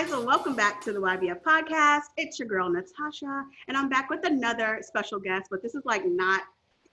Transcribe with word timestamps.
guys, 0.00 0.12
and 0.12 0.24
welcome 0.24 0.56
back 0.56 0.80
to 0.80 0.92
the 0.92 0.98
YBF 0.98 1.42
podcast. 1.42 2.04
It's 2.16 2.38
your 2.38 2.48
girl 2.48 2.68
Natasha, 2.68 3.44
and 3.68 3.76
I'm 3.76 3.88
back 3.88 4.10
with 4.10 4.24
another 4.24 4.80
special 4.82 5.20
guest, 5.20 5.48
but 5.50 5.62
this 5.62 5.74
is 5.74 5.84
like 5.84 6.04
not 6.04 6.42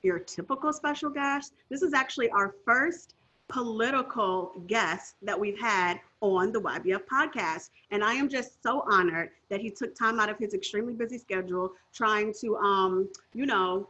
your 0.03 0.19
typical 0.19 0.71
special 0.71 1.09
guest. 1.09 1.53
This 1.69 1.81
is 1.81 1.93
actually 1.93 2.29
our 2.31 2.53
first 2.65 3.15
political 3.49 4.61
guest 4.67 5.15
that 5.21 5.39
we've 5.39 5.59
had 5.59 5.99
on 6.21 6.51
the 6.51 6.59
YBF 6.59 7.01
podcast. 7.11 7.69
And 7.91 8.03
I 8.03 8.13
am 8.13 8.27
just 8.27 8.61
so 8.61 8.83
honored 8.89 9.29
that 9.49 9.61
he 9.61 9.69
took 9.69 9.95
time 9.95 10.19
out 10.19 10.29
of 10.29 10.37
his 10.37 10.53
extremely 10.53 10.93
busy 10.93 11.17
schedule 11.17 11.71
trying 11.93 12.33
to, 12.41 12.57
um, 12.57 13.09
you 13.33 13.45
know, 13.45 13.87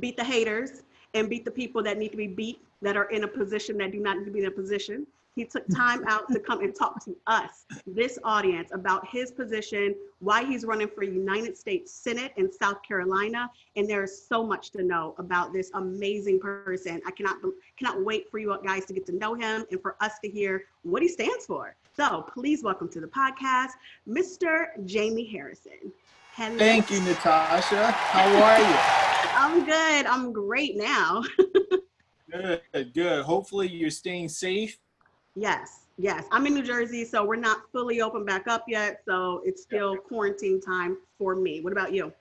beat 0.00 0.16
the 0.16 0.24
haters 0.24 0.82
and 1.12 1.28
beat 1.28 1.44
the 1.44 1.50
people 1.50 1.82
that 1.82 1.98
need 1.98 2.10
to 2.10 2.16
be 2.16 2.26
beat 2.26 2.60
that 2.82 2.96
are 2.96 3.04
in 3.10 3.24
a 3.24 3.28
position 3.28 3.78
that 3.78 3.92
do 3.92 4.00
not 4.00 4.18
need 4.18 4.24
to 4.24 4.30
be 4.30 4.40
in 4.40 4.46
a 4.46 4.50
position. 4.50 5.06
He 5.34 5.44
took 5.44 5.66
time 5.68 6.04
out 6.06 6.28
to 6.28 6.38
come 6.38 6.60
and 6.60 6.74
talk 6.74 7.04
to 7.04 7.16
us, 7.26 7.66
this 7.88 8.20
audience, 8.22 8.70
about 8.72 9.06
his 9.08 9.32
position, 9.32 9.96
why 10.20 10.44
he's 10.44 10.64
running 10.64 10.86
for 10.86 11.02
United 11.02 11.56
States 11.56 11.92
Senate 11.92 12.32
in 12.36 12.52
South 12.52 12.80
Carolina, 12.86 13.50
and 13.74 13.88
there 13.90 14.04
is 14.04 14.26
so 14.28 14.46
much 14.46 14.70
to 14.72 14.84
know 14.84 15.16
about 15.18 15.52
this 15.52 15.72
amazing 15.74 16.38
person. 16.38 17.02
I 17.04 17.10
cannot 17.10 17.38
cannot 17.76 18.04
wait 18.04 18.30
for 18.30 18.38
you 18.38 18.56
guys 18.64 18.84
to 18.86 18.92
get 18.92 19.06
to 19.06 19.12
know 19.12 19.34
him 19.34 19.64
and 19.72 19.82
for 19.82 19.96
us 20.00 20.20
to 20.22 20.30
hear 20.30 20.66
what 20.82 21.02
he 21.02 21.08
stands 21.08 21.46
for. 21.46 21.74
So 21.96 22.24
please 22.32 22.62
welcome 22.62 22.88
to 22.90 23.00
the 23.00 23.08
podcast, 23.08 23.72
Mr. 24.08 24.66
Jaime 24.88 25.24
Harrison. 25.24 25.92
Hello. 26.34 26.58
Thank 26.58 26.92
you, 26.92 27.00
Natasha. 27.00 27.90
How 27.90 28.28
are 28.40 28.58
you? 28.60 28.76
I'm 29.36 29.64
good. 29.64 30.06
I'm 30.06 30.32
great 30.32 30.76
now. 30.76 31.24
good, 32.30 32.94
good. 32.94 33.24
Hopefully 33.24 33.68
you're 33.68 33.90
staying 33.90 34.28
safe 34.28 34.78
Yes, 35.36 35.86
yes. 35.98 36.24
I'm 36.30 36.46
in 36.46 36.54
New 36.54 36.62
Jersey, 36.62 37.04
so 37.04 37.24
we're 37.24 37.36
not 37.36 37.62
fully 37.72 38.00
open 38.00 38.24
back 38.24 38.46
up 38.46 38.64
yet. 38.68 39.02
So 39.04 39.42
it's 39.44 39.62
still 39.62 39.96
quarantine 39.96 40.60
time 40.60 40.96
for 41.18 41.34
me. 41.34 41.60
What 41.60 41.72
about 41.72 41.92
you? 41.92 42.12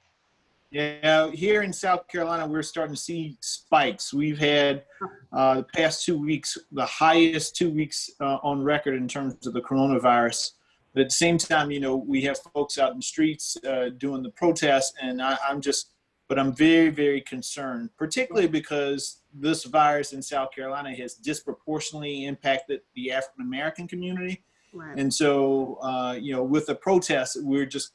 Yeah, 0.71 1.29
here 1.29 1.61
in 1.61 1.71
South 1.71 2.07
Carolina, 2.07 2.47
we're 2.47 2.63
starting 2.63 2.95
to 2.95 2.99
see 2.99 3.37
spikes. 3.41 4.11
We've 4.11 4.39
had 4.39 4.85
uh, 5.31 5.57
the 5.57 5.63
past 5.63 6.03
two 6.03 6.17
weeks 6.17 6.57
the 6.71 6.85
highest 6.85 7.55
two 7.55 7.69
weeks 7.69 8.09
uh, 8.19 8.39
on 8.41 8.63
record 8.63 8.95
in 8.95 9.07
terms 9.07 9.45
of 9.45 9.53
the 9.53 9.61
coronavirus. 9.61 10.53
But 10.95 11.01
at 11.01 11.09
the 11.09 11.15
same 11.15 11.37
time, 11.37 11.69
you 11.69 11.79
know, 11.79 11.95
we 11.95 12.23
have 12.23 12.39
folks 12.55 12.79
out 12.79 12.91
in 12.91 12.97
the 12.97 13.03
streets 13.03 13.55
uh, 13.67 13.89
doing 13.97 14.23
the 14.23 14.31
protests, 14.31 14.93
and 15.01 15.21
I, 15.21 15.37
I'm 15.47 15.61
just, 15.61 15.92
but 16.27 16.39
I'm 16.39 16.53
very, 16.53 16.89
very 16.89 17.21
concerned, 17.21 17.89
particularly 17.97 18.47
because 18.47 19.21
this 19.33 19.65
virus 19.65 20.13
in 20.13 20.21
South 20.21 20.51
Carolina 20.51 20.95
has 20.95 21.15
disproportionately 21.15 22.25
impacted 22.25 22.81
the 22.95 23.11
African 23.11 23.45
American 23.45 23.87
community. 23.87 24.43
Right. 24.73 24.97
And 24.97 25.13
so, 25.13 25.77
uh, 25.83 26.17
you 26.19 26.33
know, 26.33 26.43
with 26.43 26.65
the 26.65 26.75
protests, 26.75 27.37
we're 27.39 27.65
just 27.65 27.91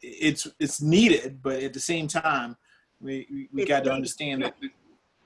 it's 0.00 0.46
it's 0.58 0.80
needed, 0.80 1.42
but 1.42 1.62
at 1.62 1.72
the 1.72 1.80
same 1.80 2.08
time, 2.08 2.56
we 3.00 3.26
we, 3.30 3.48
we 3.52 3.64
got 3.64 3.84
to 3.84 3.92
understand 3.92 4.42
that 4.42 4.54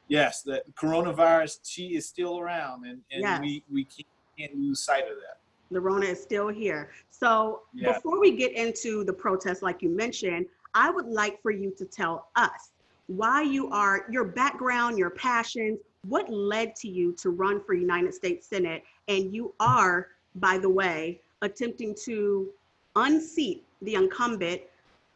yes, 0.09 0.43
that 0.43 0.63
coronavirus 0.75 1.61
she 1.65 1.95
is 1.95 2.07
still 2.07 2.39
around, 2.39 2.87
and 2.87 3.01
and 3.13 3.23
yes. 3.23 3.41
we 3.41 3.65
we 3.71 3.85
can't, 3.85 4.07
can't 4.39 4.55
lose 4.57 4.81
sight 4.81 5.05
of 5.05 5.17
that. 5.17 5.41
The 5.71 5.81
Rona 5.81 6.07
is 6.07 6.23
still 6.23 6.49
here. 6.49 6.91
So 7.11 7.63
yeah. 7.73 7.95
before 7.95 8.21
we 8.21 8.37
get 8.37 8.53
into 8.53 9.05
the 9.05 9.13
protest, 9.13 9.63
like 9.63 9.83
you 9.83 9.89
mentioned, 9.89 10.47
I 10.75 10.91
would 10.91 11.07
like 11.07 11.41
for 11.41 11.51
you 11.51 11.73
to 11.79 11.85
tell 11.85 12.29
us 12.37 12.71
why 13.07 13.43
you 13.43 13.71
are, 13.71 14.07
your 14.11 14.25
background, 14.25 14.99
your 14.99 15.11
passions, 15.11 15.79
what 16.07 16.29
led 16.29 16.75
to 16.77 16.89
you 16.89 17.13
to 17.15 17.31
run 17.31 17.63
for 17.63 17.75
United 17.75 18.15
States 18.15 18.47
Senate. 18.47 18.83
And 19.09 19.35
you 19.35 19.55
are, 19.61 20.09
by 20.37 20.59
the 20.59 20.69
way, 20.69 21.21
attempting 21.43 21.95
to 22.05 22.49
unseat 22.97 23.65
the 23.83 23.95
incumbent 23.95 24.63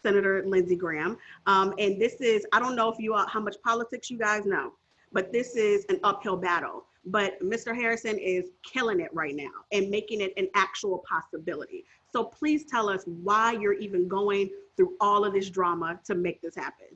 Senator 0.03 0.45
Lindsey 0.47 0.77
Graham. 0.77 1.17
Um, 1.47 1.75
and 1.79 2.01
this 2.01 2.21
is, 2.21 2.47
I 2.53 2.61
don't 2.61 2.77
know 2.77 2.91
if 2.91 2.99
you 2.99 3.15
are, 3.15 3.27
how 3.29 3.41
much 3.41 3.57
politics 3.65 4.11
you 4.11 4.19
guys 4.19 4.47
know, 4.47 4.73
but 5.13 5.33
this 5.33 5.57
is 5.57 5.85
an 5.89 5.99
uphill 6.05 6.37
battle. 6.37 6.85
But 7.07 7.41
Mr. 7.43 7.75
Harrison 7.75 8.19
is 8.19 8.51
killing 8.63 9.01
it 9.01 9.13
right 9.15 9.35
now 9.35 9.51
and 9.73 9.89
making 9.89 10.21
it 10.21 10.33
an 10.37 10.49
actual 10.55 11.03
possibility. 11.09 11.85
So 12.13 12.25
please 12.25 12.65
tell 12.65 12.89
us 12.89 13.05
why 13.07 13.53
you're 13.53 13.75
even 13.75 14.09
going 14.09 14.51
through 14.77 14.95
all 15.01 15.25
of 15.25 15.35
this 15.35 15.51
drama 15.51 16.01
to 16.07 16.15
make 16.15 16.41
this 16.41 16.55
happen. 16.55 16.87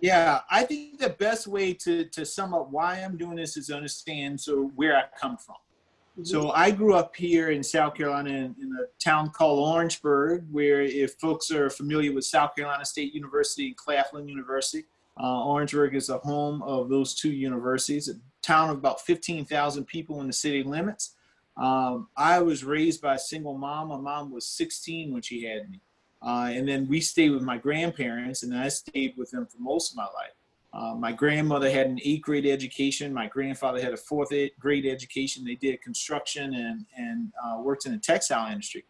Yeah, 0.00 0.40
I 0.50 0.62
think 0.62 0.98
the 0.98 1.10
best 1.10 1.46
way 1.46 1.74
to, 1.74 2.04
to 2.04 2.24
sum 2.24 2.54
up 2.54 2.70
why 2.70 2.96
I'm 2.96 3.16
doing 3.16 3.36
this 3.36 3.56
is 3.56 3.70
understand 3.70 4.40
so 4.40 4.70
where 4.76 4.96
I 4.96 5.04
come 5.20 5.36
from. 5.36 5.56
Mm-hmm. 6.18 6.24
So 6.24 6.50
I 6.50 6.70
grew 6.70 6.94
up 6.94 7.14
here 7.16 7.50
in 7.50 7.62
South 7.62 7.94
Carolina 7.94 8.30
in, 8.30 8.54
in, 8.60 8.76
a 8.80 8.86
town 9.02 9.30
called 9.30 9.58
Orangeburg, 9.58 10.46
where 10.50 10.82
if 10.82 11.14
folks 11.14 11.50
are 11.50 11.68
familiar 11.68 12.12
with 12.12 12.24
South 12.24 12.54
Carolina 12.56 12.84
State 12.84 13.12
University 13.12 13.68
and 13.68 13.76
Claflin 13.76 14.28
University, 14.28 14.84
uh, 15.20 15.44
Orangeburg 15.44 15.94
is 15.94 16.08
the 16.08 16.18
home 16.18 16.62
of 16.62 16.88
those 16.88 17.14
two 17.14 17.32
universities. 17.32 18.08
A 18.08 18.14
town 18.42 18.70
of 18.70 18.78
about 18.78 19.00
15,000 19.00 19.84
people 19.84 20.20
in 20.20 20.28
the 20.28 20.32
city 20.32 20.62
limits. 20.62 21.16
Um, 21.58 22.08
I 22.16 22.40
was 22.40 22.64
raised 22.64 23.02
by 23.02 23.16
a 23.16 23.18
single 23.18 23.56
mom. 23.56 23.88
My 23.88 23.96
mom 23.96 24.30
was 24.30 24.46
16 24.46 25.12
when 25.12 25.22
she 25.22 25.44
had 25.44 25.68
me. 25.70 25.80
Uh, 26.22 26.50
and 26.52 26.68
then 26.68 26.88
we 26.88 27.00
stayed 27.00 27.30
with 27.30 27.42
my 27.42 27.58
grandparents, 27.58 28.42
and 28.42 28.56
I 28.56 28.68
stayed 28.68 29.14
with 29.16 29.30
them 29.30 29.46
for 29.46 29.58
most 29.58 29.92
of 29.92 29.96
my 29.96 30.04
life. 30.04 30.32
Uh, 30.72 30.94
my 30.94 31.12
grandmother 31.12 31.70
had 31.70 31.86
an 31.86 31.98
eighth 32.04 32.22
grade 32.22 32.46
education. 32.46 33.12
My 33.12 33.26
grandfather 33.26 33.80
had 33.80 33.92
a 33.92 33.96
fourth 33.96 34.32
grade 34.58 34.86
education. 34.86 35.44
They 35.44 35.54
did 35.54 35.80
construction 35.80 36.54
and, 36.54 36.84
and 36.96 37.32
uh, 37.42 37.60
worked 37.60 37.86
in 37.86 37.92
the 37.92 37.98
textile 37.98 38.50
industry. 38.50 38.84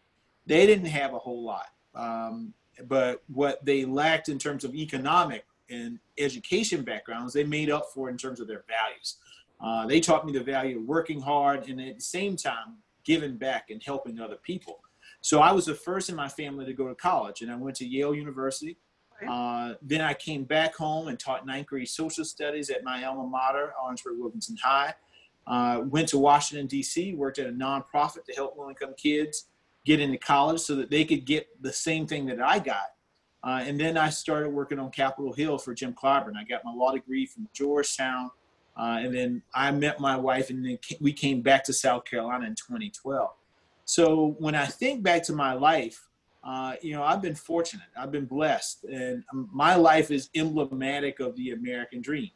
They 0.45 0.65
didn't 0.65 0.87
have 0.87 1.13
a 1.13 1.19
whole 1.19 1.43
lot. 1.43 1.67
Um, 1.95 2.53
but 2.87 3.23
what 3.27 3.63
they 3.63 3.85
lacked 3.85 4.29
in 4.29 4.37
terms 4.39 4.63
of 4.63 4.75
economic 4.75 5.45
and 5.69 5.99
education 6.17 6.83
backgrounds, 6.83 7.33
they 7.33 7.43
made 7.43 7.69
up 7.69 7.85
for 7.93 8.09
in 8.09 8.17
terms 8.17 8.39
of 8.39 8.47
their 8.47 8.63
values. 8.67 9.17
Uh, 9.61 9.85
they 9.85 9.99
taught 9.99 10.25
me 10.25 10.31
the 10.31 10.43
value 10.43 10.77
of 10.77 10.83
working 10.83 11.19
hard 11.19 11.67
and 11.67 11.81
at 11.81 11.95
the 11.95 12.01
same 12.01 12.35
time 12.35 12.77
giving 13.03 13.35
back 13.37 13.69
and 13.69 13.81
helping 13.83 14.19
other 14.19 14.37
people. 14.37 14.79
So 15.21 15.41
I 15.41 15.51
was 15.51 15.65
the 15.65 15.75
first 15.75 16.09
in 16.09 16.15
my 16.15 16.29
family 16.29 16.65
to 16.65 16.73
go 16.73 16.87
to 16.87 16.95
college, 16.95 17.41
and 17.41 17.51
I 17.51 17.55
went 17.55 17.75
to 17.77 17.85
Yale 17.85 18.15
University. 18.15 18.77
Uh, 19.27 19.73
then 19.81 19.99
I 19.99 20.13
came 20.13 20.45
back 20.45 20.75
home 20.75 21.09
and 21.09 21.19
taught 21.19 21.45
ninth 21.45 21.67
grade 21.67 21.89
social 21.89 22.23
studies 22.23 22.69
at 22.69 22.85
my 22.85 23.03
alma 23.03 23.27
mater, 23.27 23.73
Orangeburg 23.83 24.17
Wilkinson 24.17 24.55
High. 24.61 24.93
Uh, 25.45 25.81
went 25.85 26.07
to 26.09 26.17
Washington, 26.17 26.67
D.C., 26.67 27.15
worked 27.15 27.39
at 27.39 27.47
a 27.47 27.51
nonprofit 27.51 28.23
to 28.25 28.33
help 28.35 28.57
low 28.57 28.69
income 28.69 28.93
kids 28.95 29.47
get 29.85 29.99
into 29.99 30.17
college 30.17 30.61
so 30.61 30.75
that 30.75 30.89
they 30.89 31.03
could 31.03 31.25
get 31.25 31.47
the 31.61 31.73
same 31.73 32.05
thing 32.05 32.25
that 32.27 32.41
I 32.41 32.59
got. 32.59 32.93
Uh, 33.43 33.63
and 33.65 33.79
then 33.79 33.97
I 33.97 34.09
started 34.09 34.49
working 34.49 34.79
on 34.79 34.91
Capitol 34.91 35.33
Hill 35.33 35.57
for 35.57 35.73
Jim 35.73 35.93
Clyburn. 35.93 36.35
I 36.37 36.43
got 36.43 36.63
my 36.63 36.73
law 36.73 36.91
degree 36.91 37.25
from 37.25 37.47
Georgetown. 37.53 38.29
Uh, 38.79 38.99
and 39.01 39.13
then 39.13 39.41
I 39.53 39.71
met 39.71 39.99
my 39.99 40.15
wife, 40.15 40.49
and 40.49 40.65
then 40.65 40.79
we 41.01 41.11
came 41.11 41.41
back 41.41 41.65
to 41.65 41.73
South 41.73 42.05
Carolina 42.05 42.45
in 42.45 42.55
2012. 42.55 43.29
So 43.83 44.35
when 44.39 44.55
I 44.55 44.65
think 44.65 45.03
back 45.03 45.21
to 45.23 45.33
my 45.33 45.51
life, 45.51 46.07
uh, 46.45 46.75
you 46.81 46.93
know, 46.93 47.03
I've 47.03 47.21
been 47.21 47.35
fortunate, 47.35 47.87
I've 47.97 48.11
been 48.11 48.25
blessed, 48.25 48.85
and 48.85 49.25
my 49.33 49.75
life 49.75 50.11
is 50.11 50.29
emblematic 50.33 51.19
of 51.19 51.35
the 51.35 51.51
American 51.51 52.01
dream. 52.01 52.29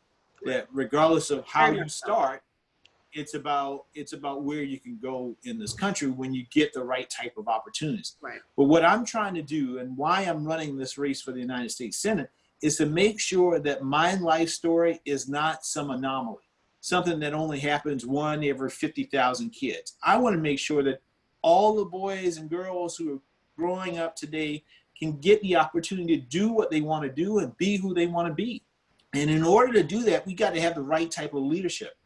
That 0.43 0.67
regardless 0.73 1.31
of 1.31 1.45
how 1.45 1.71
you 1.71 1.87
start, 1.87 2.43
it's 3.13 3.35
about 3.35 3.85
it's 3.93 4.11
about 4.11 4.43
where 4.43 4.63
you 4.63 4.77
can 4.77 4.99
go 5.01 5.37
in 5.45 5.57
this 5.57 5.71
country 5.71 6.09
when 6.09 6.33
you 6.33 6.45
get 6.51 6.73
the 6.73 6.83
right 6.83 7.09
type 7.09 7.37
of 7.37 7.47
opportunities. 7.47 8.17
Right. 8.19 8.39
But 8.57 8.65
what 8.65 8.83
I'm 8.83 9.05
trying 9.05 9.35
to 9.35 9.41
do, 9.41 9.77
and 9.77 9.95
why 9.95 10.23
I'm 10.23 10.43
running 10.43 10.75
this 10.75 10.97
race 10.97 11.21
for 11.21 11.31
the 11.31 11.39
United 11.39 11.71
States 11.71 11.95
Senate, 11.95 12.29
is 12.63 12.77
to 12.77 12.85
make 12.85 13.19
sure 13.19 13.59
that 13.59 13.83
my 13.83 14.15
life 14.15 14.47
story 14.47 15.01
is 15.03 15.27
not 15.27 15.65
some 15.65 15.91
anomaly, 15.91 16.49
something 16.79 17.19
that 17.19 17.33
only 17.33 17.59
happens 17.59 18.05
one 18.05 18.41
every 18.41 18.69
50,000 18.69 19.49
kids. 19.49 19.97
I 20.01 20.17
want 20.17 20.35
to 20.35 20.41
make 20.41 20.59
sure 20.59 20.81
that 20.83 21.01
all 21.41 21.75
the 21.75 21.83
boys 21.83 22.37
and 22.37 22.49
girls 22.49 22.95
who 22.95 23.15
are 23.15 23.19
growing 23.57 23.97
up 23.97 24.15
today 24.15 24.63
can 24.97 25.19
get 25.19 25.41
the 25.41 25.57
opportunity 25.57 26.17
to 26.17 26.25
do 26.25 26.53
what 26.53 26.71
they 26.71 26.79
want 26.79 27.03
to 27.03 27.11
do 27.11 27.39
and 27.39 27.55
be 27.57 27.75
who 27.75 27.93
they 27.93 28.07
want 28.07 28.29
to 28.29 28.33
be. 28.33 28.63
And 29.13 29.29
in 29.29 29.43
order 29.43 29.73
to 29.73 29.83
do 29.83 30.03
that, 30.03 30.25
we 30.25 30.33
got 30.33 30.53
to 30.53 30.61
have 30.61 30.75
the 30.75 30.81
right 30.81 31.11
type 31.11 31.33
of 31.33 31.43
leadership, 31.43 31.97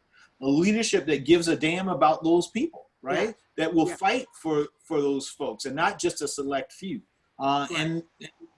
a 0.42 0.48
leadership 0.48 1.06
that 1.06 1.24
gives 1.24 1.46
a 1.46 1.56
damn 1.56 1.88
about 1.88 2.24
those 2.24 2.48
people, 2.48 2.88
right? 3.00 3.28
Yeah. 3.28 3.32
That 3.64 3.74
will 3.74 3.88
yeah. 3.88 3.96
fight 3.96 4.26
for 4.32 4.66
for 4.82 5.00
those 5.00 5.28
folks 5.28 5.66
and 5.66 5.76
not 5.76 6.00
just 6.00 6.20
a 6.20 6.28
select 6.28 6.72
few. 6.72 7.02
Uh, 7.38 7.66
right. 7.70 7.80
And 7.80 8.02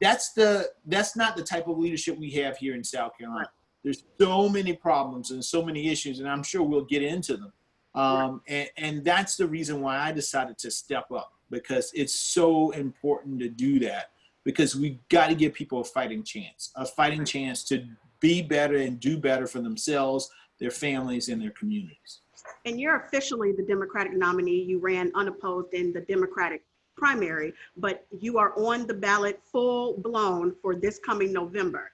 that's 0.01 0.33
the 0.33 0.71
that's 0.87 1.17
not 1.17 1.37
the 1.37 1.43
type 1.43 1.69
of 1.69 1.79
leadership 1.79 2.19
we 2.19 2.31
have 2.31 2.57
here 2.57 2.75
in 2.75 2.83
South 2.83 3.13
Carolina. 3.19 3.41
Right. 3.41 3.49
There's 3.85 4.05
so 4.21 4.49
many 4.49 4.75
problems 4.75 5.31
and 5.31 5.45
so 5.45 5.65
many 5.65 5.89
issues, 5.89 6.21
and 6.21 6.29
I'm 6.29 6.43
sure 6.43 6.63
we'll 6.63 6.85
get 6.85 7.03
into 7.03 7.37
them. 7.37 7.53
Um, 7.95 8.43
and, 8.47 8.69
and 8.77 9.05
that's 9.05 9.37
the 9.37 9.47
reason 9.47 9.81
why 9.81 9.99
I 9.99 10.13
decided 10.13 10.59
to 10.59 10.71
step 10.71 11.11
up 11.11 11.33
because 11.51 11.91
it's 11.95 12.15
so 12.15 12.71
important 12.71 13.41
to 13.41 13.49
do 13.49 13.79
that. 13.81 14.11
because 14.45 14.75
we 14.75 14.99
got 15.09 15.29
to 15.29 15.35
give 15.35 15.53
people 15.53 15.81
a 15.81 15.85
fighting 15.85 16.23
chance, 16.23 16.73
a 16.77 16.87
fighting 16.87 17.25
chance 17.25 17.65
to 17.65 17.85
be 18.21 18.43
better 18.43 18.77
and 18.77 19.01
do 19.01 19.17
better 19.19 19.47
for 19.47 19.61
themselves, 19.61 20.31
their 20.59 20.71
families, 20.71 21.29
and 21.29 21.41
their 21.41 21.51
communities. 21.51 22.21
And 22.65 22.81
you're 22.81 22.97
officially 22.97 23.53
the 23.53 23.63
Democratic 23.63 24.13
nominee. 24.13 24.63
You 24.63 24.79
ran 24.79 25.13
unopposed 25.15 25.73
in 25.73 25.93
the 25.93 26.01
Democratic 26.01 26.63
primary, 27.01 27.55
but 27.79 28.05
you 28.21 28.39
are 28.39 28.53
on 28.57 28.87
the 28.87 28.95
ballot 28.95 29.41
full 29.43 29.95
blown 29.95 30.55
for 30.61 30.75
this 30.77 30.99
coming 30.99 31.33
November. 31.33 31.91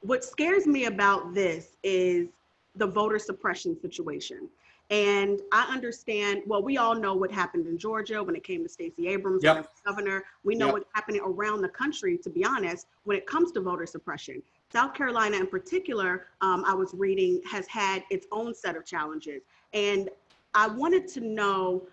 What 0.00 0.24
scares 0.24 0.66
me 0.66 0.86
about 0.86 1.34
this 1.34 1.76
is 1.82 2.28
the 2.74 2.86
voter 2.86 3.18
suppression 3.18 3.78
situation. 3.80 4.48
And 4.90 5.40
I 5.52 5.62
understand, 5.72 6.42
well, 6.46 6.62
we 6.62 6.76
all 6.76 6.94
know 6.94 7.14
what 7.14 7.30
happened 7.30 7.66
in 7.66 7.78
Georgia 7.78 8.22
when 8.22 8.34
it 8.34 8.44
came 8.44 8.62
to 8.62 8.68
Stacey 8.68 9.08
Abrams, 9.08 9.42
Yep. 9.42 9.70
governor. 9.86 10.24
We 10.42 10.54
know 10.54 10.66
Yep. 10.66 10.74
what's 10.74 10.90
happening 10.92 11.20
around 11.24 11.62
the 11.62 11.68
country, 11.68 12.18
to 12.18 12.30
be 12.30 12.44
honest, 12.44 12.86
when 13.04 13.16
it 13.16 13.26
comes 13.26 13.52
to 13.52 13.60
voter 13.60 13.86
suppression. 13.86 14.42
South 14.70 14.92
Carolina, 14.94 15.36
in 15.36 15.46
particular, 15.46 16.26
um, 16.40 16.64
I 16.66 16.74
was 16.74 16.92
reading, 16.94 17.40
has 17.50 17.66
had 17.66 18.04
its 18.10 18.26
own 18.32 18.54
set 18.54 18.76
of 18.76 18.84
challenges. 18.84 19.42
And 19.72 20.10
I 20.54 20.66
wanted 20.68 21.08
to 21.08 21.20
know 21.20 21.86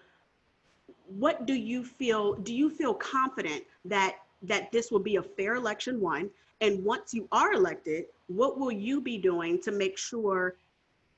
what 1.17 1.45
do 1.45 1.53
you 1.53 1.83
feel 1.83 2.35
do 2.35 2.53
you 2.53 2.69
feel 2.69 2.93
confident 2.93 3.63
that 3.85 4.17
that 4.41 4.71
this 4.71 4.91
will 4.91 4.99
be 4.99 5.17
a 5.17 5.21
fair 5.21 5.55
election 5.55 5.99
one 5.99 6.29
and 6.61 6.83
once 6.83 7.13
you 7.13 7.27
are 7.31 7.53
elected 7.53 8.05
what 8.27 8.57
will 8.57 8.71
you 8.71 9.01
be 9.01 9.17
doing 9.17 9.61
to 9.61 9.71
make 9.71 9.97
sure 9.97 10.55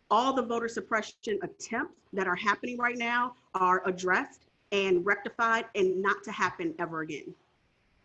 all 0.09 0.33
the 0.33 0.41
voter 0.41 0.67
suppression 0.67 1.39
attempts 1.43 1.95
that 2.11 2.27
are 2.27 2.35
happening 2.35 2.77
right 2.77 2.97
now 2.97 3.33
are 3.55 3.81
addressed 3.87 4.41
and 4.71 5.05
rectified 5.05 5.65
and 5.75 6.01
not 6.01 6.23
to 6.23 6.31
happen 6.31 6.73
ever 6.79 7.01
again 7.01 7.33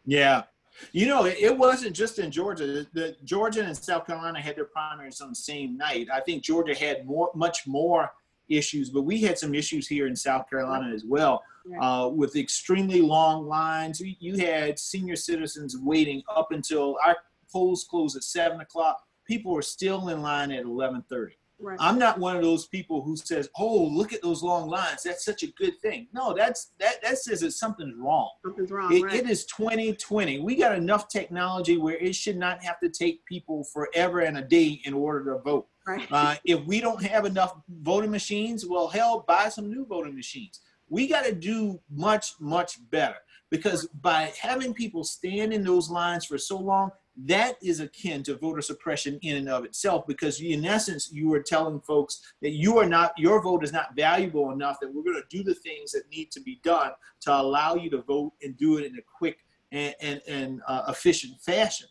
Yeah. 0.04 0.44
You 0.92 1.06
know, 1.06 1.24
it, 1.24 1.56
wasn't 1.56 1.96
just 1.96 2.18
in 2.18 2.30
Georgia. 2.30 2.86
The 2.92 3.16
Georgia 3.24 3.64
and 3.64 3.76
South 3.76 4.06
Carolina 4.06 4.40
had 4.40 4.54
their 4.54 4.66
primaries 4.66 5.20
on 5.20 5.30
the 5.30 5.34
same 5.34 5.76
night. 5.76 6.08
I 6.12 6.20
think 6.20 6.44
Georgia 6.44 6.74
had 6.74 7.04
more, 7.04 7.30
much 7.34 7.66
more 7.66 8.12
issues, 8.48 8.90
but 8.90 9.02
we 9.02 9.20
had 9.20 9.38
some 9.38 9.54
issues 9.54 9.86
here 9.86 10.06
in 10.06 10.16
South 10.16 10.48
Carolina 10.48 10.92
as 10.94 11.04
well, 11.04 11.42
uh, 11.80 12.10
with 12.12 12.36
extremely 12.36 13.00
long 13.02 13.46
lines. 13.46 14.00
You, 14.00 14.14
you 14.20 14.38
had 14.38 14.78
senior 14.78 15.16
citizens 15.16 15.76
waiting 15.78 16.22
up 16.34 16.52
until 16.52 16.96
our 17.04 17.16
polls 17.52 17.84
closed 17.88 18.16
at 18.16 18.24
seven 18.24 18.60
o'clock. 18.60 19.02
People 19.26 19.52
were 19.52 19.62
still 19.62 20.08
in 20.08 20.22
line 20.22 20.50
at 20.50 20.64
eleven 20.64 21.02
thirty. 21.10 21.36
right 21.60 21.76
I'm 21.80 21.98
not 21.98 22.18
one 22.18 22.36
of 22.36 22.42
those 22.42 22.66
people 22.66 23.02
who 23.02 23.16
says, 23.16 23.48
"Oh, 23.58 23.84
look 23.84 24.12
at 24.14 24.22
those 24.22 24.42
long 24.42 24.68
lines. 24.68 25.02
That's 25.02 25.24
such 25.24 25.42
a 25.42 25.48
good 25.48 25.78
thing." 25.82 26.08
No, 26.14 26.32
that's 26.34 26.72
that 26.78 27.02
that 27.02 27.18
says 27.18 27.40
that 27.40 27.52
something's 27.52 27.96
wrong. 27.96 28.30
something's 28.42 28.70
wrong 28.70 28.94
It, 28.94 29.02
right 29.02 29.14
it 29.14 29.28
is 29.28 29.44
2020. 29.46 30.40
We 30.40 30.56
got 30.56 30.74
enough 30.74 31.08
technology 31.08 31.76
where 31.76 31.96
it 31.96 32.14
should 32.14 32.38
not 32.38 32.62
have 32.62 32.80
to 32.80 32.88
take 32.88 33.24
people 33.26 33.64
forever 33.64 34.20
and 34.20 34.38
a 34.38 34.42
day 34.42 34.80
in 34.84 34.94
order 34.94 35.34
to 35.34 35.38
vote. 35.42 35.66
Right 35.88 36.06
Uh, 36.10 36.34
if 36.44 36.64
we 36.64 36.80
don't 36.80 37.02
have 37.02 37.24
enough 37.24 37.56
voting 37.82 38.10
machines, 38.10 38.66
well, 38.66 38.88
hell, 38.88 39.24
buy 39.26 39.48
some 39.48 39.70
new 39.70 39.84
voting 39.86 40.14
machines. 40.14 40.60
We 40.88 41.06
got 41.06 41.24
to 41.24 41.34
do 41.34 41.80
much, 41.90 42.32
much 42.40 42.78
better 42.90 43.16
because 43.50 43.86
by 44.00 44.32
having 44.40 44.74
people 44.74 45.04
stand 45.04 45.52
in 45.52 45.64
those 45.64 45.90
lines 45.90 46.24
for 46.24 46.38
so 46.38 46.58
long, 46.58 46.90
that 47.24 47.56
is 47.62 47.80
akin 47.80 48.22
to 48.22 48.36
voter 48.36 48.62
suppression 48.62 49.18
in 49.22 49.36
and 49.36 49.48
of 49.48 49.64
itself. 49.64 50.06
Because 50.06 50.40
in 50.40 50.64
essence, 50.64 51.10
you 51.12 51.32
are 51.34 51.42
telling 51.42 51.80
folks 51.80 52.20
that 52.42 52.50
you 52.50 52.78
are 52.78 52.86
not, 52.86 53.12
your 53.18 53.42
vote 53.42 53.64
is 53.64 53.72
not 53.72 53.96
valuable 53.96 54.52
enough 54.52 54.78
that 54.80 54.92
we're 54.94 55.02
going 55.02 55.20
to 55.20 55.36
do 55.36 55.42
the 55.42 55.54
things 55.54 55.90
that 55.92 56.08
need 56.10 56.30
to 56.30 56.40
be 56.40 56.60
done 56.62 56.92
to 57.22 57.34
allow 57.34 57.74
you 57.74 57.90
to 57.90 58.02
vote 58.02 58.32
and 58.42 58.56
do 58.56 58.78
it 58.78 58.84
in 58.84 58.94
a 58.96 59.02
quick 59.18 59.38
and, 59.72 59.94
and, 60.00 60.20
and 60.28 60.62
uh, 60.68 60.84
efficient 60.88 61.40
fashion. 61.40 61.88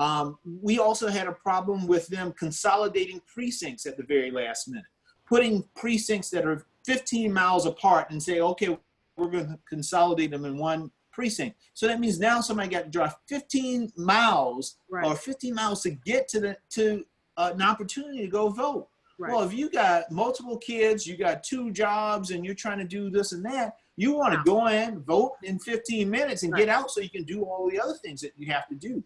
Um, 0.00 0.38
we 0.62 0.78
also 0.78 1.08
had 1.08 1.26
a 1.26 1.32
problem 1.32 1.86
with 1.86 2.06
them 2.08 2.32
consolidating 2.32 3.20
precincts 3.26 3.84
at 3.84 3.98
the 3.98 4.02
very 4.02 4.30
last 4.30 4.66
minute, 4.66 4.86
putting 5.28 5.62
precincts 5.76 6.30
that 6.30 6.46
are 6.46 6.64
15 6.86 7.30
miles 7.30 7.66
apart 7.66 8.10
and 8.10 8.20
say, 8.20 8.40
okay, 8.40 8.78
we're 9.18 9.28
going 9.28 9.48
to 9.48 9.58
consolidate 9.68 10.30
them 10.30 10.46
in 10.46 10.56
one 10.56 10.90
precinct. 11.12 11.58
So 11.74 11.86
that 11.86 12.00
means 12.00 12.18
now 12.18 12.40
somebody 12.40 12.70
got 12.70 12.84
to 12.84 12.88
drive 12.88 13.14
15 13.28 13.92
miles 13.94 14.78
right 14.88 15.04
or 15.04 15.14
15 15.14 15.54
miles 15.54 15.82
to 15.82 15.90
get 15.90 16.28
to 16.28 16.40
the 16.40 16.56
to 16.70 17.04
uh, 17.36 17.50
an 17.52 17.60
opportunity 17.60 18.22
to 18.22 18.28
go 18.28 18.48
vote. 18.48 18.88
right 19.18 19.34
Well, 19.34 19.42
if 19.44 19.52
you 19.52 19.68
got 19.68 20.10
multiple 20.10 20.56
kids, 20.56 21.06
you 21.06 21.18
got 21.18 21.44
two 21.44 21.70
jobs, 21.72 22.30
and 22.30 22.42
you're 22.42 22.54
trying 22.54 22.78
to 22.78 22.84
do 22.84 23.10
this 23.10 23.32
and 23.32 23.44
that, 23.44 23.76
you 23.96 24.14
want 24.14 24.32
to 24.32 24.38
Wow. 24.38 24.44
go 24.62 24.66
in, 24.68 25.00
vote 25.02 25.32
in 25.42 25.58
15 25.58 26.08
minutes, 26.08 26.42
and 26.42 26.52
Right. 26.52 26.60
get 26.60 26.68
out 26.70 26.90
so 26.90 27.02
you 27.02 27.10
can 27.10 27.24
do 27.24 27.44
all 27.44 27.68
the 27.70 27.78
other 27.78 27.94
things 27.94 28.22
that 28.22 28.32
you 28.38 28.50
have 28.50 28.66
to 28.68 28.74
do. 28.74 29.04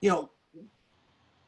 You 0.00 0.10
know, 0.10 0.30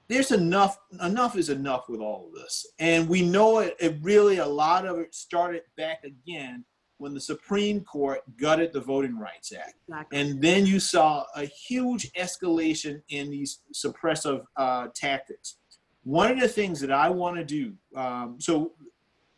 there's 0.08 0.31
enough. 0.31 0.78
Enough 1.00 1.37
is 1.37 1.49
enough 1.49 1.88
with 1.88 2.00
all 2.00 2.28
of 2.28 2.34
this, 2.34 2.66
and 2.78 3.08
we 3.08 3.22
know 3.22 3.60
it. 3.60 3.76
It 3.81 3.96
really 4.02 4.38
a 4.38 4.46
lot 4.46 4.87
of 4.87 4.99
it 4.99 5.14
started 5.14 5.62
back 5.76 6.04
again 6.04 6.64
when 7.02 7.14
the 7.14 7.20
Supreme 7.20 7.81
Court 7.81 8.20
gutted 8.37 8.72
the 8.72 8.81
Voting 8.81 9.19
Rights 9.19 9.52
Act. 9.52 9.75
exactly. 9.88 10.20
And 10.20 10.40
then 10.40 10.66
you 10.66 10.78
saw 10.78 11.25
a 11.34 11.44
huge 11.44 12.12
escalation 12.12 13.02
in 13.08 13.28
these 13.28 13.60
suppressive 13.75 14.44
uh, 14.56 14.87
tactics. 14.94 15.56
One 16.04 16.31
of 16.31 16.38
the 16.38 16.46
things 16.46 16.78
that 16.81 16.93
I 16.93 17.10
want 17.10 17.37
to 17.37 17.44
do, 17.44 17.72
um, 17.96 18.37
so 18.38 18.72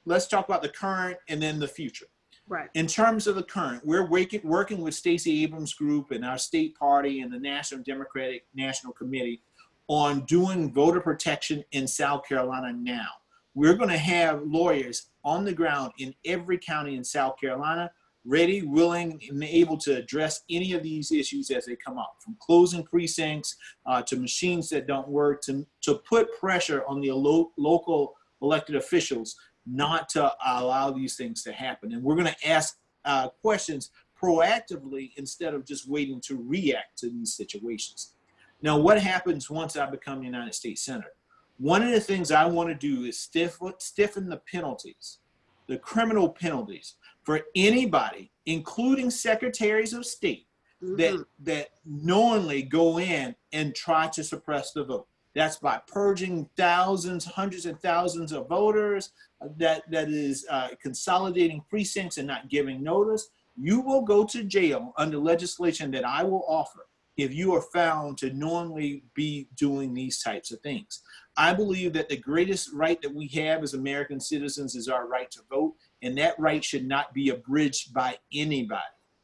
let's 0.04 0.26
talk 0.26 0.46
about 0.46 0.60
the 0.60 0.68
current 0.68 1.16
and 1.28 1.40
then 1.40 1.58
the 1.58 1.68
future. 1.68 2.06
Right 2.48 2.68
In 2.74 2.86
terms 2.86 3.26
of 3.26 3.36
the 3.36 3.42
current, 3.42 3.84
we're 3.84 4.06
working, 4.06 4.40
working 4.44 4.80
with 4.80 4.94
Stacey 4.94 5.42
Abrams 5.42 5.74
Group 5.74 6.10
and 6.10 6.24
our 6.24 6.38
state 6.38 6.76
party 6.78 7.20
and 7.20 7.32
the 7.32 7.38
National 7.38 7.82
Democratic 7.82 8.46
National 8.54 8.92
Committee 8.92 9.42
on 9.88 10.20
doing 10.22 10.72
voter 10.72 11.00
protection 11.00 11.64
in 11.72 11.86
South 11.86 12.26
Carolina 12.26 12.72
now. 12.72 13.08
We're 13.54 13.74
going 13.74 13.90
to 13.90 13.98
have 13.98 14.42
lawyers 14.42 15.10
on 15.24 15.44
the 15.44 15.52
ground 15.52 15.92
in 15.98 16.14
every 16.24 16.58
county 16.58 16.96
in 16.96 17.04
South 17.04 17.38
Carolina, 17.38 17.90
ready, 18.24 18.62
willing, 18.62 19.20
and 19.28 19.44
able 19.44 19.76
to 19.78 19.96
address 19.96 20.42
any 20.50 20.72
of 20.72 20.82
these 20.82 21.12
issues 21.12 21.50
as 21.50 21.66
they 21.66 21.76
come 21.76 21.98
up, 21.98 22.16
from 22.18 22.36
closing 22.40 22.82
precincts 22.82 23.56
uh, 23.86 24.02
to 24.02 24.16
machines 24.16 24.68
that 24.70 24.86
don't 24.86 25.08
work, 25.08 25.42
to, 25.42 25.66
to 25.82 25.94
put 26.08 26.38
pressure 26.38 26.82
on 26.88 27.00
the 27.00 27.12
lo- 27.12 27.52
local 27.58 28.14
elected 28.42 28.76
officials 28.76 29.36
not 29.66 30.08
to 30.10 30.32
allow 30.44 30.90
these 30.90 31.16
things 31.16 31.42
to 31.44 31.52
happen. 31.52 31.92
And 31.92 32.02
we're 32.02 32.16
going 32.16 32.32
to 32.32 32.48
ask 32.48 32.78
uh, 33.04 33.28
questions 33.28 33.90
proactively 34.20 35.12
instead 35.16 35.54
of 35.54 35.64
just 35.64 35.88
waiting 35.88 36.20
to 36.22 36.42
react 36.42 36.98
to 36.98 37.10
these 37.10 37.34
situations. 37.34 38.14
Now, 38.62 38.78
what 38.78 39.00
happens 39.00 39.50
once 39.50 39.76
I 39.76 39.86
become 39.86 40.22
United 40.22 40.54
States 40.54 40.82
Senator? 40.82 41.12
One 41.58 41.82
of 41.82 41.90
the 41.90 42.00
things 42.00 42.30
I 42.30 42.44
want 42.46 42.68
to 42.68 42.74
do 42.74 43.04
is 43.04 43.18
stiff, 43.18 43.58
stiffen 43.78 44.28
the 44.28 44.38
penalties, 44.50 45.18
the 45.66 45.78
criminal 45.78 46.28
penalties 46.28 46.94
for 47.22 47.40
anybody, 47.54 48.32
including 48.46 49.10
secretaries 49.10 49.92
of 49.92 50.04
state, 50.04 50.46
that 50.80 51.14
Mhm. 51.14 51.26
that 51.40 51.68
knowingly 51.86 52.62
go 52.62 52.98
in 52.98 53.34
and 53.52 53.74
try 53.74 54.08
to 54.08 54.22
suppress 54.22 54.72
the 54.72 54.84
vote. 54.84 55.08
That's 55.34 55.56
by 55.56 55.80
purging 55.86 56.48
thousands, 56.56 57.24
hundreds 57.24 57.66
of 57.66 57.80
thousands 57.80 58.32
of 58.32 58.48
voters. 58.48 59.10
uh, 59.42 59.48
That 59.56 59.82
that 59.90 60.08
is 60.08 60.46
uh, 60.48 60.68
consolidating 60.80 61.62
precincts 61.68 62.18
and 62.18 62.26
not 62.26 62.48
giving 62.48 62.82
notice. 62.82 63.28
You 63.56 63.80
will 63.80 64.02
go 64.02 64.24
to 64.24 64.44
jail 64.44 64.92
under 64.96 65.18
legislation 65.18 65.90
that 65.92 66.04
I 66.04 66.22
will 66.24 66.44
offer 66.48 66.86
if 67.16 67.32
you 67.32 67.54
are 67.54 67.60
found 67.72 68.18
to 68.18 68.32
knowingly 68.32 69.04
be 69.14 69.48
doing 69.56 69.94
these 69.94 70.20
types 70.20 70.50
of 70.50 70.60
things. 70.60 71.02
I 71.36 71.54
believe 71.54 71.92
that 71.92 72.08
the 72.08 72.16
greatest 72.16 72.70
right 72.72 73.00
that 73.02 73.14
we 73.14 73.28
have 73.28 73.62
as 73.62 73.74
American 73.74 74.18
citizens 74.20 74.74
is 74.74 74.88
our 74.88 75.06
right 75.06 75.30
to 75.32 75.40
vote, 75.50 75.74
and 76.02 76.16
that 76.18 76.38
right 76.38 76.64
should 76.64 76.86
not 76.86 77.14
be 77.14 77.28
abridged 77.30 77.92
by 77.92 78.18
anybody 78.32 78.82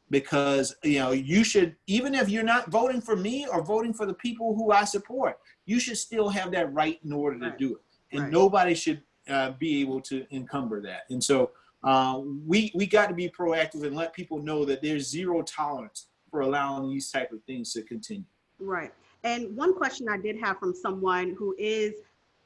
because 0.09 0.75
you 0.83 0.99
know 0.99 1.11
you 1.11 1.43
should 1.43 1.75
even 1.87 2.13
if 2.13 2.29
you're 2.29 2.43
not 2.43 2.69
voting 2.69 3.01
for 3.01 3.15
me 3.15 3.47
or 3.51 3.63
voting 3.63 3.93
for 3.93 4.05
the 4.05 4.13
people 4.13 4.53
who 4.55 4.71
I 4.71 4.83
support, 4.83 5.37
you 5.71 5.79
should 5.79 5.97
still 5.97 6.27
have 6.27 6.51
that 6.51 6.73
right 6.73 6.99
in 7.05 7.13
order 7.13 7.39
to 7.39 7.55
do 7.57 7.75
it, 7.75 7.81
and 8.11 8.23
Right. 8.23 8.31
nobody 8.31 8.75
should 8.75 9.01
uh, 9.29 9.51
be 9.51 9.79
able 9.81 10.01
to 10.01 10.25
encumber 10.35 10.81
that. 10.81 11.03
And 11.09 11.23
so 11.23 11.51
uh, 11.83 12.19
we 12.45 12.71
we 12.75 12.85
got 12.85 13.07
to 13.07 13.15
be 13.15 13.29
proactive 13.29 13.81
and 13.87 13.95
let 13.95 14.11
people 14.13 14.37
know 14.39 14.65
that 14.65 14.81
there's 14.81 15.09
zero 15.09 15.41
tolerance 15.43 16.07
for 16.29 16.41
allowing 16.41 16.89
these 16.89 17.09
type 17.09 17.31
of 17.31 17.41
things 17.43 17.71
to 17.73 17.81
continue. 17.83 18.25
Right. 18.59 18.93
And 19.23 19.55
one 19.55 19.73
question 19.73 20.07
I 20.09 20.17
did 20.17 20.37
have 20.39 20.57
from 20.59 20.73
someone 20.73 21.35
who 21.39 21.55
is, 21.57 21.93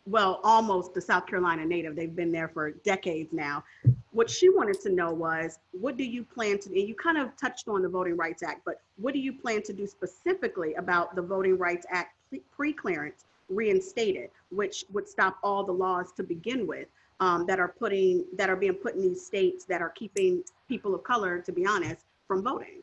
well, 0.05 0.39
almost 0.43 0.95
a 0.97 1.01
South 1.01 1.25
Carolina 1.25 1.65
native, 1.65 1.95
they've 1.95 2.15
been 2.15 2.31
there 2.31 2.49
for 2.49 2.71
decades 2.93 3.31
now. 3.33 3.63
What 4.11 4.29
she 4.29 4.49
wanted 4.49 4.79
to 4.81 4.89
know 4.91 5.11
was, 5.11 5.59
what 5.71 5.97
do 5.97 6.03
you 6.03 6.23
plan 6.23 6.59
to, 6.59 6.69
and 6.69 6.87
you 6.87 6.95
kind 6.95 7.17
of 7.17 7.35
touched 7.37 7.67
on 7.67 7.81
the 7.81 7.89
Voting 7.89 8.17
Rights 8.17 8.43
Act, 8.43 8.61
but 8.65 8.81
what 8.97 9.13
do 9.13 9.19
you 9.19 9.33
plan 9.33 9.61
to 9.63 9.73
do 9.73 9.87
specifically 9.87 10.73
about 10.75 11.15
the 11.15 11.21
Voting 11.21 11.57
Rights 11.57 11.85
Act 11.89 12.14
pre-clearance 12.51 13.25
reinstated, 13.49 14.29
which 14.49 14.85
would 14.91 15.07
stop 15.07 15.37
all 15.43 15.63
the 15.63 15.71
laws 15.71 16.11
to 16.13 16.23
begin 16.23 16.65
with 16.67 16.87
um, 17.19 17.45
that 17.45 17.59
are 17.59 17.69
putting, 17.79 18.25
that 18.37 18.49
are 18.49 18.55
being 18.55 18.73
put 18.73 18.95
in 18.95 19.01
these 19.01 19.25
states 19.25 19.65
that 19.65 19.81
are 19.81 19.89
keeping 19.89 20.43
people 20.67 20.95
of 20.95 21.03
color, 21.03 21.39
to 21.39 21.51
be 21.51 21.65
honest, 21.65 22.05
from 22.27 22.43
voting? 22.43 22.81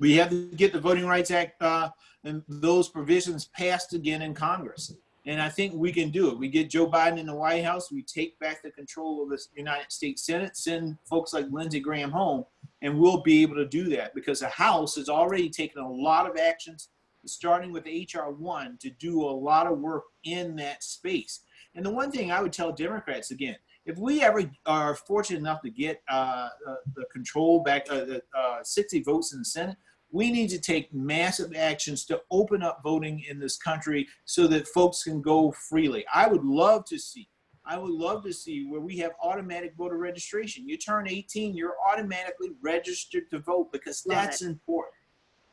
We 0.00 0.16
have 0.16 0.30
to 0.30 0.46
get 0.56 0.72
the 0.72 0.80
Voting 0.80 1.06
Rights 1.06 1.30
Act 1.30 1.62
uh, 1.62 1.90
and 2.24 2.42
those 2.48 2.88
provisions 2.88 3.46
passed 3.46 3.92
again 3.94 4.22
in 4.22 4.34
Congress. 4.34 4.94
And 5.26 5.40
I 5.40 5.48
think 5.48 5.72
we 5.72 5.92
can 5.92 6.10
do 6.10 6.28
it. 6.28 6.38
We 6.38 6.48
get 6.48 6.68
Joe 6.68 6.86
Biden 6.86 7.18
in 7.18 7.26
the 7.26 7.34
White 7.34 7.64
House, 7.64 7.90
we 7.90 8.02
take 8.02 8.38
back 8.40 8.62
the 8.62 8.70
control 8.70 9.22
of 9.22 9.30
the 9.30 9.38
United 9.56 9.90
States 9.90 10.26
Senate, 10.26 10.56
send 10.56 10.98
folks 11.04 11.32
like 11.32 11.46
Lindsey 11.50 11.80
Graham 11.80 12.10
home, 12.10 12.44
and 12.82 12.98
we'll 12.98 13.22
be 13.22 13.40
able 13.42 13.54
to 13.56 13.64
do 13.64 13.84
that 13.90 14.14
because 14.14 14.40
the 14.40 14.48
House 14.48 14.96
has 14.96 15.08
already 15.08 15.48
taken 15.48 15.82
a 15.82 15.90
lot 15.90 16.28
of 16.28 16.36
actions, 16.36 16.90
starting 17.26 17.72
with 17.72 17.86
HR 17.86 18.30
1, 18.30 18.78
to 18.80 18.90
do 18.90 19.22
a 19.22 19.30
lot 19.30 19.66
of 19.66 19.78
work 19.78 20.04
in 20.24 20.56
that 20.56 20.82
space. 20.82 21.40
And 21.74 21.84
the 21.84 21.90
one 21.90 22.10
thing 22.10 22.30
I 22.30 22.40
would 22.40 22.52
tell 22.52 22.72
Democrats 22.72 23.30
again, 23.30 23.56
if 23.86 23.98
we 23.98 24.22
ever 24.22 24.50
are 24.66 24.94
fortunate 24.94 25.40
enough 25.40 25.60
to 25.62 25.70
get 25.70 26.02
uh, 26.08 26.48
uh, 26.66 26.74
the 26.94 27.04
control 27.12 27.62
back, 27.62 27.86
uh, 27.90 28.04
the 28.04 28.22
uh, 28.36 28.62
60 28.62 29.02
votes 29.02 29.32
in 29.32 29.40
the 29.40 29.44
Senate, 29.44 29.76
we 30.10 30.30
need 30.30 30.48
to 30.48 30.60
take 30.60 30.94
massive 30.94 31.54
actions 31.56 32.04
to 32.06 32.20
open 32.30 32.62
up 32.62 32.80
voting 32.84 33.24
in 33.28 33.38
this 33.38 33.56
country 33.56 34.06
so 34.24 34.46
that 34.46 34.68
folks 34.68 35.02
can 35.02 35.20
go 35.20 35.52
freely. 35.68 36.04
I 36.14 36.28
would 36.28 36.44
love 36.44 36.84
to 36.86 36.98
see, 36.98 37.28
I 37.66 37.76
would 37.76 37.90
love 37.90 38.22
to 38.24 38.32
see 38.32 38.64
where 38.66 38.80
we 38.80 38.96
have 38.98 39.12
automatic 39.20 39.74
voter 39.76 39.98
registration. 39.98 40.68
You 40.68 40.78
turn 40.78 41.08
18, 41.08 41.56
you're 41.56 41.74
automatically 41.90 42.50
registered 42.62 43.28
to 43.30 43.40
vote 43.40 43.72
because 43.72 44.06
Love 44.06 44.16
that's 44.16 44.42
it. 44.42 44.50
important. 44.50 44.94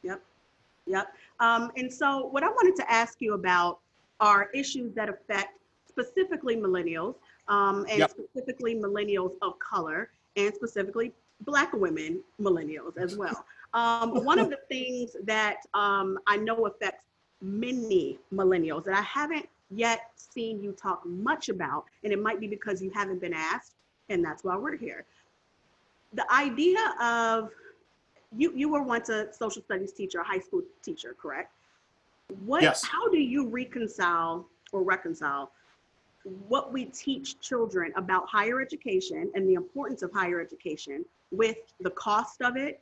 Yep. 0.04 0.22
Yep. 0.86 1.08
Um, 1.42 1.72
and 1.76 1.92
so 1.92 2.28
what 2.28 2.44
I 2.44 2.50
wanted 2.50 2.76
to 2.78 2.90
ask 2.90 3.18
you 3.20 3.34
about 3.34 3.80
are 4.20 4.50
issues 4.54 4.94
that 4.94 5.10
affect 5.10 5.58
specifically 5.90 6.56
millennials 6.56 7.16
um, 7.50 7.86
and 7.90 8.00
Yep. 8.00 8.12
specifically 8.12 8.76
millennials 8.76 9.34
of 9.42 9.58
color 9.60 10.12
and 10.38 10.54
specifically 10.54 11.12
black 11.42 11.74
women 11.74 12.22
millennials 12.40 12.98
as 12.98 13.18
well. 13.18 13.46
Um, 13.74 14.26
one 14.26 14.38
of 14.38 14.50
the 14.50 14.60
things 14.68 15.16
that 15.24 15.60
um, 15.74 16.20
I 16.28 16.36
know 16.36 16.66
affects 16.66 17.06
many 17.42 18.20
millennials 18.34 18.84
that 18.84 18.96
I 18.96 19.02
haven't 19.02 19.48
yet 19.70 20.12
seen 20.18 20.62
you 20.62 20.74
talk 20.74 21.06
much 21.06 21.48
about, 21.48 21.86
and 22.04 22.12
it 22.12 22.22
might 22.22 22.42
be 22.42 22.48
because 22.48 22.82
you 22.82 22.92
haven't 22.94 23.22
been 23.22 23.34
asked, 23.34 23.76
and 24.10 24.22
that's 24.26 24.44
why 24.44 24.58
we're 24.58 24.76
here. 24.76 25.06
The 26.12 26.30
idea 26.34 26.80
of 27.02 27.52
you 28.36 28.54
you 28.56 28.70
were 28.70 28.82
once 28.82 29.10
a 29.10 29.32
social 29.34 29.62
studies 29.62 29.92
teacher, 29.92 30.20
a 30.20 30.24
high 30.24 30.40
school 30.40 30.62
teacher, 30.84 31.16
correct? 31.20 31.54
What 32.46 32.62
Yes. 32.62 32.84
how 32.84 33.10
do 33.10 33.18
you 33.18 33.48
reconcile 33.48 34.48
or 34.72 34.84
reconcile 34.84 35.52
what 36.48 36.72
we 36.72 36.86
teach 36.86 37.40
children 37.40 37.92
about 37.96 38.28
higher 38.30 38.62
education 38.62 39.32
and 39.34 39.50
the 39.50 39.56
importance 39.56 40.02
of 40.04 40.12
higher 40.14 40.40
education 40.40 41.04
with 41.32 41.58
the 41.80 41.90
cost 41.92 42.42
of 42.42 42.56
it, 42.58 42.80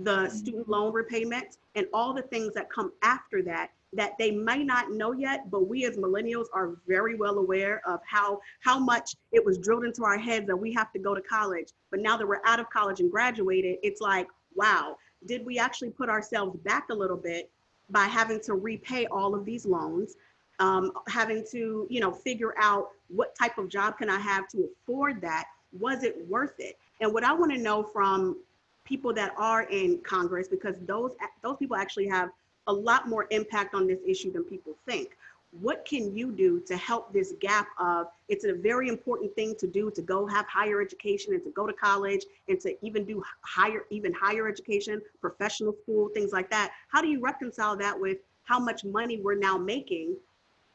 the 0.00 0.10
mm-hmm. 0.10 0.36
student 0.36 0.68
loan 0.68 0.92
repayment, 0.92 1.58
and 1.76 1.86
all 1.92 2.12
the 2.12 2.22
things 2.22 2.52
that 2.54 2.68
come 2.70 2.92
after 3.02 3.42
that 3.42 3.70
that 3.96 4.18
they 4.18 4.30
may 4.30 4.64
not 4.64 4.90
know 4.90 5.12
yet, 5.12 5.50
but 5.50 5.68
we 5.68 5.84
as 5.84 5.96
millennials 5.96 6.46
are 6.52 6.76
very 6.86 7.14
well 7.14 7.38
aware 7.38 7.80
of 7.86 8.00
how 8.04 8.40
how 8.60 8.78
much 8.78 9.14
it 9.32 9.44
was 9.44 9.56
drilled 9.58 9.84
into 9.84 10.04
our 10.04 10.18
heads 10.18 10.46
that 10.46 10.56
we 10.56 10.72
have 10.72 10.92
to 10.92 10.98
go 10.98 11.14
to 11.14 11.20
college. 11.22 11.68
But 11.90 12.00
now 12.00 12.16
that 12.16 12.26
we're 12.26 12.44
out 12.44 12.60
of 12.60 12.68
college 12.70 13.00
and 13.00 13.10
graduated, 13.10 13.78
it's 13.82 14.00
like, 14.00 14.26
wow, 14.54 14.96
did 15.26 15.44
we 15.44 15.58
actually 15.58 15.90
put 15.90 16.08
ourselves 16.08 16.56
back 16.58 16.88
a 16.90 16.94
little 16.94 17.16
bit 17.16 17.50
by 17.90 18.04
having 18.04 18.40
to 18.40 18.54
repay 18.54 19.06
all 19.06 19.34
of 19.34 19.44
these 19.44 19.66
loans? 19.66 20.16
um, 20.60 20.92
having 21.08 21.44
to, 21.50 21.86
you 21.90 22.00
know, 22.00 22.12
figure 22.12 22.54
out 22.58 22.90
what 23.08 23.34
type 23.34 23.58
of 23.58 23.68
job 23.68 23.98
can 23.98 24.08
I 24.08 24.18
have 24.18 24.48
to 24.48 24.68
afford 24.82 25.20
that? 25.22 25.46
Was 25.78 26.04
it 26.04 26.26
worth 26.28 26.54
it? 26.58 26.78
And 27.00 27.12
what 27.12 27.24
I 27.24 27.32
want 27.32 27.52
to 27.52 27.58
know 27.58 27.82
from 27.82 28.36
people 28.84 29.12
that 29.14 29.34
are 29.36 29.62
in 29.62 29.98
Congress, 30.04 30.48
because 30.48 30.76
those 30.86 31.12
those 31.42 31.56
people 31.56 31.76
actually 31.76 32.06
have 32.08 32.30
a 32.66 32.72
lot 32.72 33.08
more 33.08 33.26
impact 33.30 33.74
on 33.74 33.86
this 33.86 33.98
issue 34.06 34.32
than 34.32 34.44
people 34.44 34.74
think. 34.86 35.16
What 35.60 35.84
can 35.84 36.16
you 36.16 36.32
do 36.32 36.60
to 36.60 36.76
help 36.76 37.12
this 37.12 37.34
gap 37.40 37.68
of 37.78 38.08
it's 38.28 38.44
a 38.44 38.52
very 38.52 38.88
important 38.88 39.34
thing 39.34 39.54
to 39.58 39.66
do 39.66 39.90
to 39.92 40.02
go 40.02 40.26
have 40.26 40.46
higher 40.46 40.80
education 40.80 41.32
and 41.32 41.42
to 41.44 41.50
go 41.50 41.66
to 41.66 41.72
college 41.72 42.24
and 42.48 42.60
to 42.60 42.74
even 42.84 43.04
do 43.04 43.22
higher 43.42 43.84
even 43.90 44.12
higher 44.12 44.48
education, 44.48 45.00
professional 45.20 45.74
school, 45.82 46.08
things 46.08 46.32
like 46.32 46.50
that. 46.50 46.72
How 46.88 47.00
do 47.00 47.08
you 47.08 47.20
reconcile 47.20 47.76
that 47.76 47.98
with 47.98 48.18
how 48.44 48.58
much 48.58 48.84
money 48.84 49.18
we're 49.18 49.38
now 49.38 49.56
making 49.56 50.16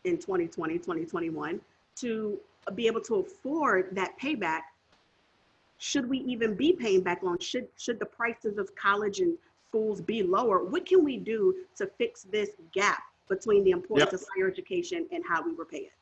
in 0.03 0.17
2020, 0.17 0.75
2021 0.75 1.59
to 1.97 2.39
be 2.75 2.87
able 2.87 3.01
to 3.01 3.15
afford 3.15 3.95
that 3.95 4.17
payback. 4.19 4.61
Should 5.77 6.09
we 6.09 6.19
even 6.19 6.55
be 6.55 6.73
paying 6.73 7.01
back 7.01 7.23
loans? 7.23 7.43
Should 7.43 7.67
should 7.77 7.99
the 7.99 8.05
prices 8.05 8.57
of 8.57 8.73
college 8.75 9.19
and 9.19 9.37
schools 9.69 10.01
be 10.01 10.23
lower? 10.23 10.63
What 10.63 10.85
can 10.85 11.03
we 11.03 11.17
do 11.17 11.55
to 11.77 11.87
fix 11.97 12.23
this 12.23 12.49
gap 12.73 13.03
between 13.29 13.63
the 13.63 13.71
importance 13.71 14.11
Yep. 14.11 14.21
of 14.21 14.27
higher 14.35 14.47
education 14.49 15.07
and 15.11 15.23
how 15.27 15.41
we 15.43 15.53
repay 15.53 15.89
it? 15.89 15.93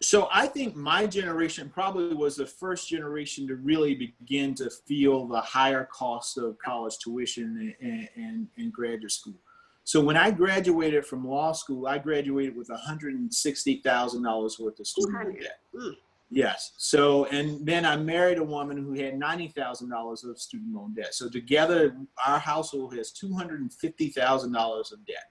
So 0.00 0.28
I 0.32 0.46
think 0.46 0.76
my 0.76 1.08
generation 1.08 1.68
probably 1.68 2.14
was 2.14 2.36
the 2.36 2.46
first 2.46 2.88
generation 2.88 3.48
to 3.48 3.56
really 3.56 3.94
begin 3.96 4.54
to 4.56 4.70
feel 4.70 5.26
the 5.26 5.40
higher 5.40 5.88
cost 5.90 6.38
of 6.38 6.56
college 6.58 6.98
tuition 6.98 7.74
and, 7.80 8.08
and, 8.14 8.46
and 8.56 8.72
graduate 8.72 9.10
school. 9.10 9.34
So 9.82 10.00
when 10.00 10.16
I 10.16 10.30
graduated 10.30 11.04
from 11.04 11.26
law 11.26 11.50
school, 11.52 11.88
I 11.88 11.98
graduated 11.98 12.54
with 12.54 12.68
$160,000 12.68 14.60
worth 14.60 14.78
of 14.78 14.86
student 14.86 15.14
loan 15.14 15.34
debt. 15.34 15.58
Mm. 15.74 15.96
Yes. 16.30 16.72
So, 16.76 17.24
and 17.26 17.64
then 17.66 17.86
I 17.86 17.96
married 17.96 18.38
a 18.38 18.44
woman 18.44 18.76
who 18.76 18.92
had 18.92 19.18
$90,000 19.18 20.30
of 20.30 20.38
student 20.38 20.74
loan 20.74 20.94
debt. 20.94 21.14
So 21.14 21.28
together, 21.28 21.96
our 22.24 22.38
household 22.38 22.94
has 22.96 23.12
$250,000 23.12 24.92
of 24.92 25.06
debt. 25.06 25.30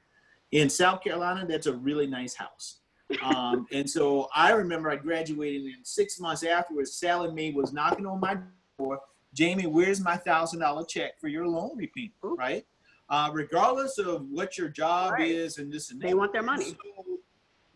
In 0.52 0.70
South 0.70 1.04
Carolina, 1.04 1.46
that's 1.48 1.68
a 1.68 1.74
really 1.74 2.08
nice 2.08 2.34
house. 2.34 2.80
Um, 3.22 3.66
and 3.72 3.90
so 3.90 4.30
I 4.36 4.52
remember 4.52 4.90
I 4.90 4.96
graduated 4.96 5.74
and 5.76 5.86
six 5.86 6.20
months 6.20 6.44
afterwards, 6.44 6.94
Sallie 6.94 7.32
Mae 7.32 7.52
was 7.52 7.74
knocking 7.74 8.06
on 8.06 8.20
my 8.20 8.38
door. 8.80 9.00
Jaime, 9.38 9.68
where's 9.68 10.00
my 10.00 10.16
thousand 10.18 10.60
dollar 10.60 10.86
check 10.86 11.20
for 11.20 11.28
your 11.28 11.48
loan 11.48 11.72
repayment? 11.76 12.14
Right? 12.24 12.66
Uh, 13.10 13.30
regardless 13.34 13.98
of 13.98 14.26
what 14.30 14.58
your 14.58 14.68
job 14.70 15.14
Right. 15.14 15.30
is 15.30 15.58
and 15.60 15.72
this 15.72 15.92
and 15.92 16.02
that. 16.02 16.08
They 16.08 16.14
want 16.14 16.34
their 16.34 16.44
money. 16.44 16.66
So, 16.72 16.76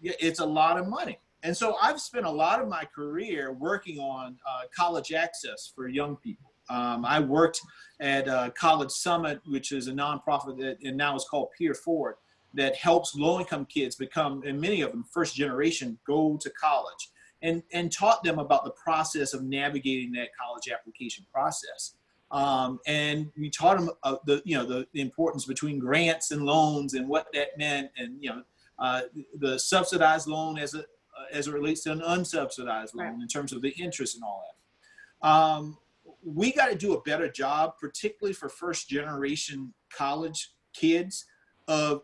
yeah, 0.02 0.14
it's 0.20 0.40
a 0.40 0.46
lot 0.46 0.78
of 0.78 0.88
money. 0.88 1.20
And 1.44 1.56
so 1.56 1.76
I've 1.82 2.00
spent 2.00 2.26
a 2.26 2.30
lot 2.30 2.62
of 2.62 2.68
my 2.68 2.86
career 2.86 3.52
working 3.54 4.00
on 4.00 4.38
uh, 4.48 4.62
college 4.76 5.14
access 5.14 5.72
for 5.74 5.88
young 5.88 6.18
people. 6.18 6.52
Um, 6.70 7.04
I 7.06 7.20
worked 7.20 7.62
at 8.00 8.28
uh, 8.28 8.50
College 8.52 8.92
Summit, 8.92 9.42
which 9.46 9.72
is 9.72 9.88
a 9.88 9.92
nonprofit 9.92 10.58
that 10.60 10.78
and 10.84 10.96
now 10.96 11.16
is 11.16 11.26
called 11.26 11.50
Peer 11.58 11.74
Forward, 11.74 12.16
that 12.54 12.76
helps 12.76 13.16
low-income 13.16 13.66
kids 13.66 13.96
become, 13.96 14.44
and 14.46 14.60
many 14.60 14.82
of 14.82 14.92
them 14.92 15.06
first 15.12 15.36
generation, 15.36 15.98
go 16.06 16.38
to 16.42 16.50
college, 16.52 17.10
and 17.42 17.64
and 17.74 17.92
taught 17.92 18.24
them 18.24 18.40
about 18.40 18.64
the 18.64 18.72
process 18.72 19.34
of 19.34 19.44
navigating 19.44 20.12
that 20.14 20.30
college 20.40 20.70
application 20.72 21.26
process. 21.34 21.96
Um, 22.32 22.80
and 22.88 23.30
we 23.38 23.50
taught 23.50 23.78
them 23.78 23.90
uh, 24.04 24.16
the 24.26 24.42
you 24.46 24.58
know 24.58 24.66
the, 24.66 24.88
the 24.94 25.02
importance 25.02 25.46
between 25.46 25.80
grants 25.80 26.32
and 26.32 26.44
loans 26.44 26.94
and 26.94 27.08
what 27.08 27.28
that 27.34 27.58
meant, 27.58 27.90
and 27.98 28.18
you 28.22 28.30
know 28.30 28.44
uh, 28.80 29.02
the 29.40 29.58
subsidized 29.60 30.28
loan 30.28 30.58
as 30.58 30.74
a 30.74 30.80
uh, 30.80 30.84
as 31.34 31.48
it 31.48 31.54
relates 31.54 31.84
to 31.84 31.92
an 31.92 32.02
unsubsidized 32.02 32.96
loan 32.96 33.08
Right. 33.08 33.22
in 33.22 33.28
terms 33.28 33.54
of 33.54 33.62
the 33.62 33.70
interest 33.72 34.16
and 34.16 34.24
all 34.24 34.44
that. 34.46 35.28
Um, 35.28 35.78
we 36.24 36.52
got 36.52 36.68
to 36.68 36.76
do 36.76 36.94
a 36.94 37.02
better 37.02 37.30
job, 37.30 37.74
particularly 37.80 38.34
for 38.34 38.50
first 38.50 38.90
generation 38.90 39.74
college 39.94 40.52
kids, 40.74 41.26
of 41.68 42.04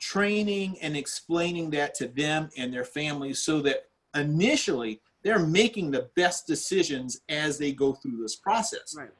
training 0.00 0.78
and 0.80 0.96
explaining 0.96 1.70
that 1.70 1.94
to 1.94 2.08
them 2.08 2.48
and 2.56 2.72
their 2.72 2.84
families 2.84 3.40
so 3.40 3.60
that 3.60 3.84
initially 4.16 5.00
they're 5.22 5.38
making 5.38 5.90
the 5.90 6.08
best 6.16 6.46
decisions 6.46 7.20
as 7.28 7.58
they 7.58 7.72
go 7.72 7.92
through 7.92 8.20
this 8.20 8.36
process. 8.36 8.94
Right. 8.96 9.10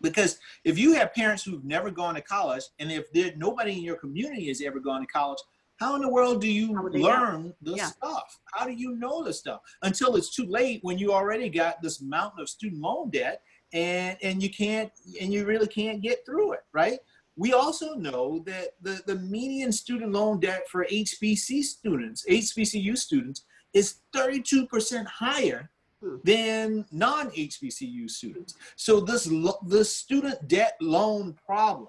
Because 0.00 0.38
if 0.64 0.78
you 0.78 0.94
have 0.94 1.12
parents 1.14 1.42
who've 1.44 1.64
never 1.64 1.90
gone 1.90 2.14
to 2.14 2.20
college, 2.22 2.64
and 2.78 2.90
if 2.90 3.12
there 3.12 3.32
nobody 3.36 3.72
in 3.72 3.82
your 3.82 3.96
community 3.96 4.48
has 4.48 4.60
ever 4.60 4.80
gone 4.80 5.00
to 5.00 5.06
college, 5.06 5.38
how 5.76 5.96
in 5.96 6.02
the 6.02 6.08
world 6.08 6.40
do 6.40 6.50
you 6.50 6.68
they 6.92 7.00
know? 7.00 7.08
learn 7.08 7.54
the 7.62 7.72
Yeah. 7.72 7.86
stuff? 7.86 8.38
How 8.52 8.64
do 8.66 8.72
you 8.72 8.96
know 8.96 9.24
the 9.24 9.32
stuff 9.32 9.60
until 9.82 10.16
it's 10.16 10.34
too 10.34 10.46
late 10.46 10.80
when 10.82 10.98
you 10.98 11.12
already 11.12 11.48
got 11.48 11.82
this 11.82 12.00
mountain 12.00 12.40
of 12.40 12.48
student 12.48 12.80
loan 12.80 13.10
debt 13.10 13.42
and 13.72 14.16
and 14.22 14.42
you 14.42 14.50
can't 14.50 14.92
and 15.20 15.32
you 15.32 15.44
really 15.44 15.66
can't 15.66 16.00
get 16.00 16.24
through 16.24 16.52
it, 16.52 16.60
right? 16.72 17.00
We 17.36 17.52
also 17.52 17.94
know 17.94 18.42
that 18.46 18.74
the, 18.80 19.02
the 19.06 19.16
median 19.16 19.72
student 19.72 20.12
loan 20.12 20.40
debt 20.40 20.68
for 20.70 20.84
HBC 20.84 21.62
students, 21.62 22.24
HBCU 22.28 22.96
students, 22.96 23.44
is 23.72 23.96
32% 24.14 25.06
higher 25.06 25.70
Hmm. 26.02 26.16
than 26.24 26.84
non-HBCU 26.90 28.10
students. 28.10 28.56
So 28.74 28.98
this 29.00 29.30
lo- 29.30 29.60
this 29.64 29.94
student 29.94 30.48
debt 30.48 30.76
loan 30.80 31.34
problem 31.46 31.88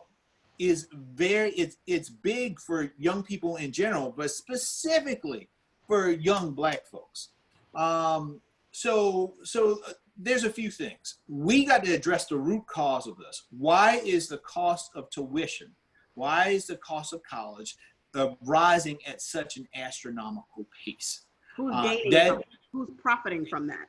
is 0.59 0.87
very 0.93 1.49
it's 1.51 1.77
it's 1.87 2.09
big 2.09 2.59
for 2.59 2.93
young 2.97 3.23
people 3.23 3.55
in 3.55 3.71
general, 3.71 4.13
but 4.15 4.29
specifically 4.29 5.49
for 5.87 6.11
young 6.11 6.51
black 6.51 6.85
folks. 6.85 7.29
Um, 7.73 8.39
so 8.71 9.33
so 9.43 9.81
there's 10.17 10.43
a 10.43 10.49
few 10.49 10.69
things. 10.69 11.15
We 11.27 11.65
got 11.65 11.83
to 11.85 11.93
address 11.93 12.27
the 12.27 12.37
root 12.37 12.65
cause 12.67 13.07
of 13.07 13.17
this. 13.17 13.45
Why 13.57 14.01
is 14.05 14.27
the 14.27 14.37
cost 14.39 14.91
of 14.95 15.09
tuition, 15.09 15.71
why 16.15 16.49
is 16.49 16.67
the 16.67 16.77
cost 16.77 17.13
of 17.13 17.23
college 17.23 17.75
uh, 18.15 18.29
rising 18.41 18.97
at 19.07 19.21
such 19.21 19.57
an 19.57 19.67
astronomical 19.75 20.67
pace? 20.85 21.25
Who's 21.57 21.73
Uh, 21.73 21.95
that-? 22.11 22.43
Who's 22.71 22.89
profiting 23.01 23.45
from 23.45 23.67
that? 23.67 23.87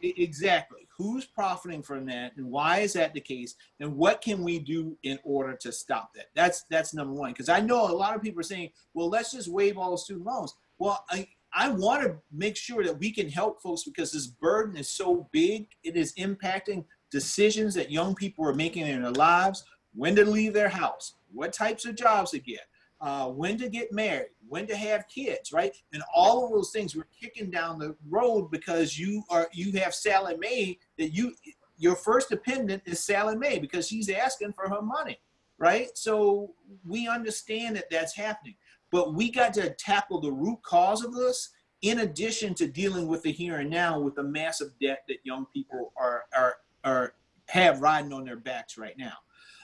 Exactly. 0.00 0.86
Who's 0.96 1.24
profiting 1.24 1.82
from 1.82 2.06
that, 2.06 2.36
and 2.36 2.50
why 2.50 2.80
is 2.80 2.92
that 2.92 3.14
the 3.14 3.20
case? 3.20 3.54
And 3.80 3.96
what 3.96 4.20
can 4.20 4.42
we 4.44 4.58
do 4.58 4.96
in 5.02 5.18
order 5.24 5.54
to 5.56 5.72
stop 5.72 6.12
that? 6.14 6.26
That's 6.34 6.64
that's 6.70 6.92
number 6.92 7.14
one. 7.14 7.30
Because 7.32 7.48
I 7.48 7.60
know 7.60 7.88
a 7.88 7.92
lot 7.92 8.14
of 8.14 8.22
people 8.22 8.40
are 8.40 8.44
saying, 8.44 8.70
"Well, 8.92 9.08
let's 9.08 9.32
just 9.32 9.48
waive 9.48 9.78
all 9.78 9.96
student 9.96 10.26
loans." 10.26 10.54
Well, 10.78 11.04
I 11.08 11.26
I 11.54 11.68
want 11.68 12.02
to 12.02 12.16
make 12.32 12.56
sure 12.56 12.82
that 12.84 12.98
we 12.98 13.12
can 13.12 13.28
help 13.28 13.62
folks 13.62 13.84
because 13.84 14.12
this 14.12 14.26
burden 14.26 14.76
is 14.76 14.90
so 14.90 15.28
big. 15.30 15.68
It 15.84 15.96
is 15.96 16.12
impacting 16.14 16.84
decisions 17.10 17.74
that 17.74 17.92
young 17.92 18.14
people 18.14 18.46
are 18.46 18.54
making 18.54 18.86
in 18.86 19.02
their 19.02 19.12
lives. 19.12 19.64
When 19.94 20.16
to 20.16 20.24
leave 20.24 20.52
their 20.52 20.68
house, 20.68 21.14
what 21.32 21.52
types 21.52 21.86
of 21.86 21.94
jobs 21.94 22.32
to 22.32 22.40
get, 22.40 22.62
uh, 23.00 23.28
when 23.28 23.56
to 23.58 23.68
get 23.68 23.92
married, 23.92 24.30
when 24.48 24.66
to 24.66 24.76
have 24.76 25.06
kids, 25.08 25.52
right? 25.52 25.72
And 25.92 26.02
all 26.12 26.44
of 26.44 26.50
those 26.50 26.72
things 26.72 26.96
we're 26.96 27.06
kicking 27.20 27.50
down 27.50 27.78
the 27.78 27.94
road 28.08 28.50
because 28.50 28.98
you 28.98 29.22
are 29.30 29.48
you 29.52 29.78
have 29.78 29.94
Sallie 29.94 30.36
Mae 30.36 30.78
that 30.98 31.10
you 31.10 31.32
your 31.76 31.94
first 31.94 32.28
dependent 32.28 32.82
is 32.86 33.04
Sallie 33.04 33.36
Mae 33.36 33.58
because 33.58 33.86
she's 33.86 34.10
asking 34.10 34.52
for 34.54 34.68
her 34.68 34.82
money, 34.82 35.20
right? 35.58 35.88
So 35.94 36.54
we 36.84 37.06
understand 37.06 37.76
that 37.76 37.90
that's 37.90 38.16
happening, 38.16 38.56
but 38.94 39.12
we 39.12 39.28
got 39.28 39.52
to 39.52 39.70
tackle 39.70 40.20
the 40.20 40.30
root 40.30 40.62
cause 40.62 41.04
of 41.04 41.12
this 41.12 41.50
in 41.82 41.98
addition 41.98 42.54
to 42.54 42.68
dealing 42.68 43.08
with 43.08 43.24
the 43.24 43.32
here 43.32 43.56
and 43.56 43.68
now 43.68 43.98
with 43.98 44.14
the 44.14 44.22
massive 44.22 44.68
debt 44.80 45.02
that 45.08 45.16
young 45.24 45.46
people 45.52 45.92
are 45.96 46.26
are 46.32 46.54
are 46.84 47.14
have 47.48 47.82
riding 47.82 48.12
on 48.12 48.24
their 48.24 48.36
backs 48.36 48.78
right 48.78 48.96
now. 48.96 49.14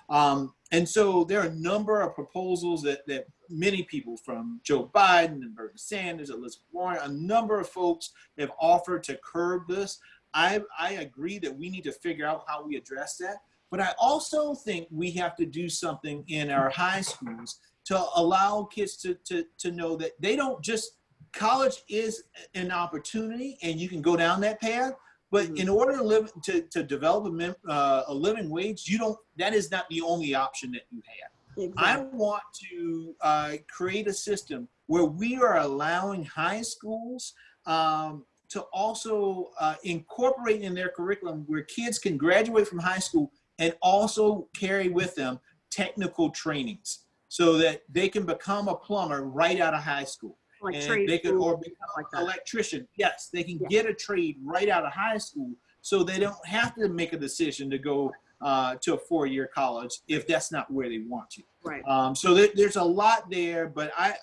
Um, 0.09 0.53
and 0.73 0.87
so 0.87 1.23
there 1.23 1.39
are 1.43 1.47
a 1.47 1.55
number 1.55 2.01
of 2.01 2.13
proposals 2.13 2.83
that, 2.83 3.07
that 3.07 3.27
many 3.49 3.85
people 3.85 4.17
from 4.17 4.61
Joe 4.65 4.91
Biden 4.93 5.43
and 5.43 5.55
Bernie 5.55 5.75
Sanders, 5.77 6.31
Elizabeth 6.31 6.67
Warren, 6.73 6.99
a 7.01 7.13
number 7.13 7.61
of 7.61 7.69
folks 7.69 8.11
have 8.37 8.51
offered 8.59 9.05
to 9.05 9.21
curb 9.25 9.69
this. 9.69 10.01
I, 10.35 10.61
I 10.77 10.95
agree 10.95 11.39
that 11.39 11.57
we 11.57 11.71
need 11.71 11.85
to 11.85 11.93
figure 11.93 12.27
out 12.27 12.43
how 12.49 12.67
we 12.67 12.75
address 12.75 13.17
that. 13.19 13.37
But 13.71 13.81
I 13.81 13.93
also 14.01 14.57
think 14.57 14.89
we 14.91 15.13
have 15.13 15.37
to 15.37 15.47
do 15.47 15.69
something 15.69 16.25
in 16.27 16.51
our 16.51 16.69
high 16.71 17.03
schools 17.03 17.61
to 17.91 18.07
allow 18.15 18.63
kids 18.73 18.97
to, 18.97 19.15
to, 19.25 19.45
to 19.59 19.73
know 19.73 19.97
that 19.97 20.13
they 20.21 20.37
don't 20.37 20.63
just, 20.63 20.93
college 21.33 21.83
is 21.89 22.23
an 22.55 22.71
opportunity 22.71 23.59
and 23.65 23.81
you 23.81 23.89
can 23.89 24.01
go 24.01 24.17
down 24.17 24.41
that 24.41 24.61
path. 24.61 24.93
But 25.33 25.47
Mhm. 25.47 25.59
in 25.59 25.69
order 25.69 25.97
to 25.97 26.03
live 26.05 26.33
to, 26.45 26.63
to 26.63 26.85
develop 26.85 27.27
a, 27.27 27.31
mem- 27.31 27.57
uh, 27.69 28.05
a 28.07 28.15
living 28.15 28.49
wage, 28.49 28.89
you 28.89 28.97
don't. 28.99 29.19
That 29.39 29.55
is 29.55 29.71
not 29.71 29.89
the 29.89 30.03
only 30.03 30.35
option 30.35 30.71
that 30.73 30.83
you 30.91 31.03
have. 31.11 31.73
I 31.77 31.99
want 31.99 32.43
to 32.71 33.15
uh, 33.21 33.53
create 33.69 34.07
a 34.09 34.13
system 34.13 34.69
where 34.87 35.05
we 35.05 35.37
are 35.37 35.59
allowing 35.59 36.25
high 36.25 36.63
schools 36.63 37.35
um, 37.67 38.25
to 38.51 38.63
also 38.73 39.51
uh, 39.61 39.75
incorporate 39.85 40.63
in 40.63 40.75
their 40.75 40.89
curriculum 40.89 41.45
where 41.47 41.63
kids 41.63 41.99
can 41.99 42.17
graduate 42.17 42.67
from 42.67 42.79
high 42.79 42.99
school 42.99 43.33
and 43.59 43.75
also 43.83 44.49
carry 44.57 44.89
with 44.89 45.15
them 45.17 45.39
technical 45.71 46.31
trainings 46.31 47.07
so 47.31 47.57
that 47.57 47.83
they 47.89 48.09
can 48.09 48.27
become 48.27 48.67
a 48.67 48.75
plumber 48.75 49.23
right 49.23 49.61
out 49.61 49.73
of 49.73 49.81
high 49.81 50.03
school 50.03 50.37
like 50.61 50.75
and 50.75 51.09
they 51.09 51.19
could 51.19 51.37
or 51.37 51.57
become 51.57 51.89
like 51.97 52.07
an 52.13 52.23
electrician. 52.23 52.87
Yes, 52.97 53.31
they 53.33 53.45
can 53.45 53.59
Yeah. 53.61 53.69
get 53.69 53.87
a 53.87 53.95
trade 53.95 54.37
right 54.43 54.69
out 54.69 54.85
of 54.85 54.93
high 54.93 55.17
school, 55.17 55.53
so 55.81 56.03
they 56.03 56.19
don't 56.19 56.45
have 56.45 56.75
to 56.75 56.89
make 56.89 57.13
a 57.13 57.17
decision 57.17 57.71
to 57.71 57.79
go 57.79 58.13
uh, 58.43 58.75
to 58.77 58.95
a 58.95 58.99
four-year 58.99 59.47
college 59.55 60.01
if 60.09 60.27
that's 60.27 60.51
not 60.51 60.71
where 60.71 60.89
they 60.89 60.99
want 60.99 61.31
to. 61.31 61.43
Right. 61.63 61.83
Um, 61.87 62.15
so 62.15 62.35
there, 62.35 62.49
there's 62.55 62.77
a 62.77 62.83
lot 62.83 63.31
there, 63.31 63.69
but 63.69 63.93
I, 63.97 64.17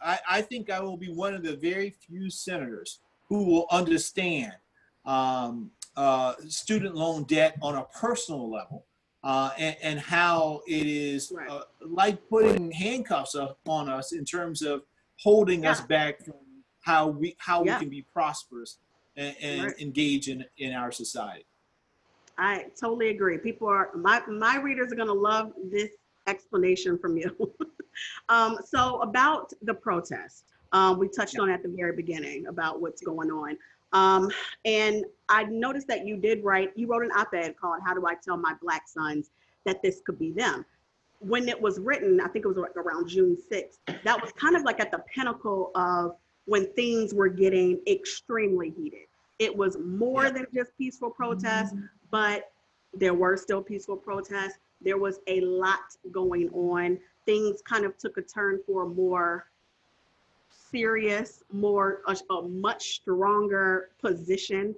I 0.00 0.18
I 0.30 0.40
think 0.42 0.70
I 0.70 0.80
will 0.80 0.96
be 0.96 1.10
one 1.12 1.34
of 1.34 1.42
the 1.42 1.56
very 1.56 1.90
few 1.90 2.30
senators 2.30 3.00
who 3.28 3.44
will 3.44 3.66
understand 3.70 4.52
um, 5.04 5.70
uh, 5.96 6.34
student 6.48 6.94
loan 6.94 7.24
debt 7.24 7.56
on 7.60 7.74
a 7.76 7.84
personal 7.84 8.50
level. 8.50 8.84
Uh, 9.26 9.50
and, 9.58 9.76
and 9.82 9.98
how 9.98 10.60
it 10.68 10.86
is 10.86 11.32
Right. 11.34 11.50
uh, 11.50 11.62
like 11.80 12.28
putting 12.28 12.70
handcuffs 12.70 13.34
on 13.34 13.88
us 13.88 14.12
in 14.12 14.24
terms 14.24 14.62
of 14.62 14.84
holding 15.20 15.66
us 15.66 15.80
back 15.80 16.24
from 16.24 16.36
how 16.82 17.08
we 17.08 17.34
how 17.38 17.64
Yeah. 17.64 17.74
we 17.74 17.80
can 17.80 17.88
be 17.90 18.02
prosperous 18.02 18.78
and, 19.16 19.34
and 19.42 19.64
Right. 19.64 19.80
engage 19.80 20.28
in 20.28 20.44
in 20.58 20.74
our 20.74 20.92
society. 20.92 21.44
I 22.38 22.66
totally 22.80 23.08
agree. 23.08 23.36
People 23.38 23.66
are 23.66 23.90
my 23.96 24.24
my 24.28 24.58
readers 24.58 24.92
are 24.92 24.96
gonna 24.96 25.12
love 25.12 25.52
this 25.72 25.90
explanation 26.28 26.96
from 26.96 27.16
you. 27.16 27.36
um, 28.28 28.58
so 28.64 29.00
about 29.00 29.52
the 29.62 29.74
protest, 29.74 30.44
um, 30.70 31.00
we 31.00 31.08
touched 31.08 31.40
on 31.40 31.50
at 31.50 31.64
the 31.64 31.68
very 31.76 31.96
beginning 31.96 32.46
about 32.46 32.80
what's 32.80 33.02
going 33.02 33.32
on. 33.32 33.58
Um, 33.92 34.30
and 34.64 35.04
I 35.28 35.44
noticed 35.44 35.88
that 35.88 36.06
you 36.06 36.16
did 36.16 36.44
write, 36.44 36.72
you 36.76 36.86
wrote 36.86 37.04
an 37.04 37.10
op-ed 37.12 37.56
called 37.60 37.80
"How 37.84 37.94
Do 37.94 38.06
I 38.06 38.14
Tell 38.14 38.36
My 38.36 38.54
Black 38.62 38.88
Sons 38.88 39.30
That 39.64 39.82
This 39.82 40.00
Could 40.04 40.18
Be 40.18 40.32
Them." 40.32 40.64
When 41.20 41.48
it 41.48 41.60
was 41.60 41.80
written, 41.80 42.20
I 42.20 42.28
think 42.28 42.44
it 42.44 42.48
was 42.48 42.56
like 42.56 42.76
around 42.76 43.08
June 43.08 43.36
6th. 43.50 43.78
That 44.04 44.20
was 44.20 44.32
kind 44.32 44.54
of 44.54 44.62
like 44.62 44.80
at 44.80 44.90
the 44.90 45.02
pinnacle 45.12 45.70
of 45.74 46.16
when 46.44 46.70
things 46.74 47.14
were 47.14 47.28
getting 47.28 47.80
extremely 47.86 48.70
heated. 48.70 49.06
It 49.38 49.54
was 49.54 49.76
more 49.78 50.30
than 50.30 50.46
just 50.54 50.76
peaceful 50.78 51.10
protests 51.10 51.72
mm-hmm. 51.72 51.86
but 52.10 52.50
there 52.94 53.14
were 53.14 53.36
still 53.36 53.62
peaceful 53.62 53.96
protests. 53.96 54.58
There 54.80 54.98
was 54.98 55.20
a 55.26 55.40
lot 55.40 55.96
going 56.12 56.48
on. 56.50 56.98
Things 57.24 57.60
kind 57.62 57.84
of 57.84 57.96
took 57.98 58.16
a 58.16 58.22
turn 58.22 58.60
for 58.66 58.84
a 58.84 58.88
more 58.88 59.46
serious, 60.70 61.42
more 61.52 62.02
a, 62.06 62.16
a 62.32 62.48
much 62.48 62.94
stronger 62.94 63.90
position 64.00 64.74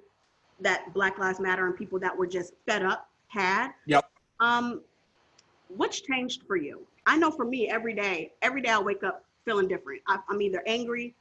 that 0.61 0.93
Black 0.93 1.17
Lives 1.17 1.39
Matter 1.39 1.65
and 1.65 1.75
people 1.75 1.99
that 1.99 2.15
were 2.15 2.27
just 2.27 2.53
fed 2.67 2.83
up 2.83 3.09
had. 3.27 3.71
Yep. 3.85 4.09
Um, 4.39 4.81
what's 5.67 6.01
changed 6.01 6.43
for 6.47 6.55
you? 6.55 6.85
I 7.05 7.17
know 7.17 7.31
for 7.31 7.45
me, 7.45 7.69
every 7.69 7.93
day, 7.93 8.33
every 8.41 8.61
day 8.61 8.69
I 8.69 8.79
wake 8.79 9.03
up 9.03 9.25
feeling 9.45 9.67
different. 9.67 10.01
I, 10.07 10.19
I'm 10.29 10.41
either 10.41 10.61
angry, 10.67 11.15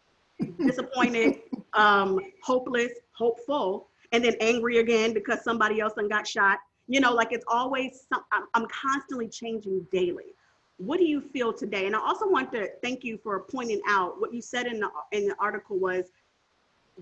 disappointed, 0.58 1.40
um, 1.74 2.18
hopeless, 2.42 2.92
hopeful, 3.12 3.88
and 4.12 4.24
then 4.24 4.34
angry 4.40 4.78
again 4.78 5.12
because 5.12 5.42
somebody 5.44 5.80
else 5.80 5.94
done 5.94 6.08
got 6.08 6.26
shot. 6.26 6.58
You 6.86 7.00
know, 7.00 7.12
like 7.12 7.32
it's 7.32 7.44
always 7.46 8.06
some, 8.12 8.24
I'm, 8.32 8.44
I'm 8.54 8.66
constantly 8.68 9.28
changing 9.28 9.86
daily. 9.92 10.34
What 10.78 10.98
do 10.98 11.04
you 11.04 11.20
feel 11.20 11.52
today? 11.52 11.86
And 11.86 11.94
I 11.94 11.98
also 11.98 12.28
want 12.28 12.52
to 12.52 12.68
thank 12.82 13.04
you 13.04 13.18
for 13.18 13.40
pointing 13.40 13.80
out 13.86 14.20
what 14.20 14.32
you 14.32 14.40
said 14.40 14.66
in 14.66 14.78
the 14.78 14.88
in 15.12 15.26
the 15.26 15.34
article 15.38 15.76
was 15.76 16.06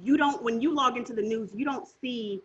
you 0.03 0.17
don't 0.17 0.43
when 0.43 0.61
you 0.61 0.75
log 0.75 0.97
into 0.97 1.13
the 1.15 1.23
news, 1.23 1.51
you 1.55 1.65
don't 1.65 1.87
see 2.01 2.41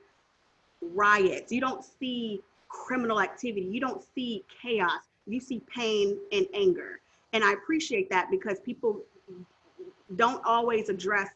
riots, 0.82 1.52
you 1.52 1.62
don't 1.62 1.84
see 1.84 2.42
criminal 2.70 3.22
activity, 3.22 3.66
you 3.66 3.80
don't 3.80 4.04
see 4.16 4.44
chaos, 4.62 5.02
you 5.28 5.40
see 5.40 5.62
pain 5.74 6.18
and 6.32 6.48
anger. 6.54 7.02
And 7.34 7.44
I 7.44 7.54
appreciate 7.54 8.10
that 8.10 8.30
because 8.30 8.60
people 8.60 9.02
don't 10.16 10.44
always 10.46 10.90
address 10.90 11.30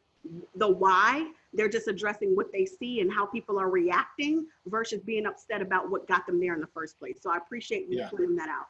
the 0.56 0.68
why. 0.68 1.28
They're 1.54 1.70
just 1.70 1.88
addressing 1.88 2.36
what 2.36 2.52
they 2.52 2.66
see 2.66 3.00
and 3.00 3.12
how 3.12 3.26
people 3.26 3.60
are 3.60 3.70
reacting 3.70 4.48
versus 4.66 5.02
being 5.02 5.26
upset 5.26 5.62
about 5.62 5.90
what 5.90 6.08
got 6.08 6.26
them 6.26 6.40
there 6.40 6.54
in 6.54 6.60
the 6.60 6.68
first 6.68 7.00
place. 7.00 7.18
So 7.22 7.32
I 7.32 7.38
appreciate 7.38 7.88
you 7.88 8.00
Yeah. 8.00 8.10
pointing 8.10 8.36
that 8.36 8.50
out. 8.50 8.68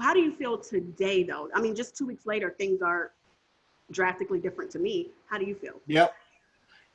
How 0.00 0.12
do 0.12 0.20
you 0.20 0.32
feel 0.32 0.58
today, 0.58 1.22
though? 1.22 1.48
I 1.54 1.60
mean, 1.60 1.74
just 1.74 1.96
two 1.96 2.06
weeks 2.06 2.26
later, 2.26 2.50
things 2.58 2.82
are 2.82 3.12
drastically 3.90 4.40
different 4.40 4.70
to 4.72 4.78
me. 4.78 5.10
How 5.26 5.38
do 5.38 5.46
you 5.46 5.54
feel? 5.54 5.80
Yep. 5.86 6.14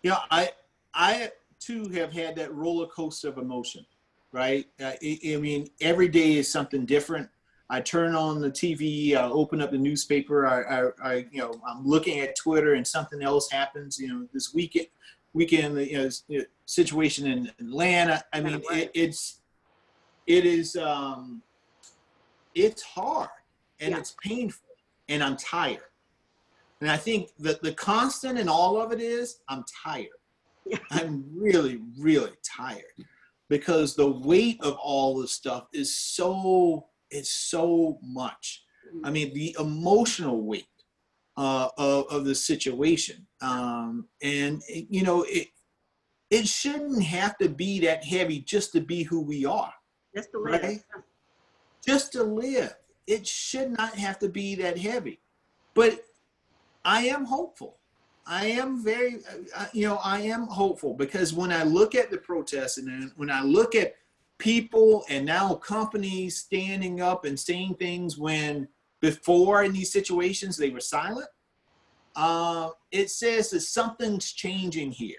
Yeah, 0.04 0.18
I 0.32 0.52
I 0.94 1.32
too 1.60 1.90
have 1.90 2.12
had 2.12 2.36
that 2.38 2.54
roller 2.54 2.88
coaster 2.88 3.28
of 3.30 3.38
emotion, 3.38 3.86
right? 4.32 4.66
Uh, 4.82 4.94
I, 5.02 5.20
I 5.34 5.38
mean, 5.38 5.70
every 5.82 6.08
day 6.08 6.38
is 6.38 6.52
something 6.52 6.86
different. 6.86 7.30
I 7.70 7.82
turn 7.82 8.16
on 8.16 8.42
the 8.42 8.50
TV, 8.50 9.16
I 9.16 9.30
open 9.30 9.62
up 9.62 9.70
the 9.72 9.78
newspaper, 9.78 10.48
I, 10.48 10.62
I, 10.62 10.90
I 11.04 11.14
you 11.32 11.40
know, 11.42 11.54
I'm 11.68 11.86
looking 11.86 12.20
at 12.20 12.36
Twitter, 12.36 12.74
and 12.74 12.88
something 12.88 13.22
else 13.22 13.52
happens. 13.52 14.00
You 14.00 14.08
know, 14.08 14.28
this 14.34 14.54
weekend, 14.54 14.88
weekend, 15.34 15.78
you 15.78 15.98
know, 16.00 16.10
you 16.30 16.40
know, 16.40 16.46
situation 16.66 17.28
in 17.28 17.52
Atlanta. 17.60 18.24
I 18.34 18.40
mean, 18.42 18.62
it, 18.72 18.92
it's 18.96 19.42
it 20.26 20.46
is 20.46 20.76
um, 20.78 21.44
it's 22.56 22.82
hard 22.82 23.30
and 23.80 23.92
Yeah. 23.92 24.00
it's 24.00 24.16
painful, 24.24 24.68
and 25.08 25.24
I'm 25.24 25.38
tired. 25.38 25.84
And 26.82 26.89
I 26.89 26.98
think 26.98 27.30
that 27.39 27.62
the 27.62 27.74
constant 27.74 28.39
in 28.39 28.48
all 28.48 28.80
of 28.82 28.92
it 28.92 29.02
is 29.02 29.39
I'm 29.50 29.63
tired. 29.84 30.08
I'm 30.92 31.26
really, 31.36 31.82
really 31.98 32.34
tired 32.44 32.84
because 33.50 33.96
the 33.96 34.10
weight 34.10 34.62
of 34.62 34.76
all 34.76 35.20
this 35.20 35.32
stuff 35.32 35.68
is 35.74 35.96
so 35.98 36.88
it's 37.10 37.32
so 37.32 38.00
much. 38.04 38.63
I 39.04 39.12
mean, 39.12 39.34
the 39.34 39.56
emotional 39.60 40.42
weight 40.44 40.65
uh, 41.38 41.70
of, 41.78 42.06
of 42.10 42.26
the 42.26 42.36
situation, 42.36 43.26
um, 43.42 44.08
and 44.22 44.62
you 44.68 45.04
know, 45.04 45.24
it 45.28 45.48
it 46.30 46.48
shouldn't 46.48 47.04
have 47.04 47.38
to 47.39 47.50
be 47.50 47.80
that 47.80 48.04
heavy 48.04 48.39
just 48.39 48.72
to 48.74 48.82
be 48.82 49.04
who 49.04 49.22
we 49.22 49.46
are, 49.46 49.74
Just 50.15 50.32
to 50.32 50.39
live. 50.39 50.62
Right. 50.63 50.82
just 51.86 52.12
to 52.13 52.24
live. 52.24 52.76
It 53.08 53.26
should 53.26 53.72
not 53.72 53.96
have 53.96 54.20
to 54.20 54.30
be 54.30 54.54
that 54.56 54.78
heavy. 54.78 55.20
But 55.74 56.04
I 56.86 57.08
am 57.08 57.26
hopeful. 57.26 57.78
I 58.26 58.46
am 58.46 58.84
very, 58.84 59.22
uh, 59.56 59.65
you 59.74 59.88
know, 59.88 60.00
I 60.04 60.20
am 60.20 60.48
hopeful 60.48 60.94
because 60.94 61.34
when 61.34 61.52
I 61.52 61.63
look 61.63 61.96
at 61.96 62.12
the 62.12 62.18
protests 62.18 62.78
and 62.78 63.12
when 63.15 63.32
I 63.32 63.42
look 63.42 63.74
at 63.74 63.96
people 64.38 65.04
and 65.10 65.26
now 65.26 65.56
companies 65.56 66.38
standing 66.38 67.02
up 67.02 67.26
and 67.26 67.39
saying 67.39 67.76
things 67.76 68.18
when 68.18 68.68
before 69.02 69.63
in 69.63 69.74
these 69.74 69.92
situations 69.92 70.58
they 70.58 70.70
were 70.70 70.80
silent, 70.80 71.28
uh, 72.15 72.70
it 72.92 73.10
says 73.10 73.50
that 73.50 73.62
something's 73.62 74.32
changing 74.32 74.92
here. 74.92 75.18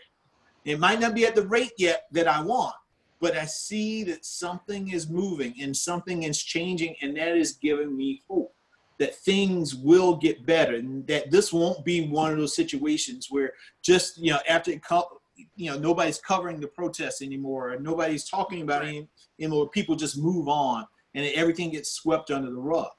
It 0.64 0.78
might 0.78 1.00
not 1.00 1.14
be 1.14 1.26
at 1.26 1.34
the 1.34 1.46
rate 1.46 1.72
yet 1.78 2.06
that 2.12 2.28
I 2.28 2.42
want, 2.42 2.74
but 3.20 3.36
I 3.36 3.46
see 3.46 4.04
that 4.04 4.24
something 4.24 4.90
is 4.90 5.08
moving 5.08 5.54
and 5.60 5.76
something 5.76 6.22
is 6.22 6.42
changing, 6.42 6.94
and 7.02 7.16
that 7.16 7.36
is 7.36 7.54
giving 7.54 7.96
me 7.96 8.22
hope 8.28 8.49
that 9.00 9.16
things 9.16 9.74
will 9.74 10.14
get 10.14 10.46
better 10.46 10.76
and 10.76 11.04
that 11.06 11.30
this 11.30 11.52
won't 11.52 11.84
be 11.84 12.06
one 12.06 12.30
of 12.30 12.38
those 12.38 12.54
situations 12.54 13.28
where 13.30 13.54
just 13.82 14.18
you 14.18 14.30
know 14.30 14.38
after 14.48 14.70
it 14.70 14.82
you 15.56 15.70
know 15.70 15.78
nobody's 15.78 16.18
covering 16.18 16.60
the 16.60 16.68
protests 16.68 17.22
anymore 17.22 17.70
and 17.70 17.82
nobody's 17.82 18.28
talking 18.28 18.60
about 18.60 18.86
it 18.86 19.08
anymore 19.40 19.68
people 19.70 19.96
just 19.96 20.18
move 20.18 20.48
on 20.48 20.86
and 21.14 21.26
everything 21.34 21.70
gets 21.70 21.90
swept 21.90 22.30
under 22.30 22.50
the 22.50 22.60
rug. 22.60 22.90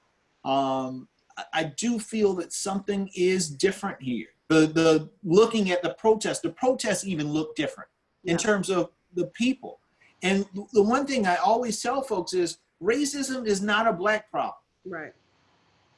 Um, 0.44 1.08
I, 1.38 1.44
I 1.54 1.64
do 1.78 2.00
feel 2.00 2.34
that 2.36 2.52
something 2.52 3.10
is 3.16 3.50
different 3.50 4.02
here. 4.02 4.28
The 4.50 4.68
the 4.68 5.10
looking 5.24 5.72
at 5.72 5.82
the 5.82 5.94
protests 5.94 6.42
the 6.42 6.50
protests 6.50 7.06
even 7.06 7.32
look 7.32 7.56
different 7.56 7.90
in 8.26 8.38
terms 8.38 8.70
of 8.70 8.90
the 9.14 9.28
people. 9.28 9.80
And 10.24 10.46
the 10.74 10.84
one 10.84 11.08
thing 11.08 11.26
i 11.26 11.36
always 11.38 11.82
tell 11.82 12.02
folks 12.02 12.34
is 12.34 12.58
racism 12.82 13.48
is 13.48 13.62
not 13.62 13.88
a 13.88 13.94
black 13.94 14.30
problem. 14.30 14.56
Right. 14.86 15.14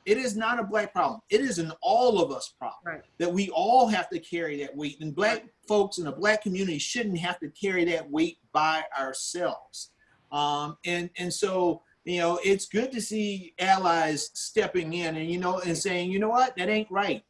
It 0.05 0.17
is 0.17 0.35
not 0.35 0.59
a 0.59 0.63
black 0.63 0.93
problem. 0.93 1.19
It 1.29 1.41
is 1.41 1.59
an 1.59 1.71
all 1.81 2.21
of 2.21 2.31
us 2.31 2.53
problem 2.57 2.81
Right. 2.85 3.01
that 3.17 3.31
we 3.31 3.49
all 3.49 3.87
have 3.87 4.09
to 4.09 4.19
carry 4.19 4.61
that 4.61 4.75
weight. 4.75 4.99
And 5.01 5.15
black 5.15 5.45
folks 5.67 5.97
in 5.97 6.05
the 6.05 6.11
black 6.11 6.43
community 6.43 6.77
shouldn't 6.77 7.19
have 7.19 7.39
to 7.39 7.49
carry 7.49 7.85
that 7.85 8.09
weight 8.09 8.37
by 8.51 8.83
ourselves. 8.97 9.91
Um, 10.31 10.77
and 10.85 11.09
and 11.17 11.31
so 11.31 11.83
you 12.05 12.19
know 12.19 12.39
it's 12.43 12.65
good 12.65 12.91
to 12.91 13.01
see 13.01 13.53
allies 13.59 14.31
stepping 14.33 14.93
in 14.93 15.15
and 15.15 15.29
you 15.29 15.39
know 15.39 15.59
and 15.59 15.77
saying 15.77 16.11
you 16.11 16.19
know 16.19 16.29
what 16.29 16.55
that 16.57 16.67
ain't 16.67 16.91
right 16.91 17.23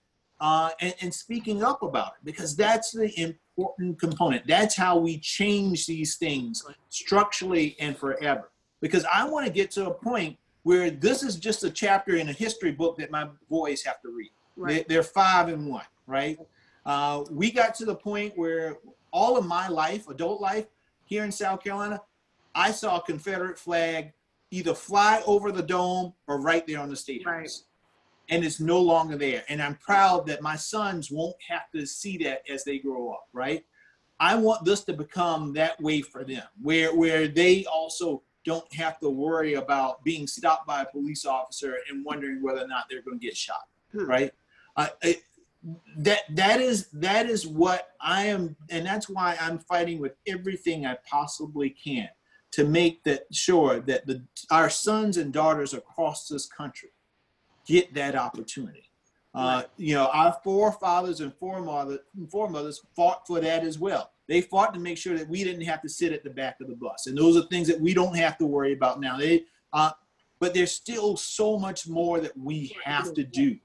uh, 0.44 0.72
and, 0.82 0.94
and 1.02 1.14
speaking 1.14 1.64
up 1.64 1.84
about 1.84 2.08
it 2.08 2.26
because 2.26 2.56
that's 2.56 2.92
the 2.92 3.36
important 3.58 4.00
component. 4.00 4.46
That's 4.46 4.76
how 4.76 4.98
we 4.98 5.20
change 5.20 5.86
these 5.86 6.18
things 6.18 6.66
structurally 6.90 7.78
and 7.80 7.98
forever. 7.98 8.52
Because 8.82 9.06
I 9.12 9.26
want 9.30 9.46
to 9.46 9.52
get 9.52 9.72
to 9.72 9.88
a 9.88 9.94
point 9.94 10.38
where 10.64 10.90
this 10.90 11.24
is 11.24 11.36
just 11.36 11.64
a 11.64 11.70
chapter 11.70 12.16
in 12.16 12.30
a 12.30 12.34
history 12.34 12.72
book 12.72 12.98
that 12.98 13.12
my 13.12 13.28
boys 13.50 13.84
have 13.84 14.02
to 14.02 14.10
read. 14.10 14.32
Right. 14.56 14.88
They, 14.88 14.98
are 14.98 15.04
five 15.04 15.50
and 15.50 15.68
one, 15.68 15.86
right? 16.08 16.38
Uh, 16.86 17.24
we 17.32 17.52
got 17.52 17.76
to 17.76 17.86
the 17.86 17.96
point 17.96 18.38
where 18.38 18.78
all 19.12 19.38
of 19.38 19.46
my 19.46 19.68
life, 19.68 20.08
adult 20.10 20.42
life, 20.42 20.66
here 21.06 21.24
in 21.24 21.32
South 21.32 21.64
Carolina, 21.64 22.02
I 22.56 22.72
saw 22.72 22.98
a 22.98 23.02
Confederate 23.02 23.58
flag 23.58 24.14
either 24.52 24.74
fly 24.74 25.22
over 25.26 25.52
the 25.52 25.64
dome 25.64 26.14
or 26.28 26.40
right 26.40 26.66
there 26.68 26.80
on 26.80 26.90
the 26.90 26.96
state 26.96 27.26
Right. 27.26 27.50
And 28.30 28.46
it's 28.46 28.62
no 28.62 28.80
longer 28.80 29.18
there. 29.18 29.44
And 29.50 29.62
I'm 29.62 29.76
proud 29.76 30.26
that 30.28 30.42
my 30.42 30.56
sons 30.56 31.12
won't 31.12 31.36
have 31.50 31.70
to 31.76 31.86
see 31.86 32.18
that 32.20 32.44
as 32.50 32.64
they 32.64 32.80
grow 32.80 33.12
up, 33.12 33.28
right? 33.34 33.66
I 34.20 34.36
want 34.36 34.64
this 34.64 34.84
to 34.86 34.94
become 34.94 35.52
that 35.54 35.82
way 35.82 36.02
for 36.02 36.24
them, 36.24 36.44
where 36.62 36.96
where 36.96 37.28
they 37.28 37.66
also 37.66 38.24
don't 38.46 38.72
have 38.74 39.00
to 39.00 39.10
worry 39.10 39.56
about 39.56 40.04
being 40.04 40.28
stopped 40.28 40.68
by 40.68 40.82
a 40.82 40.86
police 40.86 41.26
officer 41.26 41.78
and 41.90 42.04
wondering 42.04 42.42
whether 42.42 42.62
or 42.62 42.68
not 42.68 42.86
they're 42.90 43.02
going 43.02 43.20
to 43.20 43.26
get 43.26 43.38
shot, 43.38 43.68
Hmm. 43.92 44.06
right? 44.06 44.34
Uh, 44.76 44.88
it, 45.02 45.24
that 45.98 46.24
that 46.36 46.60
is 46.60 46.88
that 46.92 47.26
is 47.28 47.48
what 47.48 47.90
I 48.02 48.26
am, 48.26 48.56
and 48.70 48.86
that's 48.86 49.08
why 49.08 49.38
I'm 49.40 49.60
fighting 49.60 50.00
with 50.00 50.16
everything 50.28 50.86
I 50.86 50.98
possibly 51.10 51.70
can 51.70 52.10
to 52.52 52.66
make 52.66 53.04
that 53.04 53.26
sure 53.32 53.80
that 53.80 54.06
the 54.06 54.24
our 54.52 54.70
sons 54.70 55.18
and 55.18 55.32
daughters 55.32 55.74
across 55.74 56.28
this 56.28 56.46
country 56.48 56.90
get 57.66 57.94
that 57.94 58.16
opportunity. 58.16 58.90
Uh, 59.34 59.64
you 59.78 59.96
know, 59.96 60.08
our 60.14 60.38
forefathers 60.44 61.20
and 61.20 61.34
foremother, 61.34 62.00
foremothers 62.30 62.82
fought 62.96 63.26
for 63.26 63.40
that 63.40 63.64
as 63.64 63.80
well. 63.80 64.12
They 64.34 64.42
fought 64.42 64.74
to 64.74 64.80
make 64.80 64.98
sure 64.98 65.16
that 65.16 65.30
we 65.30 65.44
didn't 65.44 65.62
have 65.62 65.84
to 65.84 65.90
sit 65.90 66.12
at 66.12 66.24
the 66.24 66.30
back 66.32 66.60
of 66.60 66.68
the 66.68 66.74
bus, 66.74 67.06
and 67.06 67.16
those 67.16 67.38
are 67.38 67.46
things 67.50 67.68
that 67.68 67.80
we 67.80 67.94
don't 67.94 68.16
have 68.16 68.36
to 68.40 68.48
worry 68.48 68.74
about 68.74 69.00
now. 69.00 69.16
They, 69.16 69.44
uh, 69.74 69.92
but 70.40 70.56
there's 70.56 70.72
still 70.72 71.16
so 71.18 71.60
much 71.60 71.88
more 71.88 72.20
that 72.20 72.36
we 72.36 72.76
have 72.84 73.14
to 73.14 73.24
do, 73.24 73.56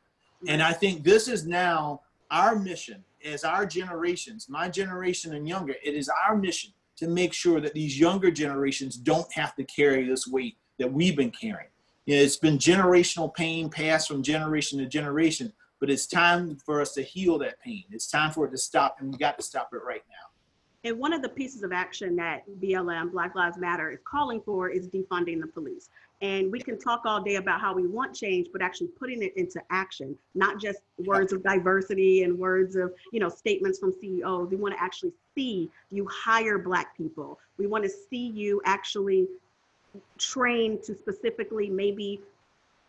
and 0.47 0.63
I 0.63 0.75
think 0.75 1.05
this 1.05 1.27
is 1.27 1.47
now 1.47 2.03
our 2.31 2.55
mission 2.55 3.03
as 3.25 3.45
our 3.45 3.65
generations, 3.65 4.51
my 4.51 4.69
generation 4.69 5.35
and 5.35 5.49
younger. 5.49 5.75
It 5.83 5.95
is 5.95 6.11
our 6.29 6.37
mission 6.37 6.73
to 6.97 7.09
make 7.09 7.33
sure 7.33 7.63
that 7.63 7.73
these 7.73 7.99
younger 7.99 8.31
generations 8.31 8.99
don't 8.99 9.33
have 9.33 9.57
to 9.57 9.65
carry 9.65 10.07
this 10.07 10.27
weight 10.27 10.59
that 10.79 10.93
we've 10.93 11.17
been 11.17 11.31
carrying. 11.31 11.71
You 12.05 12.17
know, 12.17 12.23
it's 12.23 12.37
been 12.37 12.59
generational 12.59 13.35
pain 13.35 13.71
passed 13.71 14.07
from 14.07 14.23
generation 14.23 14.81
to 14.81 14.87
generation, 14.87 15.51
but 15.81 15.89
it's 15.89 16.07
time 16.07 16.59
for 16.67 16.83
us 16.83 16.93
to 16.93 17.03
heal 17.03 17.39
that 17.39 17.59
pain. 17.63 17.85
It's 17.91 18.11
time 18.11 18.33
for 18.33 18.45
it 18.45 18.51
to 18.51 18.59
stop, 18.59 18.97
and 19.01 19.11
we 19.11 19.17
got 19.17 19.39
to 19.39 19.43
stop 19.43 19.71
it 19.73 19.81
right 19.83 20.03
now. 20.11 20.28
And 20.89 20.99
one 20.99 21.13
of 21.13 21.21
the 21.21 21.29
pieces 21.29 21.63
of 21.63 21.71
action 21.71 22.17
that 22.17 22.45
BLM, 22.63 23.13
Black 23.13 23.35
Lives 23.35 23.59
Matter, 23.59 23.91
is 23.91 23.99
calling 24.05 24.41
for 24.41 24.71
is 24.71 24.89
defunding 24.89 25.39
the 25.39 25.47
police. 25.47 25.91
And 26.23 26.51
we 26.51 26.61
can 26.61 26.79
talk 26.79 27.03
all 27.05 27.23
day 27.23 27.37
about 27.37 27.61
how 27.61 27.75
we 27.75 27.87
want 27.87 28.17
change, 28.17 28.49
but 28.55 28.63
actually 28.63 28.89
putting 28.99 29.23
it 29.23 29.37
into 29.37 29.61
action, 29.69 30.17
not 30.35 30.59
just 30.59 30.79
words 31.05 31.35
of 31.35 31.43
diversity 31.43 32.23
and 32.23 32.39
words 32.39 32.75
of, 32.75 32.95
you 33.13 33.21
know, 33.21 33.29
statements 33.29 33.79
from 33.79 33.93
CEOs. 34.01 34.49
We 34.49 34.57
want 34.57 34.75
to 34.75 34.83
actually 34.83 35.13
see 35.35 35.71
you 35.91 36.09
hire 36.11 36.59
Black 36.59 36.97
people. 36.97 37.39
We 37.59 37.67
want 37.67 37.85
to 37.85 37.91
see 37.91 38.27
you 38.27 38.63
actually 38.65 39.29
train 40.17 40.81
to 40.85 40.95
specifically 40.95 41.69
maybe 41.69 42.23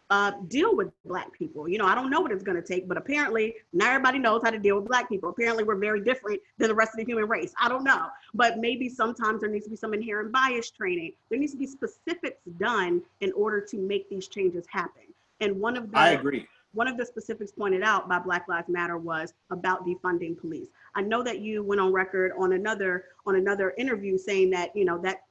uh, 0.09 0.31
deal 0.47 0.75
with 0.75 0.89
black 1.05 1.31
people. 1.31 1.69
You 1.69 1.77
know, 1.77 1.85
I 1.85 1.93
don't 1.93 2.09
know 2.09 2.19
what 2.19 2.31
it's 2.31 2.43
going 2.43 2.59
to 2.61 2.67
take, 2.67 2.87
but 2.87 2.97
apparently 2.97 3.55
not 3.73 3.89
everybody 3.89 4.17
knows 4.17 4.41
how 4.43 4.49
to 4.49 4.57
deal 4.57 4.77
with 4.77 4.87
black 4.87 5.07
people. 5.07 5.29
Apparently 5.29 5.63
we're 5.63 5.75
very 5.75 6.01
different 6.01 6.41
than 6.57 6.67
the 6.67 6.75
rest 6.75 6.93
of 6.93 6.97
the 6.97 7.05
human 7.05 7.27
race. 7.27 7.53
I 7.61 7.69
don't 7.69 7.83
know, 7.83 8.07
but 8.33 8.57
maybe 8.57 8.89
sometimes 8.89 9.41
there 9.41 9.49
needs 9.49 9.65
to 9.65 9.69
be 9.69 9.75
some 9.75 9.93
inherent 9.93 10.31
bias 10.31 10.71
training. 10.71 11.13
There 11.29 11.37
needs 11.37 11.51
to 11.51 11.59
be 11.59 11.67
specifics 11.67 12.41
done 12.57 13.03
in 13.21 13.31
order 13.33 13.61
to 13.61 13.77
make 13.77 14.09
these 14.09 14.27
changes 14.27 14.65
happen. 14.69 15.03
And 15.41 15.59
one 15.59 15.77
of 15.77 15.91
the 15.91 15.97
I 15.97 16.09
agree. 16.09 16.47
one 16.73 16.87
of 16.87 16.97
the 16.97 17.05
specifics 17.05 17.51
pointed 17.51 17.83
out 17.83 18.09
by 18.09 18.17
Black 18.19 18.47
Lives 18.47 18.67
Matter 18.67 18.97
was 18.97 19.33
about 19.51 19.85
defunding 19.85 20.37
police. 20.37 20.69
I 20.95 21.01
know 21.01 21.21
that 21.23 21.39
you 21.39 21.61
went 21.63 21.79
on 21.79 21.93
record 21.93 22.31
on 22.37 22.53
another 22.53 23.05
on 23.27 23.35
another 23.35 23.75
interview 23.77 24.17
saying 24.17 24.49
that 24.49 24.75
you 24.75 24.85
know 24.85 24.97
that 25.03 25.21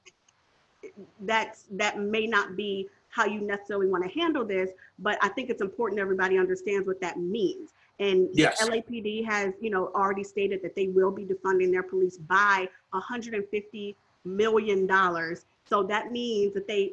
that's 1.23 1.65
that 1.73 1.99
may 1.99 2.27
not 2.27 2.57
be 2.57 2.89
how 3.19 3.27
you 3.27 3.41
necessarily 3.41 3.89
want 3.89 4.05
to 4.05 4.11
handle 4.21 4.45
this, 4.45 4.71
but 5.01 5.19
I 5.21 5.29
think 5.29 5.51
it's 5.51 5.61
important 5.61 6.01
everybody 6.01 6.39
understands 6.39 6.87
what 6.87 7.01
that 7.01 7.19
means. 7.19 7.73
And 7.99 8.29
Yes. 8.33 8.63
LAPD 8.63 9.25
has, 9.27 9.55
you 9.61 9.71
know, 9.71 9.89
already 9.89 10.23
stated 10.23 10.63
that 10.63 10.77
they 10.77 10.87
will 10.87 11.11
be 11.11 11.25
defunding 11.25 11.73
their 11.73 11.83
police 11.83 12.17
by 12.17 12.69
150 12.91 13.97
million 14.25 14.87
dollars. 14.87 15.47
So 15.65 15.83
that 15.83 16.13
means 16.13 16.55
that 16.55 16.69
they 16.69 16.93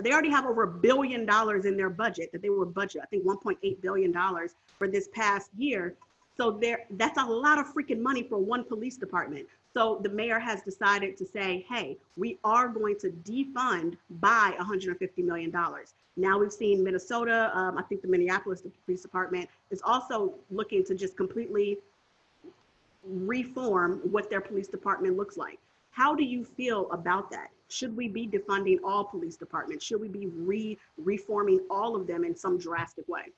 they 0.00 0.12
already 0.12 0.30
have 0.30 0.46
over 0.46 0.62
a 0.62 0.72
billion 0.88 1.26
dollars 1.26 1.64
in 1.64 1.76
their 1.76 1.90
budget 1.90 2.30
that 2.32 2.40
they 2.40 2.50
were 2.50 2.64
budget, 2.64 3.02
I 3.02 3.06
think 3.06 3.24
1.8 3.24 3.80
billion 3.82 4.12
dollars 4.12 4.54
for 4.78 4.86
this 4.86 5.08
past 5.08 5.50
year. 5.58 5.94
So 6.36 6.52
there 6.52 6.84
that's 6.92 7.18
a 7.18 7.24
lot 7.24 7.58
of 7.58 7.74
freaking 7.74 8.00
money 8.00 8.22
for 8.22 8.38
one 8.38 8.62
police 8.62 8.96
department. 8.96 9.46
So 9.74 9.98
the 10.02 10.08
mayor 10.08 10.38
has 10.38 10.62
decided 10.62 11.16
to 11.16 11.26
say, 11.26 11.66
hey, 11.68 11.98
we 12.16 12.38
are 12.44 12.68
going 12.68 12.96
to 13.00 13.08
defund 13.10 13.96
by 14.20 14.54
150 14.56 15.22
million 15.22 15.50
dollars. 15.50 15.94
Now 16.16 16.38
we've 16.38 16.52
seen 16.52 16.84
Minnesota, 16.84 17.50
um, 17.54 17.76
I 17.76 17.82
think 17.82 18.00
the 18.00 18.08
Minneapolis 18.08 18.62
Police 18.86 19.02
Department 19.02 19.48
is 19.72 19.82
also 19.84 20.34
looking 20.48 20.84
to 20.84 20.94
just 20.94 21.16
completely 21.16 21.78
reform 23.04 24.00
what 24.04 24.30
their 24.30 24.40
police 24.40 24.68
department 24.68 25.16
looks 25.16 25.36
like. 25.36 25.58
How 25.90 26.14
do 26.14 26.22
you 26.22 26.44
feel 26.44 26.90
about 26.92 27.30
that? 27.32 27.48
Should 27.68 27.96
we 27.96 28.06
be 28.06 28.28
defunding 28.28 28.78
all 28.84 29.02
police 29.04 29.36
departments? 29.36 29.84
Should 29.84 30.00
we 30.00 30.08
be 30.08 30.26
re 30.26 30.78
reforming 30.98 31.60
all 31.68 31.96
of 31.96 32.06
them 32.06 32.22
in 32.24 32.36
some 32.36 32.58
drastic 32.58 33.08
way? 33.08 33.32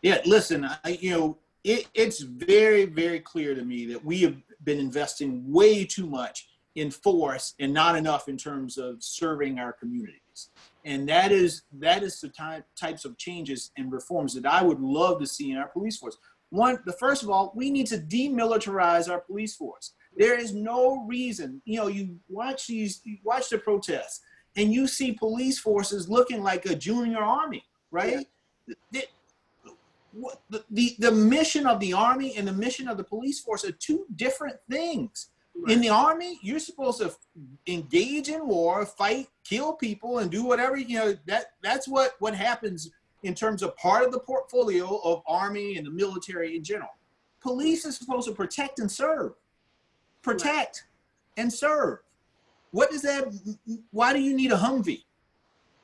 Yeah, 0.00 0.20
listen, 0.24 0.64
I, 0.64 0.98
you 1.00 1.10
know, 1.10 1.38
it, 1.62 1.88
it's 1.94 2.20
very, 2.20 2.86
very 2.86 3.20
clear 3.20 3.54
to 3.54 3.62
me 3.62 3.86
that 3.86 4.02
we 4.04 4.22
have 4.22 4.36
been 4.64 4.78
investing 4.78 5.42
way 5.50 5.84
too 5.84 6.06
much 6.06 6.48
in 6.74 6.90
force 6.90 7.54
and 7.60 7.72
not 7.72 7.96
enough 7.96 8.28
in 8.28 8.36
terms 8.36 8.78
of 8.78 9.02
serving 9.02 9.58
our 9.58 9.72
communities. 9.72 10.50
And 10.84 11.08
that 11.08 11.30
is 11.30 11.62
that 11.78 12.02
is 12.02 12.20
the 12.20 12.28
ty- 12.28 12.64
types 12.76 13.04
of 13.04 13.16
changes 13.18 13.70
and 13.76 13.92
reforms 13.92 14.34
that 14.34 14.46
I 14.46 14.62
would 14.62 14.80
love 14.80 15.20
to 15.20 15.26
see 15.26 15.50
in 15.50 15.58
our 15.58 15.68
police 15.68 15.98
force. 15.98 16.16
One, 16.50 16.78
the 16.84 16.92
first 16.94 17.22
of 17.22 17.30
all, 17.30 17.52
we 17.54 17.70
need 17.70 17.86
to 17.88 17.98
demilitarize 17.98 19.10
our 19.10 19.20
police 19.20 19.54
force. 19.54 19.94
There 20.16 20.38
is 20.38 20.54
no 20.54 21.04
reason. 21.06 21.62
You 21.64 21.78
know, 21.80 21.86
you 21.88 22.18
watch 22.28 22.66
these, 22.66 23.00
you 23.04 23.18
watch 23.24 23.48
the 23.48 23.58
protests, 23.58 24.20
and 24.56 24.72
you 24.72 24.86
see 24.86 25.12
police 25.12 25.58
forces 25.58 26.08
looking 26.10 26.42
like 26.42 26.66
a 26.66 26.74
junior 26.74 27.20
army, 27.22 27.64
right? 27.90 28.26
What- 28.66 29.08
the, 30.50 30.64
the, 30.70 30.96
the 30.98 31.10
mission 31.10 31.66
of 31.66 31.80
the 31.80 31.92
army 31.92 32.36
and 32.36 32.46
the 32.46 32.52
mission 32.52 32.88
of 32.88 32.96
the 32.96 33.04
police 33.04 33.40
force 33.40 33.64
are 33.64 33.72
two 33.72 34.06
different 34.16 34.56
things. 34.70 35.28
In 35.68 35.80
the 35.80 35.90
army, 35.90 36.38
you're 36.42 36.58
supposed 36.58 37.00
to 37.00 37.14
engage 37.66 38.28
in 38.28 38.48
war, 38.48 38.86
fight, 38.86 39.28
kill 39.44 39.74
people, 39.74 40.18
and 40.18 40.30
do 40.30 40.44
whatever 40.44 40.76
you 40.76 40.98
know. 40.98 41.14
That 41.26 41.52
that's 41.62 41.86
what 41.86 42.12
what 42.20 42.34
happens 42.34 42.90
in 43.22 43.34
terms 43.34 43.62
of 43.62 43.76
part 43.76 44.04
of 44.04 44.12
the 44.12 44.18
portfolio 44.18 44.98
of 45.04 45.22
army 45.26 45.76
and 45.76 45.86
the 45.86 45.90
military 45.90 46.56
in 46.56 46.64
general. 46.64 46.90
Police 47.40 47.84
is 47.84 47.96
supposed 47.96 48.28
to 48.28 48.34
protect 48.34 48.78
and 48.78 48.90
serve, 48.90 49.34
protect 50.22 50.84
and 51.36 51.52
serve. 51.52 51.98
What 52.70 52.90
does 52.90 53.02
that? 53.02 53.26
Why 53.90 54.14
do 54.14 54.20
you 54.20 54.34
need 54.34 54.52
a 54.52 54.56
Humvee 54.56 55.04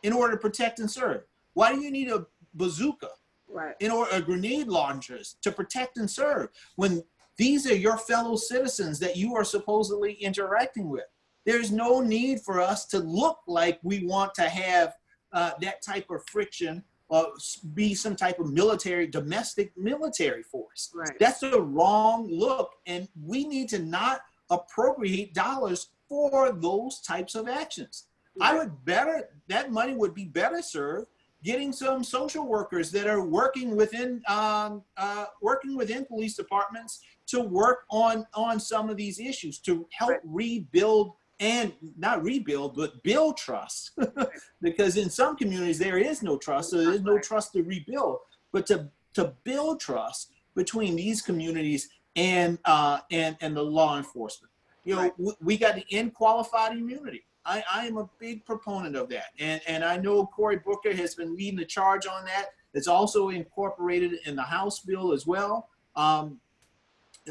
in 0.03 0.13
order 0.13 0.33
to 0.33 0.41
protect 0.41 0.81
and 0.81 0.91
serve? 0.91 1.25
Why 1.53 1.75
do 1.75 1.81
you 1.81 1.91
need 1.91 2.09
a 2.09 2.27
bazooka 2.55 3.11
Right. 3.51 3.75
in 3.81 3.91
order 3.91 4.13
uh, 4.15 4.21
grenade 4.21 4.69
launchers 4.69 5.37
to 5.43 5.51
protect 5.53 5.97
and 5.97 6.11
serve 6.11 6.49
when 6.77 7.03
these 7.37 7.71
are 7.71 7.75
your 7.77 7.97
fellow 7.97 8.37
citizens 8.37 8.99
that 8.99 9.17
you 9.17 9.35
are 9.35 9.45
supposedly 9.45 10.13
interacting 10.15 10.89
with 10.89 11.05
there's 11.47 11.71
no 11.73 12.01
need 12.01 12.41
for 12.41 12.61
us 12.61 12.85
to 12.87 12.99
look 12.99 13.39
like 13.47 13.79
we 13.83 14.05
want 14.05 14.35
to 14.35 14.49
have 14.49 14.95
uh, 15.33 15.53
that 15.61 15.81
type 15.83 16.11
of 16.11 16.23
friction 16.31 16.83
or 17.09 17.29
be 17.75 17.95
some 17.95 18.15
type 18.15 18.39
of 18.39 18.53
military 18.53 19.07
domestic 19.07 19.73
military 19.77 20.43
force 20.43 20.91
Right. 20.95 21.19
that's 21.19 21.41
the 21.41 21.61
wrong 21.61 22.29
look 22.31 22.73
and 22.87 23.09
we 23.25 23.45
need 23.47 23.69
to 23.71 23.79
not 23.79 24.21
appropriate 24.51 25.33
dollars 25.35 25.89
for 26.09 26.53
those 26.53 27.01
types 27.01 27.35
of 27.35 27.49
actions 27.49 28.05
i 28.41 28.55
would 28.57 28.85
better 28.85 29.29
that 29.49 29.71
money 29.73 29.95
would 29.95 30.15
be 30.15 30.25
better 30.25 30.61
served 30.63 31.09
getting 31.45 31.73
some 31.73 32.03
social 32.03 32.47
workers 32.47 32.91
that 32.91 33.07
are 33.07 33.25
working 33.25 33.77
within 33.77 34.23
um, 34.29 34.83
uh, 34.97 35.27
working 35.41 35.77
within 35.77 36.05
police 36.05 36.35
departments 36.35 37.01
to 37.27 37.41
work 37.41 37.81
on 37.91 38.27
on 38.35 38.59
some 38.59 38.89
of 38.91 38.97
these 38.97 39.21
issues 39.21 39.59
to 39.61 39.87
help 39.93 40.11
Right. 40.11 40.21
rebuild 40.25 41.13
and 41.41 41.73
not 41.97 42.23
rebuild 42.25 42.75
but 42.77 43.03
build 43.03 43.37
trust. 43.37 43.93
Because 44.61 44.97
in 44.97 45.09
some 45.09 45.37
communities 45.37 45.79
there 45.79 45.99
is 45.99 46.23
no 46.23 46.37
trust 46.37 46.71
so 46.71 46.79
there's 46.85 47.03
no 47.03 47.19
trust 47.19 47.53
to 47.53 47.63
rebuild. 47.63 48.19
But 48.53 48.67
to 48.67 48.89
to 49.15 49.35
build 49.45 49.81
trust 49.81 50.33
between 50.57 50.97
these 50.97 51.23
communities 51.23 51.89
and 52.17 52.59
uh, 52.65 52.99
and 53.13 53.37
and 53.41 53.57
the 53.57 53.63
law 53.63 53.97
enforcement. 53.97 54.51
You 54.85 54.97
know 54.97 55.03
Right. 55.03 55.13
we, 55.19 55.33
we 55.41 55.57
got 55.57 55.77
the 55.77 55.85
end 55.93 56.15
qualified 56.15 56.73
immunity 56.73 57.25
I, 57.45 57.63
I 57.73 57.87
am 57.87 57.97
a 57.97 58.09
big 58.19 58.45
proponent 58.45 58.97
of 58.97 59.09
that. 59.11 59.27
And, 59.39 59.61
and 59.67 59.85
I 59.85 59.97
know 59.97 60.27
Cory 60.27 60.59
Booker 60.65 60.95
has 60.95 61.15
been 61.15 61.35
leading 61.35 61.59
the 61.59 61.65
charge 61.65 62.07
on 62.07 62.25
that. 62.25 62.47
It's 62.75 62.89
also 62.89 63.31
incorporated 63.31 64.13
in 64.27 64.37
the 64.37 64.43
House 64.43 64.81
bill 64.81 65.13
as 65.13 65.27
well. 65.27 65.69
Um, 65.97 66.41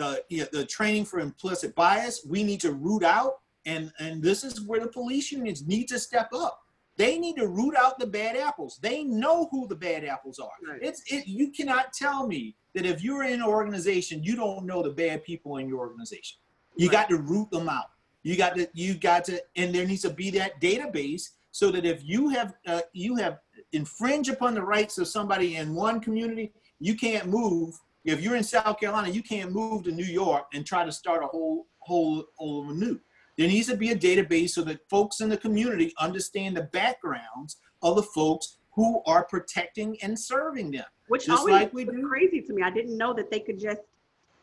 uh, 0.02 0.18
yeah, 0.30 0.46
the 0.52 0.66
training 0.66 1.06
for 1.06 1.20
implicit 1.20 1.76
bias, 1.76 2.26
we 2.28 2.44
need 2.44 2.62
to 2.62 2.74
root 2.74 3.04
out. 3.04 3.40
And, 3.66 3.92
and 4.00 4.22
this 4.22 4.44
is 4.44 4.62
where 4.62 4.80
the 4.80 4.88
police 4.88 5.32
unions 5.32 5.66
need 5.68 5.88
to 5.90 6.00
step 6.00 6.30
up. 6.34 6.62
They 6.96 7.20
need 7.20 7.36
to 7.36 7.48
root 7.48 7.76
out 7.76 8.00
the 8.00 8.08
bad 8.08 8.36
apples. 8.36 8.80
They 8.82 9.04
know 9.04 9.48
who 9.52 9.68
the 9.68 9.76
bad 9.76 10.04
apples 10.04 10.40
are. 10.40 10.50
Right. 10.68 10.80
It's 10.82 11.04
it, 11.12 11.28
you 11.28 11.52
cannot 11.52 11.94
tell 11.94 12.26
me 12.26 12.56
that 12.74 12.88
if 12.88 13.04
you're 13.04 13.24
in 13.24 13.34
an 13.34 13.44
organization, 13.44 14.24
you 14.24 14.36
don't 14.36 14.66
know 14.66 14.82
the 14.82 14.90
bad 14.90 15.24
people 15.24 15.58
in 15.58 15.68
your 15.68 15.80
organization. 15.80 16.40
You 16.76 16.88
Right. 16.88 16.94
got 16.94 17.10
to 17.10 17.18
root 17.18 17.52
them 17.52 17.70
out. 17.70 17.86
You 18.28 18.36
got 18.36 18.56
to 18.56 18.68
you 18.74 18.96
got 18.96 19.24
to, 19.26 19.42
and 19.56 19.74
there 19.74 19.86
needs 19.86 20.02
to 20.02 20.10
be 20.10 20.30
that 20.32 20.60
database 20.60 21.30
so 21.52 21.72
that 21.72 21.86
if 21.86 22.04
you 22.04 22.28
have 22.28 22.56
uh, 22.68 22.82
you 22.92 23.16
have 23.16 23.40
infringe 23.72 24.28
upon 24.28 24.54
the 24.54 24.62
rights 24.62 24.98
of 24.98 25.08
somebody 25.08 25.56
in 25.56 25.74
one 25.74 26.02
community, 26.02 26.52
you 26.82 26.96
can't 26.96 27.28
move. 27.28 27.80
If 28.04 28.22
you're 28.22 28.36
in 28.36 28.44
South 28.44 28.82
Carolina, 28.82 29.08
you 29.08 29.24
can't 29.24 29.54
move 29.54 29.84
to 29.84 29.94
New 29.94 30.04
York 30.04 30.48
and 30.54 30.66
try 30.66 30.84
to 30.84 30.92
start 30.92 31.24
a 31.24 31.28
whole 31.28 31.68
whole 31.80 32.26
whole 32.36 32.66
new. 32.66 33.00
There 33.38 33.48
needs 33.48 33.68
to 33.68 33.78
be 33.78 33.92
a 33.92 33.96
database 33.96 34.50
so 34.50 34.62
that 34.64 34.82
folks 34.90 35.22
in 35.22 35.30
the 35.30 35.38
community 35.38 35.94
understand 35.98 36.58
the 36.58 36.64
backgrounds 36.64 37.56
of 37.82 37.96
the 37.96 38.04
folks 38.04 38.58
who 38.76 39.02
are 39.06 39.24
protecting 39.24 39.98
and 40.02 40.20
serving 40.20 40.72
them. 40.72 40.86
Which 41.08 41.28
Just 41.28 41.40
always 41.40 41.54
like 41.54 41.74
was 41.74 41.86
do. 41.86 42.06
crazy 42.06 42.42
to 42.42 42.52
me. 42.52 42.62
I 42.62 42.72
didn't 42.72 42.98
know 42.98 43.14
that 43.14 43.32
they 43.32 43.40
could 43.40 43.58
just 43.58 43.80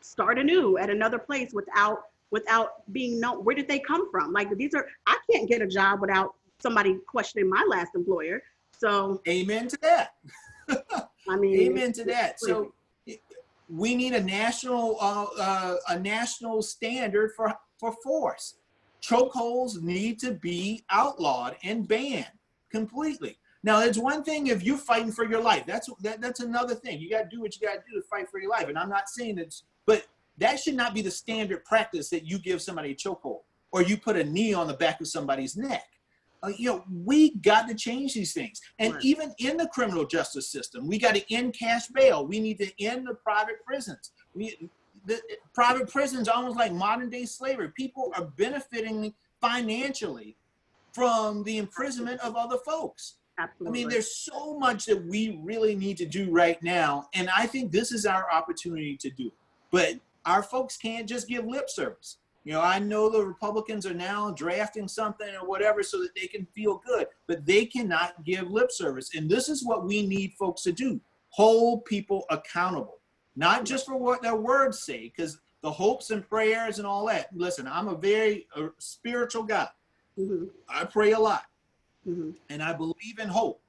start 0.01 0.39
anew 0.39 0.79
at 0.79 0.89
another 0.89 1.19
place 1.19 1.53
without 1.53 2.05
without 2.35 2.91
being 2.91 3.17
known. 3.17 3.45
Where 3.45 3.55
did 3.55 3.69
they 3.69 3.79
come 3.79 4.11
from? 4.11 4.33
Like 4.33 4.49
these 4.57 4.73
are 4.73 4.85
I 5.07 5.17
can't 5.31 5.47
get 5.47 5.61
a 5.61 5.67
job 5.67 6.01
without 6.01 6.35
somebody 6.59 6.97
questioning 7.07 7.49
my 7.49 7.65
last 7.69 7.91
employer. 7.95 8.43
So 8.77 9.21
Amen 9.25 9.69
to 9.69 9.77
that. 9.81 10.15
I 11.29 11.37
mean, 11.37 11.57
Amen 11.61 11.93
to 11.93 12.03
that. 12.03 12.41
So 12.41 12.73
we 13.69 13.95
need 13.95 14.13
a 14.13 14.21
national 14.21 14.97
uh, 14.99 15.27
uh, 15.39 15.75
a 15.87 15.97
national 15.97 16.61
standard 16.61 17.31
for 17.37 17.55
for 17.79 17.93
force. 18.03 18.55
Chokeholds 19.01 19.81
need 19.81 20.19
to 20.19 20.31
be 20.31 20.83
outlawed 20.89 21.55
and 21.63 21.87
banned 21.87 22.37
completely. 22.69 23.37
Now, 23.63 23.81
it's 23.81 23.97
one 23.97 24.23
thing 24.23 24.47
if 24.47 24.61
you're 24.61 24.77
fighting 24.77 25.11
for 25.11 25.25
your 25.25 25.41
life. 25.41 25.63
That's 25.65 25.89
that, 26.01 26.19
that's 26.19 26.41
another 26.41 26.75
thing. 26.75 26.99
You 26.99 27.09
got 27.09 27.29
to 27.29 27.35
do 27.35 27.41
what 27.41 27.55
you 27.55 27.65
got 27.65 27.75
to 27.75 27.83
do 27.89 27.95
to 28.01 28.05
fight 28.07 28.29
for 28.29 28.41
your 28.41 28.49
life. 28.49 28.67
And 28.67 28.77
I'm 28.77 28.89
not 28.89 29.07
saying 29.07 29.35
that, 29.35 29.55
but 29.85 30.05
that 30.37 30.59
should 30.59 30.75
not 30.75 30.93
be 30.93 31.01
the 31.01 31.11
standard 31.11 31.63
practice 31.65 32.09
that 32.09 32.25
you 32.25 32.37
give 32.39 32.61
somebody 32.61 32.91
a 32.91 32.95
chokehold 32.95 33.41
or 33.71 33.81
you 33.81 33.97
put 33.97 34.15
a 34.15 34.23
knee 34.23 34.53
on 34.53 34.67
the 34.67 34.73
back 34.73 35.01
of 35.01 35.07
somebody's 35.07 35.55
neck. 35.57 35.83
Uh, 36.43 36.49
you 36.57 36.69
know, 36.69 36.83
we 37.03 37.35
got 37.37 37.67
to 37.67 37.73
change 37.73 38.13
these 38.13 38.33
things. 38.33 38.61
And 38.77 38.93
Right. 38.93 39.03
even 39.03 39.33
in 39.39 39.57
the 39.57 39.67
criminal 39.67 40.05
justice 40.05 40.49
system, 40.51 40.87
we 40.87 40.99
got 40.99 41.15
to 41.15 41.33
end 41.33 41.55
cash 41.57 41.87
bail. 41.87 42.25
We 42.27 42.39
need 42.39 42.57
to 42.59 42.83
end 42.83 43.07
the 43.07 43.15
private 43.15 43.63
prisons. 43.65 44.11
We, 44.33 44.69
the 45.05 45.21
private 45.53 45.89
prisons 45.89 46.27
are 46.27 46.35
almost 46.35 46.57
like 46.57 46.71
modern 46.71 47.09
day 47.09 47.25
slavery. 47.25 47.69
People 47.75 48.11
are 48.15 48.25
benefiting 48.25 49.13
financially 49.41 50.35
from 50.93 51.43
the 51.43 51.57
imprisonment 51.57 52.19
of 52.21 52.35
other 52.35 52.57
folks. 52.65 53.15
Absolutely. 53.37 53.67
I 53.67 53.71
mean, 53.83 53.89
there's 53.89 54.15
so 54.15 54.57
much 54.57 54.85
that 54.85 55.05
we 55.05 55.39
really 55.43 55.75
need 55.75 55.97
to 55.97 56.05
do 56.05 56.31
right 56.31 56.61
now, 56.63 57.09
and 57.13 57.29
I 57.35 57.47
think 57.47 57.71
this 57.71 57.91
is 57.91 58.05
our 58.05 58.31
opportunity 58.31 58.95
to 58.97 59.09
do. 59.09 59.27
it. 59.27 59.33
But 59.71 59.95
our 60.25 60.43
folks 60.43 60.77
can't 60.77 61.07
just 61.07 61.27
give 61.27 61.45
lip 61.45 61.69
service. 61.69 62.17
You 62.43 62.53
know, 62.53 62.61
I 62.61 62.77
know 62.77 63.09
the 63.09 63.25
Republicans 63.25 63.87
are 63.87 63.93
now 63.93 64.31
drafting 64.31 64.87
something 64.87 65.33
or 65.35 65.47
whatever 65.47 65.81
so 65.81 65.99
that 66.01 66.13
they 66.15 66.27
can 66.27 66.45
feel 66.53 66.81
good, 66.85 67.07
but 67.27 67.45
they 67.45 67.65
cannot 67.65 68.23
give 68.23 68.51
lip 68.51 68.71
service. 68.71 69.09
And 69.15 69.29
this 69.29 69.49
is 69.49 69.65
what 69.65 69.85
we 69.85 70.05
need 70.05 70.33
folks 70.33 70.61
to 70.63 70.71
do: 70.71 71.01
hold 71.29 71.85
people 71.85 72.25
accountable, 72.29 72.99
not 73.35 73.65
just 73.65 73.85
for 73.85 73.97
what 73.97 74.21
their 74.21 74.35
words 74.35 74.83
say, 74.83 75.11
because 75.15 75.39
the 75.61 75.71
hopes 75.71 76.11
and 76.11 76.27
prayers 76.29 76.77
and 76.77 76.85
all 76.85 77.07
that. 77.07 77.29
Listen, 77.35 77.67
I'm 77.67 77.87
a 77.87 77.95
very 77.95 78.47
uh, 78.55 78.67
spiritual 78.77 79.41
guy. 79.43 79.67
Mhm, 80.17 80.49
I 80.69 80.85
pray 80.85 81.13
a 81.13 81.19
lot 81.19 81.43
mhm. 82.07 82.35
and 82.49 82.61
I 82.61 82.73
believe 82.73 83.19
in 83.19 83.27
hope. 83.27 83.61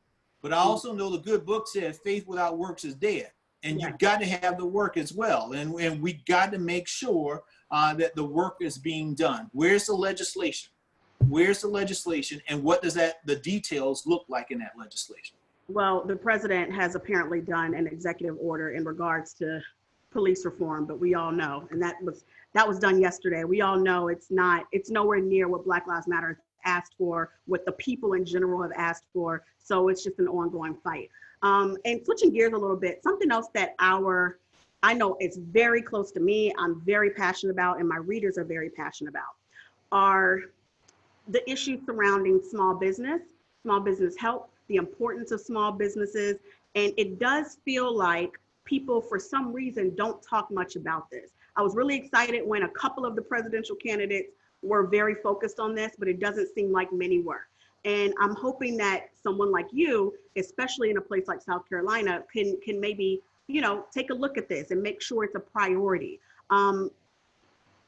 But 0.42 0.52
I 0.52 0.58
also 0.58 0.92
know 0.92 1.10
the 1.10 1.18
good 1.18 1.44
book 1.44 1.66
says 1.66 1.98
faith 2.04 2.26
without 2.26 2.58
works 2.58 2.84
is 2.84 2.94
dead. 2.94 3.32
And 3.62 3.80
Yeah. 3.80 3.88
you've 3.88 3.98
got 3.98 4.20
to 4.20 4.26
have 4.26 4.58
the 4.58 4.66
work 4.66 4.96
as 4.96 5.12
well. 5.12 5.52
And, 5.52 5.74
and 5.80 6.02
we 6.02 6.14
got 6.26 6.52
to 6.52 6.58
make 6.58 6.86
sure 6.86 7.42
uh, 7.70 7.94
that 7.94 8.14
the 8.14 8.24
work 8.24 8.56
is 8.60 8.78
being 8.78 9.14
done. 9.14 9.50
Where's 9.52 9.86
the 9.86 9.94
legislation? 9.94 10.70
Where's 11.28 11.62
the 11.62 11.68
legislation? 11.68 12.40
And 12.48 12.62
what 12.62 12.82
does 12.82 12.94
that 12.94 13.16
the 13.24 13.36
details 13.36 14.06
look 14.06 14.24
like 14.28 14.50
in 14.50 14.58
that 14.58 14.72
legislation? 14.78 15.36
Well, 15.68 16.04
the 16.04 16.14
president 16.14 16.72
has 16.72 16.94
apparently 16.94 17.40
done 17.40 17.74
an 17.74 17.86
executive 17.86 18.36
order 18.38 18.70
in 18.70 18.84
regards 18.84 19.32
to 19.34 19.60
police 20.12 20.44
reform, 20.44 20.86
but 20.86 21.00
we 21.00 21.14
all 21.14 21.32
know, 21.32 21.66
and 21.70 21.82
that 21.82 21.96
was 22.02 22.24
that 22.54 22.66
was 22.66 22.78
done 22.78 23.00
yesterday. 23.00 23.44
We 23.44 23.60
all 23.60 23.76
know 23.76 24.08
it's 24.08 24.30
not, 24.30 24.66
it's 24.72 24.90
nowhere 24.90 25.20
near 25.20 25.48
what 25.48 25.64
Black 25.64 25.86
Lives 25.86 26.06
Matter 26.06 26.40
asked 26.64 26.94
for, 26.96 27.32
what 27.46 27.66
the 27.66 27.72
people 27.72 28.14
in 28.14 28.24
general 28.24 28.62
have 28.62 28.72
asked 28.76 29.04
for. 29.12 29.44
So 29.58 29.88
it's 29.88 30.02
just 30.04 30.18
an 30.20 30.28
ongoing 30.28 30.74
fight. 30.82 31.10
Um, 31.46 31.76
and 31.84 32.04
switching 32.04 32.32
gears 32.32 32.52
a 32.52 32.58
little 32.58 32.76
bit, 32.76 33.02
something 33.04 33.30
else 33.30 33.46
that 33.54 33.74
our 33.78 34.38
I 34.82 34.94
know 34.94 35.16
it's 35.20 35.36
very 35.36 35.82
close 35.82 36.12
to 36.12 36.20
me. 36.20 36.52
I'm 36.58 36.80
very 36.82 37.10
passionate 37.10 37.52
about, 37.52 37.78
and 37.80 37.88
my 37.88 37.96
readers 37.96 38.36
are 38.36 38.44
very 38.44 38.70
passionate 38.70 39.10
about, 39.10 39.34
are 39.90 40.40
the 41.28 41.48
issues 41.50 41.80
surrounding 41.86 42.40
small 42.40 42.74
business, 42.74 43.22
small 43.62 43.80
business 43.80 44.14
help, 44.16 44.50
the 44.68 44.76
importance 44.76 45.30
of 45.30 45.40
small 45.40 45.72
businesses. 45.72 46.36
And 46.74 46.92
it 46.96 47.18
does 47.18 47.58
feel 47.64 47.96
like 47.96 48.38
people, 48.64 49.00
for 49.00 49.18
some 49.18 49.52
reason, 49.52 49.94
don't 49.96 50.22
talk 50.22 50.50
much 50.50 50.76
about 50.76 51.10
this. 51.10 51.30
I 51.56 51.62
was 51.62 51.74
really 51.74 51.96
excited 51.96 52.46
when 52.46 52.62
a 52.64 52.68
couple 52.68 53.04
of 53.06 53.16
the 53.16 53.22
presidential 53.22 53.76
candidates 53.76 54.32
were 54.62 54.86
very 54.86 55.14
focused 55.14 55.58
on 55.58 55.74
this, 55.74 55.92
but 55.98 56.06
it 56.06 56.20
doesn't 56.20 56.54
seem 56.54 56.70
like 56.70 56.92
many 56.92 57.20
were. 57.20 57.46
And 57.86 58.12
I'm 58.20 58.34
hoping 58.34 58.76
that 58.78 59.10
someone 59.22 59.52
like 59.52 59.68
you, 59.72 60.12
especially 60.36 60.90
in 60.90 60.96
a 60.96 61.00
place 61.00 61.28
like 61.28 61.40
South 61.40 61.66
Carolina, 61.68 62.24
can 62.30 62.58
can 62.60 62.80
maybe 62.80 63.22
you 63.46 63.60
know 63.60 63.86
take 63.94 64.10
a 64.10 64.14
look 64.14 64.36
at 64.36 64.48
this 64.48 64.72
and 64.72 64.82
make 64.82 65.00
sure 65.00 65.24
it's 65.24 65.36
a 65.36 65.40
priority. 65.40 66.20
Um, 66.50 66.90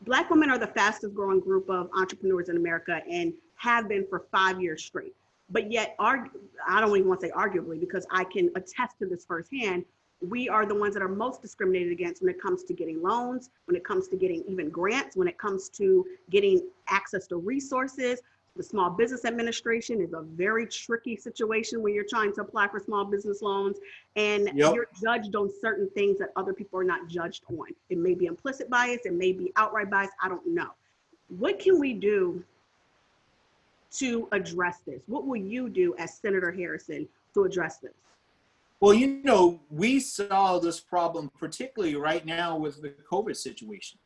Black 0.02 0.30
women 0.30 0.48
are 0.50 0.58
the 0.58 0.68
fastest 0.68 1.12
growing 1.14 1.40
group 1.40 1.68
of 1.68 1.90
entrepreneurs 1.92 2.48
in 2.48 2.56
America 2.56 3.02
and 3.10 3.32
have 3.56 3.88
been 3.88 4.06
for 4.08 4.26
five 4.30 4.62
years 4.62 4.84
straight. 4.84 5.14
But 5.50 5.72
yet, 5.72 5.96
arg- 5.98 6.30
I 6.68 6.80
don't 6.80 6.96
even 6.96 7.08
want 7.08 7.20
to 7.22 7.26
say 7.26 7.32
arguably 7.32 7.80
because 7.80 8.06
I 8.12 8.22
can 8.22 8.50
attest 8.54 9.00
to 9.00 9.06
this 9.06 9.24
firsthand. 9.24 9.84
We 10.20 10.48
are 10.48 10.64
the 10.66 10.74
ones 10.74 10.94
that 10.94 11.02
are 11.02 11.08
most 11.08 11.42
discriminated 11.42 11.90
against 11.90 12.22
when 12.22 12.30
it 12.30 12.40
comes 12.40 12.62
to 12.64 12.74
getting 12.74 13.02
loans, 13.02 13.50
when 13.64 13.74
it 13.74 13.84
comes 13.84 14.06
to 14.08 14.16
getting 14.16 14.44
even 14.46 14.70
grants, 14.70 15.16
when 15.16 15.26
it 15.26 15.38
comes 15.38 15.68
to 15.70 16.06
getting 16.30 16.68
access 16.88 17.26
to 17.28 17.36
resources. 17.36 18.20
The 18.58 18.64
Small 18.64 18.90
Business 18.90 19.24
Administration 19.24 20.00
is 20.00 20.12
a 20.14 20.22
very 20.22 20.66
tricky 20.66 21.14
situation 21.14 21.80
when 21.80 21.94
you're 21.94 22.04
trying 22.10 22.34
to 22.34 22.40
apply 22.40 22.66
for 22.66 22.80
small 22.80 23.04
business 23.04 23.40
loans 23.40 23.78
and 24.16 24.50
Yep. 24.52 24.74
you're 24.74 24.88
judged 25.00 25.36
on 25.36 25.48
certain 25.60 25.88
things 25.90 26.18
that 26.18 26.32
other 26.34 26.52
people 26.52 26.80
are 26.80 26.84
not 26.84 27.06
judged 27.06 27.44
on. 27.48 27.68
It 27.88 27.98
may 27.98 28.14
be 28.14 28.26
implicit 28.26 28.68
bias, 28.68 29.06
it 29.06 29.12
may 29.12 29.30
be 29.30 29.52
outright 29.54 29.88
bias, 29.88 30.10
I 30.20 30.28
don't 30.28 30.44
know. 30.44 30.70
What 31.28 31.60
can 31.60 31.78
we 31.78 31.92
do 31.92 32.42
to 33.92 34.28
address 34.32 34.80
this? 34.84 35.02
What 35.06 35.24
will 35.24 35.36
you 35.36 35.68
do 35.68 35.94
as 35.96 36.14
Senator 36.14 36.50
Harrison 36.50 37.08
to 37.34 37.44
address 37.44 37.78
this? 37.78 37.94
Well, 38.80 38.92
you 38.92 39.22
know, 39.22 39.60
we 39.70 40.00
saw 40.00 40.58
this 40.58 40.80
problem 40.80 41.30
particularly 41.38 41.94
right 41.94 42.26
now 42.26 42.56
with 42.56 42.82
the 42.82 42.90
COVID 43.08 43.36
situation 43.36 44.00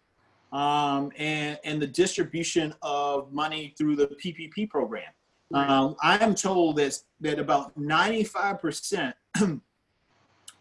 um, 0.52 1.10
and, 1.16 1.58
and 1.64 1.80
the 1.80 1.86
distribution 1.86 2.74
of 2.82 3.32
money 3.32 3.74
through 3.76 3.96
the 3.96 4.08
PPP 4.08 4.68
program. 4.68 5.10
Um, 5.54 5.96
I 6.02 6.22
am 6.22 6.34
told 6.34 6.76
that, 6.76 6.98
that 7.20 7.38
about 7.38 7.78
95% 7.78 9.12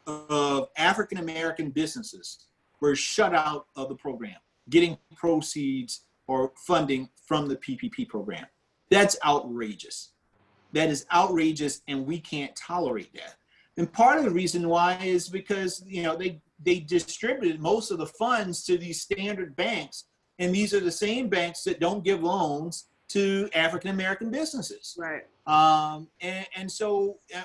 of 0.08 0.68
African 0.78 1.18
American 1.20 1.70
businesses 1.70 2.46
were 2.82 2.96
shut 2.96 3.34
out 3.34 3.68
of 3.76 3.90
the 3.90 3.96
program, 3.96 4.36
getting 4.70 4.98
proceeds 5.16 6.06
or 6.28 6.52
funding 6.56 7.10
from 7.26 7.48
the 7.48 7.56
PPP 7.58 8.08
program. 8.10 8.46
That's 8.90 9.18
outrageous. 9.26 10.12
That 10.74 10.90
is 10.90 11.06
outrageous, 11.14 11.82
and 11.88 12.06
we 12.06 12.20
can't 12.20 12.56
tolerate 12.56 13.14
that. 13.14 13.36
And 13.78 13.92
part 13.92 14.18
of 14.18 14.24
the 14.24 14.32
reason 14.32 14.68
why 14.68 14.96
is 15.04 15.30
because 15.30 15.84
you 15.86 16.04
know 16.04 16.16
they 16.16 16.42
they 16.66 16.80
distributed 16.80 17.60
most 17.60 17.92
of 17.92 17.98
the 17.98 18.06
funds 18.06 18.64
to 18.66 18.78
these 18.78 19.02
standard 19.02 19.56
banks, 19.56 20.06
and 20.40 20.54
these 20.54 20.74
are 20.74 20.80
the 20.80 20.92
same 20.92 21.30
banks 21.30 21.64
that 21.64 21.80
don't 21.80 22.04
give 22.04 22.22
loans 22.24 22.88
to 23.10 23.50
African 23.54 23.90
American 23.90 24.32
businesses. 24.32 24.96
Right. 24.98 25.24
Um, 25.48 26.08
and, 26.22 26.48
and 26.56 26.72
so 26.72 27.18
uh, 27.36 27.44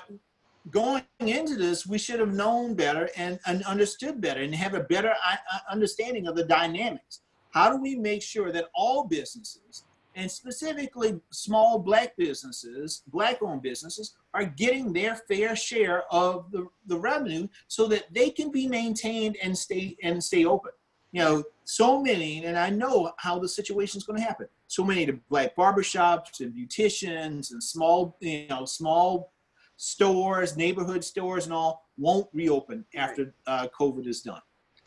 going 0.71 1.03
into 1.19 1.55
this, 1.55 1.85
we 1.85 1.97
should 1.97 2.19
have 2.19 2.33
known 2.33 2.73
better 2.73 3.09
and, 3.17 3.39
and 3.45 3.63
understood 3.63 4.21
better 4.21 4.41
and 4.41 4.53
have 4.55 4.75
a 4.75 4.81
better 4.81 5.13
I- 5.23 5.39
I- 5.51 5.71
understanding 5.71 6.27
of 6.27 6.35
the 6.35 6.45
dynamics. 6.45 7.21
How 7.51 7.69
do 7.71 7.81
we 7.81 7.95
make 7.95 8.21
sure 8.21 8.51
that 8.51 8.65
all 8.75 9.05
businesses, 9.05 9.83
and 10.17 10.29
specifically 10.29 11.21
small 11.29 11.77
black 11.77 12.17
businesses, 12.17 13.03
black 13.07 13.41
owned 13.43 13.61
businesses, 13.61 14.15
are 14.33 14.45
getting 14.45 14.91
their 14.91 15.15
fair 15.15 15.55
share 15.55 16.11
of 16.11 16.51
the, 16.51 16.67
the 16.87 16.97
revenue 16.97 17.47
so 17.67 17.87
that 17.87 18.11
they 18.11 18.31
can 18.31 18.51
be 18.51 18.67
maintained 18.67 19.37
and 19.43 19.55
stay 19.55 19.95
and 20.01 20.21
stay 20.21 20.43
open? 20.43 20.71
You 21.11 21.21
know, 21.21 21.43
so 21.65 22.01
many, 22.01 22.43
and 22.45 22.57
I 22.57 22.71
know 22.71 23.11
how 23.17 23.37
the 23.37 23.47
situation 23.47 23.99
is 23.99 24.05
going 24.05 24.19
to 24.19 24.25
happen. 24.25 24.47
So 24.67 24.83
many 24.83 25.03
of 25.03 25.07
the 25.07 25.19
black 25.29 25.55
barbershops 25.55 26.39
and 26.39 26.51
beauticians 26.53 27.51
and 27.51 27.63
small, 27.63 28.17
you 28.19 28.47
know, 28.47 28.65
small 28.65 29.31
stores, 29.77 30.57
neighborhood 30.57 31.03
stores, 31.03 31.45
and 31.45 31.53
all 31.53 31.87
won't 31.99 32.27
reopen 32.33 32.85
after 32.95 33.35
uh, 33.45 33.67
COVID 33.79 34.07
is 34.07 34.21
done. 34.21 34.41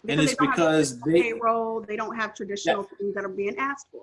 And 0.08 0.20
it's 0.20 0.32
they 0.32 0.36
don't 0.36 0.46
have 0.48 0.56
because 0.56 1.00
they- 1.00 1.22
payroll, 1.22 1.80
they 1.82 1.96
don't 1.96 2.16
have 2.16 2.34
traditional 2.34 2.82
things 2.82 3.14
that 3.14 3.24
are 3.24 3.28
being 3.28 3.56
asked 3.58 3.86
for. 3.92 4.02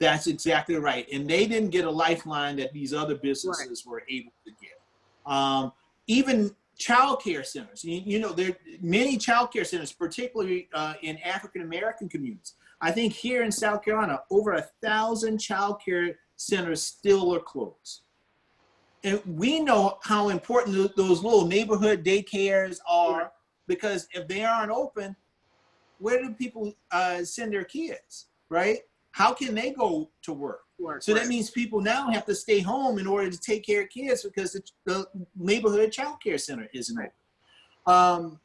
That's 0.00 0.26
exactly 0.26 0.76
right. 0.76 1.06
And 1.12 1.28
they 1.28 1.46
didn't 1.46 1.70
get 1.70 1.84
a 1.84 1.90
lifeline 1.90 2.56
that 2.56 2.72
these 2.72 2.94
other 2.94 3.14
businesses 3.14 3.84
were 3.86 4.02
able 4.08 4.32
to 4.46 4.52
get. 4.52 4.80
Um, 5.26 5.72
even 6.06 6.56
childcare 6.78 7.44
centers, 7.44 7.84
you, 7.84 8.00
you 8.04 8.18
know, 8.18 8.32
there 8.32 8.48
are 8.50 8.56
many 8.80 9.18
childcare 9.18 9.66
centers, 9.66 9.92
particularly 9.92 10.68
uh, 10.72 10.94
in 11.02 11.18
African 11.18 11.60
American 11.60 12.08
communities. 12.08 12.54
I 12.80 12.90
think 12.90 13.12
here 13.12 13.42
in 13.42 13.52
South 13.52 13.84
Carolina, 13.84 14.22
over 14.30 14.54
a 14.54 14.62
thousand 14.82 15.38
childcare 15.38 16.14
centers 16.36 16.82
still 16.82 17.34
are 17.34 17.40
closed. 17.40 18.00
And 19.04 19.20
we 19.26 19.60
know 19.60 19.98
how 20.02 20.30
important 20.30 20.76
th- 20.76 20.92
those 20.96 21.22
little 21.22 21.46
neighborhood 21.46 22.02
daycares 22.04 22.78
are 22.88 23.18
Right. 23.18 23.30
because 23.66 24.08
if 24.14 24.26
they 24.28 24.44
aren't 24.44 24.72
open, 24.72 25.14
where 25.98 26.22
do 26.22 26.32
people 26.32 26.74
uh, 26.90 27.22
send 27.22 27.52
their 27.52 27.64
kids, 27.64 28.28
right? 28.48 28.78
How 29.12 29.32
can 29.32 29.54
they 29.54 29.72
go 29.72 30.10
to 30.22 30.32
work? 30.32 30.60
Work, 30.78 31.02
So 31.02 31.12
that 31.12 31.26
means 31.26 31.50
people 31.50 31.80
now 31.80 32.10
have 32.10 32.24
to 32.26 32.34
stay 32.34 32.60
home 32.60 32.98
in 32.98 33.06
order 33.06 33.30
to 33.30 33.38
take 33.38 33.66
care 33.66 33.82
of 33.82 33.90
kids 33.90 34.22
because 34.22 34.52
the, 34.52 34.62
the 34.86 35.06
neighborhood 35.36 35.92
child 35.92 36.22
care 36.22 36.38
center 36.38 36.68
isn't 36.72 36.96
Right. 36.96 37.10
open. 37.86 37.94
Um, 37.94 38.40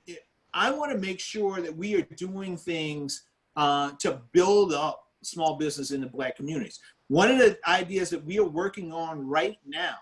I 0.53 0.71
want 0.71 0.91
to 0.91 0.97
make 0.97 1.19
sure 1.19 1.61
that 1.61 1.75
we 1.75 1.95
are 1.95 2.01
doing 2.01 2.57
things 2.57 3.23
uh, 3.55 3.91
to 3.99 4.21
build 4.31 4.73
up 4.73 5.05
small 5.21 5.55
business 5.55 5.91
in 5.91 6.01
the 6.01 6.07
black 6.07 6.35
communities. 6.35 6.79
One 7.07 7.29
of 7.29 7.37
the 7.37 7.57
ideas 7.67 8.09
that 8.09 8.23
we 8.23 8.39
are 8.39 8.47
working 8.47 8.91
on 8.91 9.27
right 9.27 9.57
now, 9.65 9.95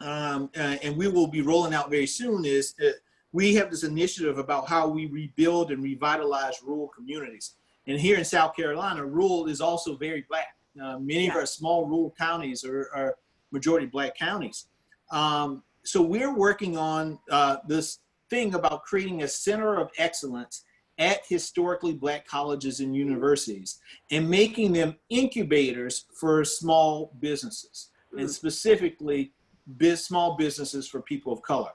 um, 0.00 0.50
uh, 0.56 0.76
and 0.82 0.96
we 0.96 1.08
will 1.08 1.26
be 1.26 1.40
rolling 1.40 1.74
out 1.74 1.90
very 1.90 2.06
soon, 2.06 2.44
is 2.44 2.74
that 2.74 2.96
we 3.32 3.54
have 3.54 3.70
this 3.70 3.84
initiative 3.84 4.38
about 4.38 4.68
how 4.68 4.88
we 4.88 5.06
rebuild 5.06 5.70
and 5.70 5.82
revitalize 5.82 6.60
rural 6.64 6.88
communities. 6.88 7.54
And 7.86 8.00
here 8.00 8.16
in 8.16 8.24
South 8.24 8.56
Carolina, 8.56 9.04
rural 9.04 9.46
is 9.46 9.60
also 9.60 9.96
very 9.96 10.24
black. 10.28 10.48
Uh, 10.82 10.98
many 10.98 11.28
of 11.28 11.36
our 11.36 11.46
small 11.46 11.86
rural 11.86 12.14
counties 12.18 12.64
are, 12.64 12.88
are 12.94 13.16
majority 13.52 13.86
black 13.86 14.16
counties. 14.16 14.66
Um, 15.12 15.62
so 15.84 16.00
we're 16.02 16.34
working 16.34 16.76
on 16.76 17.18
uh, 17.30 17.58
this 17.68 17.98
thing 18.30 18.54
about 18.54 18.82
creating 18.84 19.22
a 19.22 19.28
center 19.28 19.78
of 19.78 19.90
excellence 19.98 20.64
at 20.98 21.20
historically 21.28 21.92
black 21.92 22.26
colleges 22.26 22.80
and 22.80 22.96
universities 22.96 23.78
and 24.10 24.28
making 24.28 24.72
them 24.72 24.96
incubators 25.10 26.06
for 26.18 26.44
small 26.44 27.12
businesses 27.20 27.90
and 28.16 28.28
Mm. 28.28 28.32
specifically 28.32 29.32
biz, 29.76 30.04
small 30.04 30.36
businesses 30.36 30.88
for 30.88 31.00
people 31.00 31.32
of 31.32 31.42
color. 31.42 31.70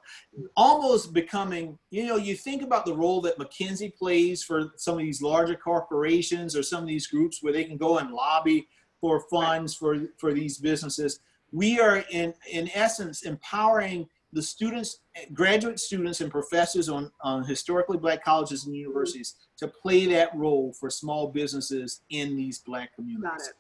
Almost 0.55 1.13
becoming 1.13 1.77
you 1.89 2.05
know 2.05 2.17
you 2.17 2.35
think 2.35 2.61
about 2.61 2.85
the 2.85 2.95
role 2.95 3.21
that 3.21 3.37
McKinsey 3.37 3.95
plays 3.95 4.43
for 4.43 4.71
some 4.75 4.95
of 4.95 4.99
these 4.99 5.21
larger 5.21 5.55
corporations 5.55 6.55
or 6.55 6.63
some 6.63 6.83
of 6.83 6.87
these 6.87 7.07
groups 7.07 7.41
where 7.41 7.53
they 7.53 7.63
can 7.63 7.77
go 7.77 7.97
and 7.97 8.11
lobby 8.11 8.67
for 9.01 9.21
funds 9.29 9.75
for 9.75 9.97
for 10.17 10.33
these 10.33 10.57
businesses. 10.57 11.19
We 11.51 11.79
are 11.79 12.03
in 12.11 12.33
in 12.51 12.69
essence 12.73 13.23
empowering 13.23 14.07
the 14.31 14.41
students 14.41 14.99
graduate 15.33 15.79
students 15.79 16.21
and 16.21 16.29
professors 16.29 16.87
on, 16.87 17.11
on 17.21 17.43
historically 17.43 17.97
black 17.97 18.23
colleges 18.23 18.65
and 18.65 18.75
universities 18.75 19.35
to 19.57 19.67
play 19.67 20.05
that 20.05 20.29
role 20.35 20.71
for 20.79 20.89
small 20.89 21.27
businesses 21.29 22.01
in 22.11 22.35
these 22.35 22.59
black 22.59 22.93
communities 22.95 23.51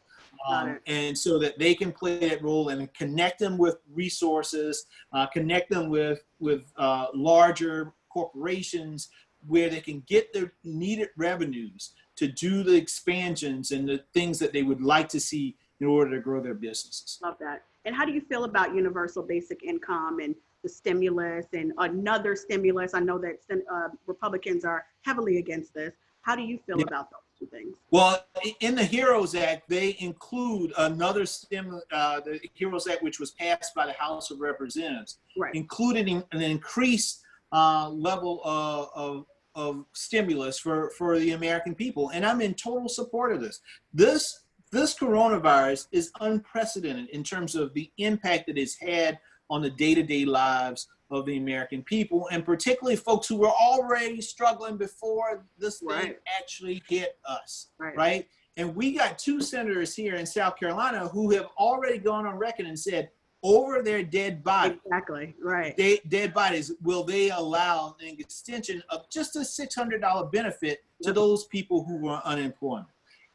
um, 0.47 0.79
and 0.87 1.17
so 1.17 1.37
that 1.39 1.59
they 1.59 1.75
can 1.75 1.91
play 1.91 2.29
that 2.29 2.41
role 2.41 2.69
and 2.69 2.91
connect 2.93 3.39
them 3.39 3.57
with 3.57 3.77
resources, 3.91 4.85
uh, 5.13 5.27
connect 5.27 5.69
them 5.69 5.89
with 5.89 6.23
with 6.39 6.71
uh, 6.77 7.07
larger 7.13 7.93
corporations 8.11 9.09
where 9.47 9.69
they 9.69 9.81
can 9.81 10.03
get 10.07 10.33
their 10.33 10.53
needed 10.63 11.09
revenues 11.17 11.93
to 12.15 12.27
do 12.27 12.63
the 12.63 12.75
expansions 12.75 13.71
and 13.71 13.87
the 13.87 14.03
things 14.13 14.39
that 14.39 14.51
they 14.51 14.63
would 14.63 14.81
like 14.81 15.07
to 15.09 15.19
see 15.19 15.55
in 15.79 15.87
order 15.87 16.11
to 16.11 16.21
grow 16.21 16.41
their 16.41 16.53
businesses. 16.53 17.19
Love 17.23 17.37
that. 17.39 17.63
And 17.85 17.95
how 17.95 18.05
do 18.05 18.11
you 18.11 18.21
feel 18.21 18.43
about 18.43 18.75
universal 18.75 19.23
basic 19.23 19.63
income 19.63 20.19
and 20.19 20.35
the 20.61 20.69
stimulus 20.69 21.45
and 21.53 21.71
another 21.77 22.35
stimulus? 22.35 22.93
I 22.93 22.99
know 22.99 23.17
that 23.19 23.37
uh, 23.49 23.87
Republicans 24.05 24.65
are 24.65 24.85
heavily 25.03 25.37
against 25.37 25.73
this. 25.73 25.93
How 26.21 26.35
do 26.35 26.41
you 26.41 26.59
feel 26.65 26.79
Yeah. 26.79 26.85
about 26.87 27.09
those 27.09 27.21
things? 27.47 27.75
Well, 27.91 28.25
in 28.59 28.75
the 28.75 28.83
HEROES 28.83 29.35
Act, 29.35 29.69
they 29.69 29.95
include 29.99 30.73
another 30.77 31.25
stim, 31.25 31.79
uh, 31.91 32.19
the 32.21 32.39
HEROES 32.53 32.87
Act, 32.87 33.03
which 33.03 33.19
was 33.19 33.31
passed 33.31 33.73
by 33.75 33.85
the 33.85 33.93
House 33.93 34.31
of 34.31 34.39
Representatives, 34.39 35.19
Right. 35.37 35.53
including 35.55 36.23
an 36.31 36.41
increased 36.41 37.21
uh, 37.51 37.89
level 37.89 38.41
of, 38.43 38.89
of, 38.95 39.25
of 39.55 39.85
stimulus 39.93 40.59
for, 40.59 40.91
for 40.91 41.17
the 41.17 41.31
American 41.31 41.75
people. 41.75 42.09
And 42.09 42.25
I'm 42.25 42.41
in 42.41 42.53
total 42.53 42.89
support 42.89 43.31
of 43.33 43.41
this. 43.41 43.59
This 43.93 44.43
this 44.71 44.93
coronavirus 44.93 45.87
is 45.91 46.11
unprecedented 46.21 47.09
in 47.09 47.23
terms 47.23 47.55
of 47.55 47.73
the 47.73 47.91
impact 47.97 48.45
that 48.45 48.57
it's 48.57 48.79
had 48.79 49.17
on 49.49 49.63
the 49.63 49.69
day-to-day 49.71 50.25
lives 50.25 50.87
of 51.09 51.25
the 51.25 51.37
American 51.37 51.81
people, 51.83 52.27
and 52.31 52.45
particularly 52.45 52.95
folks 52.95 53.27
who 53.27 53.35
were 53.37 53.47
already 53.49 54.21
struggling 54.21 54.77
before 54.77 55.45
this 55.57 55.79
thing 55.79 55.87
Right. 55.89 56.19
actually 56.39 56.81
hit 56.87 57.17
us 57.25 57.67
Right. 57.77 57.95
right? 57.97 58.29
And 58.57 58.75
we 58.75 58.93
got 58.93 59.17
two 59.17 59.41
senators 59.41 59.95
here 59.95 60.15
in 60.15 60.25
South 60.25 60.57
Carolina 60.57 61.07
who 61.07 61.31
have 61.31 61.47
already 61.57 61.97
gone 61.97 62.25
on 62.25 62.35
record 62.37 62.65
and 62.65 62.77
said, 62.79 63.09
over 63.41 63.81
their 63.81 64.03
dead 64.03 64.43
body, 64.43 64.77
Exactly. 64.85 65.33
Right. 65.41 65.75
they, 65.77 65.99
dead 66.09 66.33
bodies, 66.33 66.73
will 66.81 67.03
they 67.05 67.29
allow 67.29 67.95
an 68.01 68.17
extension 68.19 68.83
of 68.89 69.09
just 69.09 69.35
a 69.37 69.45
$600 69.45 70.29
benefit 70.29 70.83
to 71.03 71.13
those 71.13 71.45
people 71.45 71.85
who 71.85 71.95
were 71.97 72.21
unemployed? 72.25 72.83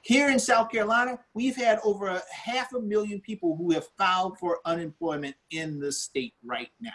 Here 0.02 0.28
in 0.28 0.38
South 0.38 0.70
Carolina, 0.70 1.18
we've 1.32 1.56
had 1.56 1.80
over 1.82 2.08
a 2.08 2.22
half 2.30 2.74
a 2.74 2.80
million 2.80 3.18
people 3.22 3.56
who 3.56 3.70
have 3.72 3.88
filed 3.96 4.38
for 4.38 4.58
unemployment 4.66 5.34
in 5.50 5.80
the 5.80 5.90
state 5.90 6.34
right 6.44 6.68
now, 6.82 6.90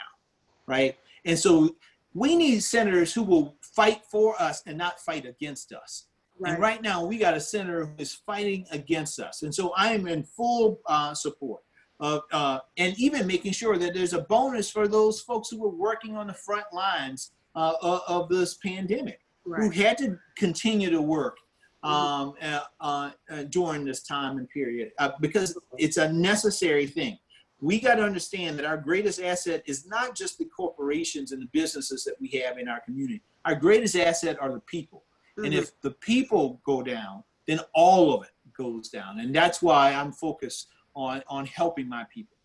right? 0.70 0.98
And 1.26 1.38
so 1.38 1.76
we 2.14 2.36
need 2.36 2.62
senators 2.62 3.14
who 3.14 3.24
will 3.24 3.58
fight 3.62 4.02
for 4.10 4.40
us 4.42 4.64
and 4.66 4.78
not 4.78 5.00
fight 5.00 5.26
against 5.26 5.74
us. 5.74 6.06
Right. 6.40 6.54
And 6.54 6.62
right 6.62 6.82
now, 6.82 7.04
we 7.04 7.18
got 7.18 7.36
a 7.36 7.40
senator 7.40 7.86
who 7.86 7.94
is 7.98 8.14
fighting 8.14 8.66
against 8.72 9.20
us. 9.20 9.42
And 9.44 9.54
so 9.54 9.74
I 9.76 9.92
am 9.94 10.08
in 10.08 10.24
full 10.24 10.80
uh, 10.86 11.14
support 11.14 11.62
of, 12.00 12.22
uh, 12.32 12.60
and 12.78 12.98
even 12.98 13.28
making 13.28 13.52
sure 13.52 13.78
that 13.78 13.94
there's 13.94 14.14
a 14.14 14.22
bonus 14.22 14.70
for 14.70 14.88
those 14.88 15.20
folks 15.20 15.50
who 15.50 15.60
were 15.60 15.70
working 15.70 16.16
on 16.16 16.28
the 16.28 16.34
front 16.34 16.66
lines 16.72 17.32
uh, 17.56 17.74
of 18.08 18.30
this 18.30 18.58
pandemic, 18.66 19.20
right. 19.46 19.62
who 19.62 19.70
had 19.70 19.98
to 19.98 20.18
continue 20.38 20.90
to 20.90 21.02
work 21.02 21.38
mm-hmm. 21.84 21.94
um, 21.94 22.34
uh, 22.42 22.64
uh, 22.80 23.12
uh, 23.30 23.44
during 23.50 23.84
this 23.84 24.04
time 24.04 24.38
and 24.38 24.50
period, 24.50 24.92
because 25.20 25.58
it's 25.78 25.98
a 25.98 26.12
necessary 26.14 26.88
thing. 26.88 27.18
We 27.62 27.80
got 27.80 27.96
to 27.96 28.04
understand 28.04 28.58
that 28.58 28.66
our 28.66 28.78
greatest 28.78 29.22
asset 29.22 29.64
is 29.66 29.86
not 29.86 30.16
just 30.16 30.38
the 30.38 30.46
corporations 30.46 31.32
and 31.32 31.42
the 31.42 31.48
businesses 31.48 32.04
that 32.06 32.16
we 32.20 32.30
have 32.44 32.58
in 32.58 32.68
our 32.68 32.80
community. 32.82 33.22
Our 33.46 33.56
greatest 33.56 33.96
asset 33.96 34.38
are 34.40 34.52
the 34.52 34.62
people. 34.62 35.04
Mm-hmm. 35.38 35.46
And 35.46 35.54
if 35.54 35.80
the 35.82 35.92
people 35.92 36.62
go 36.66 36.82
down, 36.82 37.24
then 37.48 37.60
all 37.74 38.14
of 38.14 38.24
it 38.24 38.32
goes 38.54 38.90
down. 38.90 39.20
And 39.20 39.34
that's 39.34 39.62
why 39.62 39.94
I'm 39.94 40.12
focused 40.12 40.68
on 40.96 41.24
on 41.28 41.46
helping 41.46 41.88
my 41.88 42.06
people. 42.14 42.36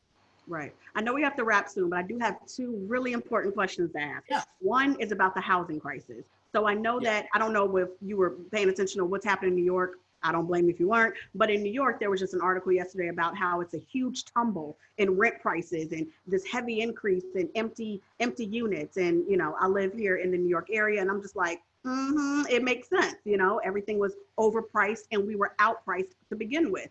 Right. 0.47 0.75
I 0.95 1.01
know 1.01 1.15
we 1.15 1.23
have 1.23 1.37
to 1.37 1.45
wrap 1.45 1.69
soon, 1.69 1.91
but 1.91 1.99
I 1.99 2.03
do 2.03 2.19
have 2.19 2.37
two 2.47 2.85
really 2.87 3.13
important 3.13 3.55
questions 3.55 3.93
to 3.93 4.01
ask. 4.01 4.25
Yeah. 4.31 4.43
One 4.61 4.97
is 5.01 5.11
about 5.11 5.35
the 5.35 5.41
housing 5.41 5.81
crisis. 5.81 6.25
So 6.53 6.69
I 6.69 6.75
know 6.75 7.01
yeah. 7.01 7.13
that 7.13 7.27
I 7.35 7.39
don't 7.39 7.53
know 7.53 7.77
if 7.77 7.89
you 8.01 8.17
were 8.17 8.31
paying 8.53 8.69
attention 8.69 8.99
to 8.99 9.05
what's 9.05 9.25
happening 9.25 9.53
in 9.53 9.57
New 9.57 9.65
York. 9.65 9.99
I 10.25 10.33
don't 10.33 10.47
blame 10.47 10.69
if 10.69 10.81
you 10.81 10.89
weren't. 10.89 11.15
But 11.35 11.51
in 11.51 11.63
New 11.63 11.73
York, 11.73 12.01
there 12.01 12.11
was 12.11 12.21
just 12.21 12.35
an 12.35 12.41
article 12.41 12.73
yesterday 12.73 13.09
about 13.09 13.37
how 13.37 13.61
it's 13.61 13.75
a 13.75 13.79
huge 13.79 14.25
tumble 14.25 14.79
in 14.99 15.17
rent 15.17 15.41
prices 15.41 15.93
and 15.93 16.07
this 16.27 16.45
heavy 16.45 16.81
increase 16.81 17.25
in 17.37 17.49
empty 17.55 18.03
empty 18.21 18.47
units. 18.47 18.97
And 18.97 19.25
you 19.29 19.37
know, 19.37 19.55
I 19.61 19.69
live 19.69 19.93
here 19.93 20.17
in 20.17 20.31
the 20.31 20.39
New 20.39 20.49
York 20.49 20.69
area, 20.73 21.01
and 21.01 21.11
I'm 21.11 21.23
just 21.23 21.37
like, 21.37 21.61
mm-hmm, 21.87 22.43
it 22.51 22.65
makes 22.65 22.89
sense. 22.89 23.17
You 23.25 23.37
know, 23.37 23.59
everything 23.59 23.99
was 23.99 24.15
overpriced, 24.39 25.05
and 25.13 25.27
we 25.27 25.37
were 25.37 25.55
outpriced 25.61 26.15
to 26.31 26.37
begin 26.37 26.73
with. 26.73 26.89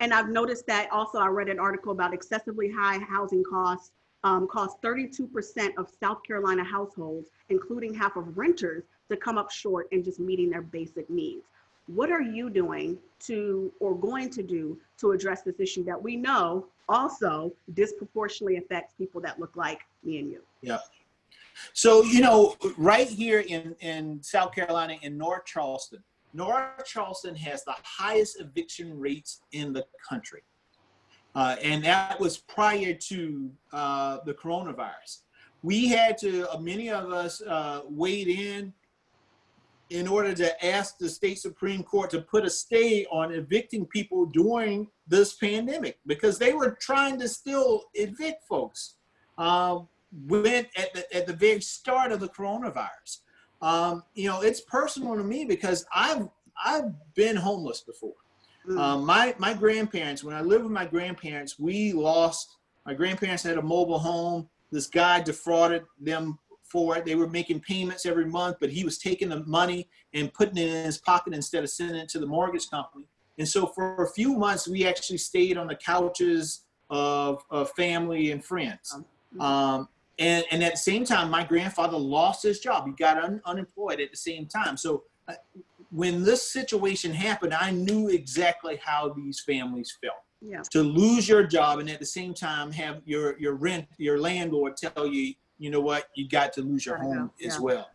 And 0.00 0.12
I've 0.12 0.28
noticed 0.28 0.66
that 0.66 0.90
also 0.90 1.18
I 1.18 1.28
read 1.28 1.48
an 1.48 1.58
article 1.58 1.92
about 1.92 2.12
excessively 2.12 2.70
high 2.70 2.98
housing 2.98 3.44
costs 3.44 3.92
um, 4.24 4.46
cost 4.46 4.80
32% 4.82 5.76
of 5.76 5.90
South 6.00 6.22
Carolina 6.22 6.64
households, 6.64 7.30
including 7.48 7.94
half 7.94 8.16
of 8.16 8.36
renters, 8.36 8.84
to 9.10 9.16
come 9.16 9.36
up 9.36 9.50
short 9.50 9.88
in 9.92 10.02
just 10.02 10.20
meeting 10.20 10.50
their 10.50 10.62
basic 10.62 11.08
needs. 11.10 11.42
What 11.94 12.10
are 12.10 12.22
you 12.22 12.48
doing 12.50 12.98
to 13.26 13.72
or 13.80 13.94
going 13.94 14.30
to 14.30 14.42
do 14.42 14.78
to 14.98 15.12
address 15.12 15.42
this 15.42 15.60
issue 15.60 15.84
that 15.84 16.00
we 16.00 16.16
know 16.16 16.66
also 16.88 17.52
disproportionately 17.74 18.56
affects 18.56 18.94
people 18.94 19.20
that 19.22 19.38
look 19.38 19.56
like 19.56 19.80
me 20.02 20.18
and 20.18 20.30
you? 20.30 20.40
Yeah. 20.62 20.78
So, 21.74 22.02
you 22.02 22.20
know, 22.20 22.56
right 22.78 23.08
here 23.08 23.40
in, 23.40 23.76
in 23.80 24.22
South 24.22 24.54
Carolina, 24.54 24.96
in 25.02 25.18
North 25.18 25.44
Charleston, 25.44 26.02
North 26.32 26.86
Charleston 26.86 27.34
has 27.36 27.62
the 27.64 27.74
highest 27.82 28.40
eviction 28.40 28.98
rates 28.98 29.42
in 29.52 29.72
the 29.72 29.84
country. 30.08 30.42
Uh, 31.34 31.56
and 31.62 31.84
that 31.84 32.18
was 32.18 32.38
prior 32.38 32.94
to 32.94 33.50
uh, 33.72 34.18
the 34.24 34.34
coronavirus. 34.34 35.20
We 35.62 35.88
had 35.88 36.18
to, 36.18 36.50
uh, 36.52 36.58
many 36.58 36.90
of 36.90 37.12
us 37.12 37.40
uh, 37.42 37.82
weighed 37.88 38.28
in 38.28 38.72
in 39.92 40.08
order 40.08 40.34
to 40.34 40.64
ask 40.64 40.98
the 40.98 41.08
state 41.08 41.38
Supreme 41.38 41.82
Court 41.82 42.10
to 42.10 42.20
put 42.22 42.46
a 42.46 42.50
stay 42.50 43.04
on 43.10 43.32
evicting 43.32 43.86
people 43.86 44.26
during 44.26 44.88
this 45.06 45.34
pandemic 45.34 45.98
because 46.06 46.38
they 46.38 46.54
were 46.54 46.76
trying 46.80 47.18
to 47.20 47.28
still 47.28 47.84
evict 47.94 48.44
folks 48.48 48.94
uh, 49.38 49.80
when 50.26 50.66
at 50.76 50.92
the, 50.94 51.14
at 51.14 51.26
the 51.26 51.32
very 51.32 51.60
start 51.60 52.10
of 52.10 52.20
the 52.20 52.28
coronavirus. 52.28 53.18
Um, 53.60 54.02
you 54.14 54.28
know, 54.28 54.40
it's 54.40 54.60
personal 54.62 55.16
to 55.16 55.22
me 55.22 55.44
because 55.44 55.84
I've 55.94 56.28
I've 56.64 56.92
been 57.14 57.36
homeless 57.36 57.80
before. 57.82 58.14
Mm. 58.68 58.78
Um, 58.78 59.04
my 59.04 59.34
my 59.38 59.54
grandparents, 59.54 60.24
when 60.24 60.34
I 60.34 60.40
lived 60.40 60.64
with 60.64 60.72
my 60.72 60.86
grandparents, 60.86 61.58
we 61.58 61.92
lost. 61.92 62.56
My 62.86 62.94
grandparents 62.94 63.44
had 63.44 63.58
a 63.58 63.62
mobile 63.62 63.98
home. 63.98 64.48
This 64.72 64.86
guy 64.86 65.20
defrauded 65.20 65.84
them 66.00 66.38
for 66.72 66.96
it. 66.96 67.04
They 67.04 67.14
were 67.14 67.28
making 67.28 67.60
payments 67.60 68.06
every 68.06 68.24
month, 68.24 68.56
but 68.58 68.70
he 68.70 68.82
was 68.82 68.98
taking 68.98 69.28
the 69.28 69.44
money 69.44 69.88
and 70.14 70.32
putting 70.32 70.56
it 70.56 70.68
in 70.68 70.84
his 70.86 70.98
pocket 70.98 71.34
instead 71.34 71.62
of 71.62 71.70
sending 71.70 71.96
it 71.96 72.08
to 72.08 72.18
the 72.18 72.26
mortgage 72.26 72.70
company. 72.70 73.04
And 73.38 73.46
so 73.46 73.66
for 73.66 74.02
a 74.02 74.10
few 74.10 74.36
months, 74.36 74.66
we 74.66 74.86
actually 74.86 75.18
stayed 75.18 75.58
on 75.58 75.66
the 75.66 75.76
couches 75.76 76.62
of, 76.88 77.44
of 77.50 77.70
family 77.72 78.32
and 78.32 78.42
friends. 78.42 78.96
Um, 79.38 79.40
um 79.40 79.88
and, 80.18 80.44
and 80.50 80.62
at 80.62 80.72
the 80.72 80.78
same 80.78 81.04
time, 81.04 81.30
my 81.30 81.44
grandfather 81.44 81.96
lost 81.96 82.42
his 82.42 82.60
job. 82.60 82.86
He 82.86 82.92
got 82.92 83.16
un, 83.22 83.40
unemployed 83.44 84.00
at 84.00 84.10
the 84.10 84.16
same 84.16 84.46
time. 84.46 84.76
So 84.76 85.04
uh, 85.28 85.34
when 85.90 86.22
this 86.22 86.50
situation 86.50 87.12
happened, 87.12 87.54
I 87.54 87.70
knew 87.70 88.08
exactly 88.08 88.78
how 88.82 89.10
these 89.10 89.40
families 89.40 89.96
felt. 90.02 90.16
Yeah. 90.40 90.62
To 90.72 90.82
lose 90.82 91.28
your 91.28 91.44
job 91.44 91.78
and 91.78 91.88
at 91.88 92.00
the 92.00 92.06
same 92.06 92.34
time 92.34 92.72
have 92.72 93.00
your 93.04 93.38
your 93.38 93.54
rent, 93.54 93.86
your 93.98 94.18
landlord 94.18 94.76
tell 94.76 95.06
you, 95.06 95.34
you 95.62 95.70
know 95.70 95.80
what, 95.80 96.08
you 96.16 96.28
got 96.28 96.52
to 96.54 96.60
lose 96.60 96.84
your 96.84 96.96
home 96.96 97.30
yeah. 97.38 97.46
as 97.46 97.60
well. 97.60 97.88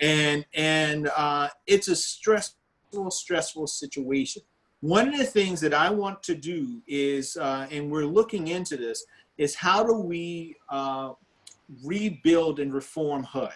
And 0.00 0.44
and 0.54 1.08
uh, 1.16 1.48
it's 1.66 1.88
a 1.88 1.96
stressful, 1.96 3.10
stressful 3.10 3.66
situation. 3.68 4.42
One 4.80 5.08
of 5.08 5.18
the 5.18 5.24
things 5.24 5.60
that 5.62 5.72
I 5.72 5.88
want 5.88 6.22
to 6.24 6.34
do 6.34 6.82
is, 6.86 7.38
uh, 7.38 7.66
and 7.70 7.90
we're 7.90 8.04
looking 8.04 8.48
into 8.48 8.76
this, 8.76 9.06
is 9.38 9.54
how 9.54 9.82
do 9.82 9.94
we 9.94 10.56
uh, 10.68 11.12
rebuild 11.82 12.60
and 12.60 12.74
reform 12.74 13.22
HUD. 13.22 13.54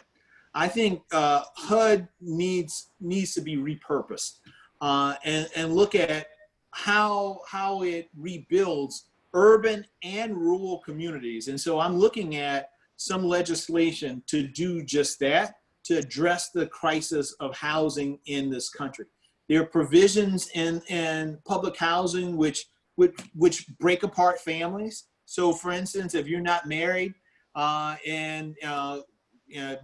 I 0.55 0.67
think 0.67 1.03
uh, 1.13 1.43
HUD 1.55 2.09
needs 2.23 2.89
needs 2.99 3.35
to 3.35 3.43
be 3.43 3.57
repurposed 3.57 4.39
uh, 4.81 5.17
and 5.23 5.49
and 5.55 5.75
look 5.75 5.95
at 5.95 6.29
how 6.71 7.41
how 7.47 7.83
it 7.83 8.09
rebuilds 8.19 9.05
urban 9.35 9.87
and 10.03 10.37
rural 10.37 10.79
communities. 10.79 11.49
And 11.49 11.61
so 11.61 11.79
I'm 11.79 11.97
looking 11.97 12.37
at 12.37 12.70
some 13.01 13.25
legislation 13.25 14.23
to 14.27 14.47
do 14.47 14.85
just 14.85 15.19
that 15.19 15.55
to 15.85 15.97
address 15.97 16.51
the 16.51 16.67
crisis 16.67 17.33
of 17.41 17.57
housing 17.57 18.19
in 18.27 18.51
this 18.51 18.69
country. 18.69 19.07
There 19.49 19.63
are 19.63 19.67
provisions 19.67 20.51
in 20.55 20.83
in 20.89 21.39
public 21.47 21.77
housing 21.79 22.37
which 22.37 22.67
which 22.97 23.19
which 23.35 23.67
break 23.79 24.03
apart 24.03 24.39
families. 24.39 25.05
So, 25.25 25.53
for 25.53 25.73
instance, 25.73 26.15
if 26.15 26.29
you're 26.29 26.43
not 26.43 26.69
married 26.69 27.15
uh, 27.55 27.97
and 28.07 28.55
uh, 28.63 29.01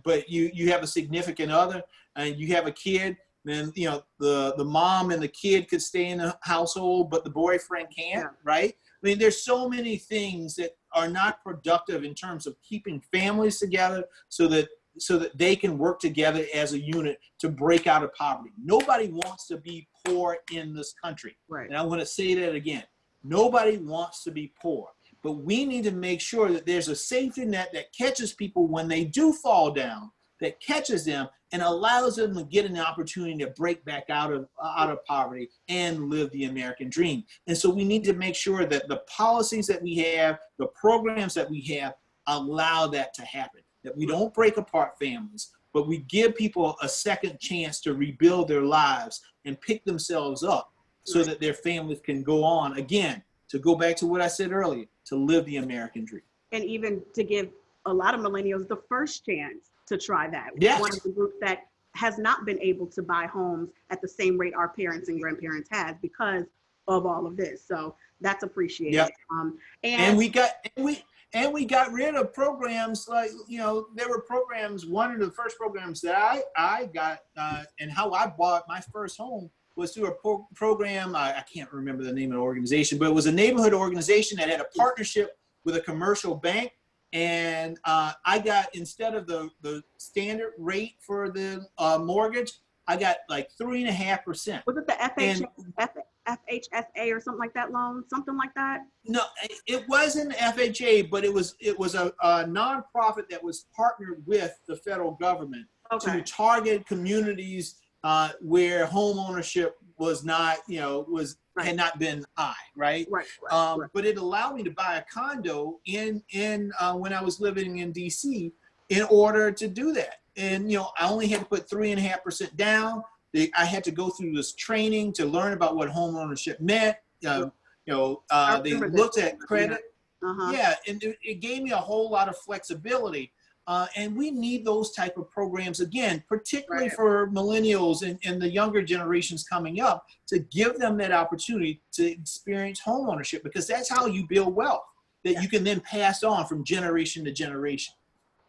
but 0.04 0.28
you 0.28 0.50
you 0.52 0.70
have 0.70 0.82
a 0.82 0.86
significant 0.86 1.50
other 1.50 1.82
and 2.16 2.36
you 2.36 2.54
have 2.54 2.66
a 2.66 2.72
kid, 2.72 3.16
then 3.46 3.72
you 3.74 3.88
know 3.88 4.02
the 4.20 4.54
the 4.58 4.64
mom 4.64 5.10
and 5.10 5.22
the 5.22 5.28
kid 5.28 5.70
could 5.70 5.80
stay 5.80 6.10
in 6.10 6.18
the 6.18 6.36
household, 6.42 7.10
but 7.10 7.24
the 7.24 7.30
boyfriend 7.30 7.88
can't, 7.96 8.24
yeah. 8.24 8.44
right? 8.44 8.74
I 9.06 9.10
mean, 9.10 9.18
there's 9.20 9.44
so 9.44 9.68
many 9.68 9.98
things 9.98 10.56
that 10.56 10.72
are 10.92 11.08
not 11.08 11.40
productive 11.44 12.02
in 12.02 12.12
terms 12.12 12.44
of 12.44 12.56
keeping 12.60 13.00
families 13.12 13.60
together, 13.60 14.02
so 14.28 14.48
that 14.48 14.68
so 14.98 15.16
that 15.18 15.36
they 15.38 15.54
can 15.54 15.78
work 15.78 16.00
together 16.00 16.44
as 16.54 16.72
a 16.72 16.80
unit 16.80 17.18
to 17.38 17.48
break 17.48 17.86
out 17.86 18.02
of 18.02 18.12
poverty. 18.14 18.50
Nobody 18.60 19.08
wants 19.08 19.46
to 19.48 19.58
be 19.58 19.86
poor 20.04 20.38
in 20.52 20.74
this 20.74 20.92
country. 21.04 21.36
Right. 21.48 21.68
And 21.68 21.76
I 21.76 21.82
want 21.82 22.00
to 22.00 22.06
say 22.06 22.34
that 22.34 22.54
again. 22.54 22.82
Nobody 23.22 23.76
wants 23.76 24.24
to 24.24 24.30
be 24.30 24.52
poor 24.60 24.88
but 25.26 25.42
we 25.42 25.64
need 25.64 25.82
to 25.82 25.90
make 25.90 26.20
sure 26.20 26.52
that 26.52 26.66
there's 26.66 26.86
a 26.86 26.94
safety 26.94 27.44
net 27.44 27.70
that 27.72 27.92
catches 27.92 28.32
people 28.32 28.68
when 28.68 28.86
they 28.86 29.04
do 29.04 29.32
fall 29.32 29.72
down, 29.72 30.12
that 30.40 30.60
catches 30.60 31.04
them 31.04 31.28
and 31.52 31.62
allows 31.62 32.16
them 32.16 32.34
to 32.34 32.44
get 32.44 32.66
an 32.66 32.78
opportunity 32.78 33.38
to 33.38 33.50
break 33.50 33.84
back 33.84 34.04
out 34.10 34.32
of 34.32 34.48
out 34.62 34.90
of 34.90 35.04
poverty 35.04 35.48
and 35.68 36.10
live 36.10 36.30
the 36.32 36.44
American 36.44 36.88
dream. 36.88 37.24
And 37.46 37.56
so 37.56 37.70
we 37.70 37.84
need 37.84 38.04
to 38.04 38.12
make 38.12 38.34
sure 38.34 38.66
that 38.66 38.88
the 38.88 39.02
policies 39.08 39.66
that 39.68 39.82
we 39.82 39.96
have, 39.96 40.38
the 40.58 40.66
programs 40.66 41.34
that 41.34 41.48
we 41.48 41.60
have, 41.78 41.94
allow 42.26 42.86
that 42.88 43.14
to 43.14 43.22
happen. 43.22 43.60
That 43.84 43.96
we 43.96 44.06
don't 44.06 44.34
break 44.34 44.56
apart 44.56 44.98
families, 44.98 45.52
but 45.72 45.86
we 45.86 45.98
give 45.98 46.34
people 46.34 46.76
a 46.82 46.88
second 46.88 47.38
chance 47.38 47.80
to 47.82 47.94
rebuild 47.94 48.48
their 48.48 48.62
lives 48.62 49.20
and 49.44 49.60
pick 49.60 49.84
themselves 49.84 50.42
up 50.42 50.72
so 51.04 51.22
that 51.22 51.40
their 51.40 51.54
families 51.54 52.00
can 52.00 52.22
go 52.22 52.42
on 52.42 52.78
again. 52.78 53.22
To 53.50 53.60
go 53.60 53.76
back 53.76 53.94
to 53.98 54.08
what 54.08 54.20
I 54.20 54.26
said 54.26 54.50
earlier, 54.50 54.86
to 55.04 55.14
live 55.14 55.44
the 55.44 55.58
American 55.58 56.04
dream. 56.04 56.24
And 56.50 56.64
even 56.64 57.00
to 57.14 57.22
give 57.22 57.48
a 57.84 57.94
lot 57.94 58.12
of 58.12 58.20
millennials 58.20 58.66
the 58.66 58.82
first 58.88 59.24
chance 59.24 59.70
to 59.86 59.98
try 59.98 60.28
that. 60.28 60.50
Yes. 60.58 60.80
One 60.80 60.92
of 60.92 61.02
the 61.02 61.10
groups 61.10 61.36
that 61.40 61.60
has 61.94 62.18
not 62.18 62.44
been 62.44 62.60
able 62.60 62.86
to 62.86 63.02
buy 63.02 63.26
homes 63.26 63.70
at 63.90 64.00
the 64.02 64.08
same 64.08 64.36
rate 64.38 64.54
our 64.54 64.68
parents 64.68 65.08
and 65.08 65.20
grandparents 65.20 65.68
had 65.70 66.00
because 66.02 66.44
of 66.88 67.06
all 67.06 67.26
of 67.26 67.36
this. 67.36 67.66
So 67.66 67.94
that's 68.20 68.42
appreciated. 68.42 68.94
Yep. 68.94 69.10
Um, 69.30 69.58
and, 69.82 70.02
and 70.02 70.18
we 70.18 70.28
got 70.28 70.50
and 70.76 70.84
we 70.84 71.02
and 71.32 71.52
we 71.52 71.64
got 71.64 71.92
rid 71.92 72.14
of 72.14 72.32
programs 72.32 73.08
like 73.08 73.30
you 73.48 73.58
know 73.58 73.88
there 73.94 74.08
were 74.08 74.20
programs. 74.20 74.86
One 74.86 75.12
of 75.12 75.20
the 75.20 75.30
first 75.30 75.56
programs 75.56 76.00
that 76.02 76.16
I 76.16 76.42
I 76.56 76.86
got 76.86 77.20
uh, 77.36 77.64
and 77.80 77.90
how 77.90 78.12
I 78.12 78.26
bought 78.26 78.64
my 78.68 78.80
first 78.92 79.16
home 79.16 79.50
was 79.74 79.92
through 79.92 80.06
a 80.06 80.12
pro- 80.12 80.46
program. 80.54 81.14
I, 81.14 81.38
I 81.38 81.44
can't 81.52 81.70
remember 81.72 82.02
the 82.02 82.12
name 82.12 82.30
of 82.30 82.36
the 82.36 82.42
organization, 82.42 82.98
but 82.98 83.08
it 83.08 83.14
was 83.14 83.26
a 83.26 83.32
neighborhood 83.32 83.74
organization 83.74 84.38
that 84.38 84.48
had 84.48 84.60
a 84.60 84.66
partnership 84.76 85.38
with 85.64 85.76
a 85.76 85.80
commercial 85.80 86.34
bank. 86.34 86.72
And 87.12 87.78
uh, 87.84 88.12
I 88.24 88.38
got 88.38 88.74
instead 88.74 89.14
of 89.14 89.26
the 89.26 89.48
the 89.62 89.82
standard 89.98 90.52
rate 90.58 90.96
for 91.00 91.30
the 91.30 91.66
uh, 91.78 91.98
mortgage, 91.98 92.52
I 92.88 92.96
got 92.96 93.16
like 93.28 93.48
three 93.56 93.80
and 93.80 93.88
a 93.88 93.92
half 93.92 94.24
percent. 94.24 94.64
Was 94.66 94.76
it 94.76 94.86
the 94.86 94.92
FH, 94.94 95.46
And 95.78 96.06
FHSA 96.28 97.14
or 97.14 97.20
something 97.20 97.38
like 97.38 97.54
that 97.54 97.70
loan? 97.72 98.04
Something 98.10 98.36
like 98.36 98.52
that? 98.56 98.80
no, 99.04 99.22
it 99.66 99.88
wasn't 99.88 100.32
FHA, 100.34 101.08
but 101.10 101.24
it 101.24 101.32
was 101.32 101.54
it 101.60 101.78
was 101.78 101.94
a, 101.94 102.12
a 102.22 102.44
nonprofit 102.44 103.28
that 103.30 103.42
was 103.42 103.66
partnered 103.74 104.22
with 104.26 104.52
the 104.66 104.76
federal 104.76 105.12
government 105.12 105.66
Okay. 105.92 106.16
to 106.16 106.22
target 106.22 106.84
communities 106.86 107.76
uh, 108.02 108.30
where 108.40 108.86
home 108.86 109.18
ownership 109.20 109.76
was 109.98 110.24
not, 110.24 110.58
you 110.68 110.80
know, 110.80 111.06
was 111.08 111.36
Right. 111.56 111.68
had 111.68 111.76
not 111.76 111.98
been 111.98 112.22
high, 112.36 112.52
right? 112.76 113.06
Right, 113.10 113.24
right, 113.42 113.52
Um, 113.52 113.80
right. 113.80 113.90
But 113.94 114.04
it 114.04 114.18
allowed 114.18 114.56
me 114.56 114.62
to 114.64 114.70
buy 114.70 114.96
a 114.96 115.02
condo 115.10 115.80
in 115.86 116.22
in 116.32 116.70
uh, 116.78 116.94
when 116.94 117.14
I 117.14 117.22
was 117.22 117.40
living 117.40 117.78
in 117.78 117.94
DC 117.94 118.52
in 118.90 119.02
order 119.04 119.50
to 119.50 119.66
do 119.66 119.94
that. 119.94 120.16
And 120.36 120.70
you 120.70 120.76
know, 120.76 120.90
I 120.98 121.08
only 121.08 121.28
had 121.28 121.40
to 121.40 121.46
put 121.46 121.68
three 121.68 121.92
and 121.92 121.98
a 121.98 122.02
half 122.02 122.22
percent 122.22 122.54
down. 122.58 123.02
They, 123.32 123.50
I 123.56 123.64
had 123.64 123.84
to 123.84 123.90
go 123.90 124.10
through 124.10 124.34
this 124.34 124.54
training 124.54 125.14
to 125.14 125.24
learn 125.24 125.54
about 125.54 125.76
what 125.76 125.88
home 125.88 126.14
ownership 126.16 126.60
meant. 126.60 126.96
Uh, 127.26 127.48
you 127.86 127.94
know, 127.94 128.22
uh, 128.30 128.60
they 128.60 128.74
looked 128.74 129.16
at 129.18 129.40
credit. 129.40 129.80
Uh-huh. 130.22 130.50
Yeah, 130.52 130.74
and 130.86 131.02
it, 131.02 131.16
it 131.22 131.34
gave 131.40 131.62
me 131.62 131.70
a 131.70 131.76
whole 131.76 132.10
lot 132.10 132.28
of 132.28 132.36
flexibility. 132.36 133.32
Uh, 133.66 133.86
and 133.96 134.16
we 134.16 134.30
need 134.30 134.64
those 134.64 134.92
type 134.92 135.16
of 135.16 135.28
programs 135.30 135.80
again, 135.80 136.22
particularly 136.28 136.86
Right. 136.86 136.96
for 136.96 137.28
millennials 137.28 138.02
and, 138.02 138.18
and 138.24 138.40
the 138.40 138.48
younger 138.48 138.80
generations 138.80 139.42
coming 139.42 139.80
up, 139.80 140.06
to 140.28 140.38
give 140.38 140.78
them 140.78 140.96
that 140.98 141.10
opportunity 141.12 141.80
to 141.92 142.06
experience 142.06 142.78
home 142.78 143.08
ownership 143.08 143.42
because 143.42 143.66
that's 143.66 143.88
how 143.88 144.06
you 144.06 144.26
build 144.28 144.54
wealth 144.54 144.84
that 145.24 145.32
Yeah. 145.32 145.40
you 145.40 145.48
can 145.48 145.64
then 145.64 145.80
pass 145.80 146.22
on 146.22 146.46
from 146.46 146.62
generation 146.62 147.24
to 147.24 147.32
generation. 147.32 147.94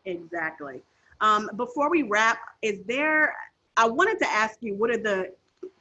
Exactly. 0.05 0.83
Um, 1.19 1.49
before 1.55 1.89
we 1.89 2.03
wrap, 2.03 2.37
is 2.61 2.79
there, 2.85 3.35
I 3.75 3.87
wanted 3.87 4.19
to 4.19 4.27
ask 4.29 4.57
you, 4.61 4.75
what 4.75 4.91
are 4.91 4.97
the 4.97 5.33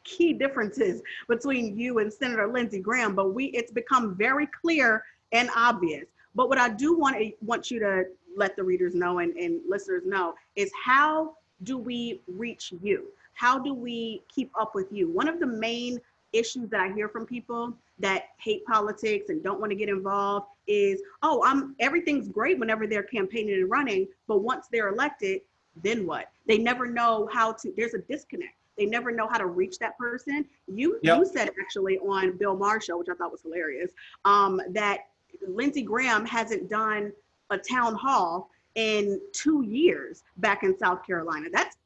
key 0.03 0.32
differences 0.32 1.03
between 1.28 1.78
you 1.78 1.99
and 1.99 2.11
Senator 2.11 2.49
Lindsey 2.51 2.80
Graham? 2.80 3.14
But 3.14 3.34
we, 3.34 3.47
it's 3.47 3.70
become 3.70 4.14
very 4.14 4.47
clear 4.62 5.05
and 5.32 5.51
obvious. 5.55 6.07
But 6.34 6.49
what 6.49 6.57
I 6.57 6.70
do 6.70 6.97
want, 6.99 7.16
want 7.43 7.70
you 7.70 7.80
to 7.80 8.05
let 8.37 8.57
the 8.57 8.62
readers 8.62 8.95
know 8.95 9.18
and, 9.18 9.34
and 9.37 9.61
listeners 9.68 10.03
know 10.07 10.34
is 10.55 10.70
how 10.82 11.34
do 11.62 11.78
we 11.78 12.20
reach 12.28 12.72
you? 12.82 13.07
How 13.34 13.59
do 13.59 13.74
we 13.74 14.22
keep 14.32 14.51
up 14.59 14.74
with 14.74 14.93
you? 14.93 15.11
One 15.11 15.28
of 15.28 15.41
the 15.41 15.47
main 15.47 15.99
issues 16.32 16.68
that 16.70 16.80
I 16.80 16.93
hear 16.93 17.09
from 17.09 17.26
people 17.26 17.72
that 17.99 18.24
hate 18.39 18.64
politics 18.66 19.30
and 19.30 19.43
don't 19.43 19.59
want 19.59 19.70
to 19.70 19.76
get 19.76 19.89
involved 19.89 20.47
is, 20.66 21.01
oh, 21.22 21.43
I'm 21.45 21.74
everything's 21.80 22.28
great 22.28 22.59
whenever 22.59 22.87
they're 22.87 23.03
campaigning 23.03 23.55
and 23.55 23.70
running, 23.70 24.07
but 24.28 24.39
once 24.39 24.66
they're 24.70 24.89
elected, 24.89 25.41
then 25.82 26.07
what? 26.07 26.30
They 26.47 26.59
never 26.59 26.87
know 26.87 27.28
how 27.32 27.53
to. 27.53 27.72
There's 27.76 27.95
a 27.95 27.99
disconnect. 27.99 28.55
They 28.76 28.87
never 28.87 29.11
know 29.11 29.26
how 29.26 29.39
to 29.39 29.47
reach 29.47 29.78
that 29.78 29.97
person. 29.97 30.45
You 30.66 30.99
Yep. 31.03 31.18
you 31.18 31.24
said 31.26 31.51
actually 31.61 31.99
on 31.99 32.37
Bill 32.37 32.57
Maher 32.57 32.80
show, 32.80 32.99
which 32.99 33.09
I 33.11 33.14
thought 33.14 33.32
was 33.32 33.43
hilarious, 33.43 33.93
um, 34.24 34.61
that 34.70 35.01
Lindsey 35.47 35.82
Graham 35.82 36.26
hasn't 36.26 36.68
done 36.68 37.12
a 37.51 37.59
town 37.59 37.95
hall 37.95 38.51
in 38.75 39.21
two 39.33 39.63
years 39.63 40.23
back 40.37 40.63
in 40.63 40.79
South 40.79 41.05
Carolina. 41.05 41.49
That's 41.53 41.77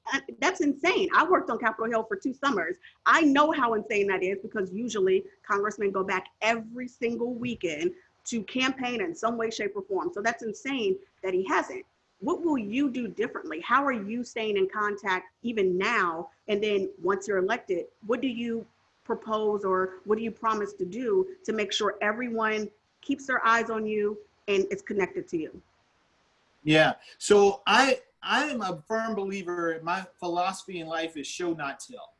that's 0.40 0.60
insane. 0.60 1.08
I 1.14 1.24
worked 1.24 1.50
on 1.50 1.58
Capitol 1.58 1.88
Hill 1.88 2.04
for 2.04 2.16
two 2.16 2.34
summers. 2.34 2.76
I 3.06 3.20
know 3.22 3.52
how 3.52 3.74
insane 3.74 4.08
that 4.08 4.24
is 4.24 4.38
because 4.42 4.72
usually 4.72 5.24
congressmen 5.46 5.92
go 5.92 6.02
back 6.02 6.26
every 6.42 6.88
single 6.88 7.32
weekend 7.32 7.92
to 8.24 8.42
campaign 8.42 9.00
in 9.00 9.14
some 9.14 9.36
way, 9.38 9.50
shape, 9.50 9.72
or 9.76 9.82
form. 9.82 10.10
So 10.12 10.20
that's 10.20 10.42
insane 10.42 10.96
that 11.22 11.32
he 11.32 11.44
hasn't. 11.46 11.84
What 12.18 12.44
will 12.44 12.58
you 12.58 12.90
do 12.90 13.08
differently? 13.08 13.60
How 13.60 13.84
are 13.84 13.92
you 13.92 14.24
staying 14.24 14.56
in 14.56 14.68
contact 14.68 15.26
even 15.42 15.78
now? 15.78 16.28
And 16.48 16.62
then 16.62 16.90
once 17.02 17.28
you're 17.28 17.38
elected, 17.38 17.86
what 18.06 18.20
do 18.20 18.28
you 18.28 18.66
propose 19.04 19.64
or 19.64 20.00
what 20.04 20.18
do 20.18 20.24
you 20.24 20.30
promise 20.30 20.72
to 20.74 20.84
do 20.84 21.26
to 21.44 21.52
make 21.52 21.72
sure 21.72 21.94
everyone 22.02 22.68
keeps 23.00 23.26
their 23.26 23.44
eyes 23.46 23.70
on 23.70 23.86
you 23.86 24.18
and 24.48 24.66
it's 24.70 24.82
connected 24.82 25.28
to 25.28 25.38
you? 25.38 25.62
Yeah. 26.64 26.94
So 27.18 27.62
I 27.66 28.00
I 28.22 28.44
am 28.44 28.60
a 28.60 28.82
firm 28.86 29.14
believer. 29.14 29.80
My 29.82 30.06
philosophy 30.18 30.80
in 30.80 30.86
life 30.86 31.16
is 31.16 31.26
show 31.26 31.52
not 31.52 31.80
tell, 31.80 32.12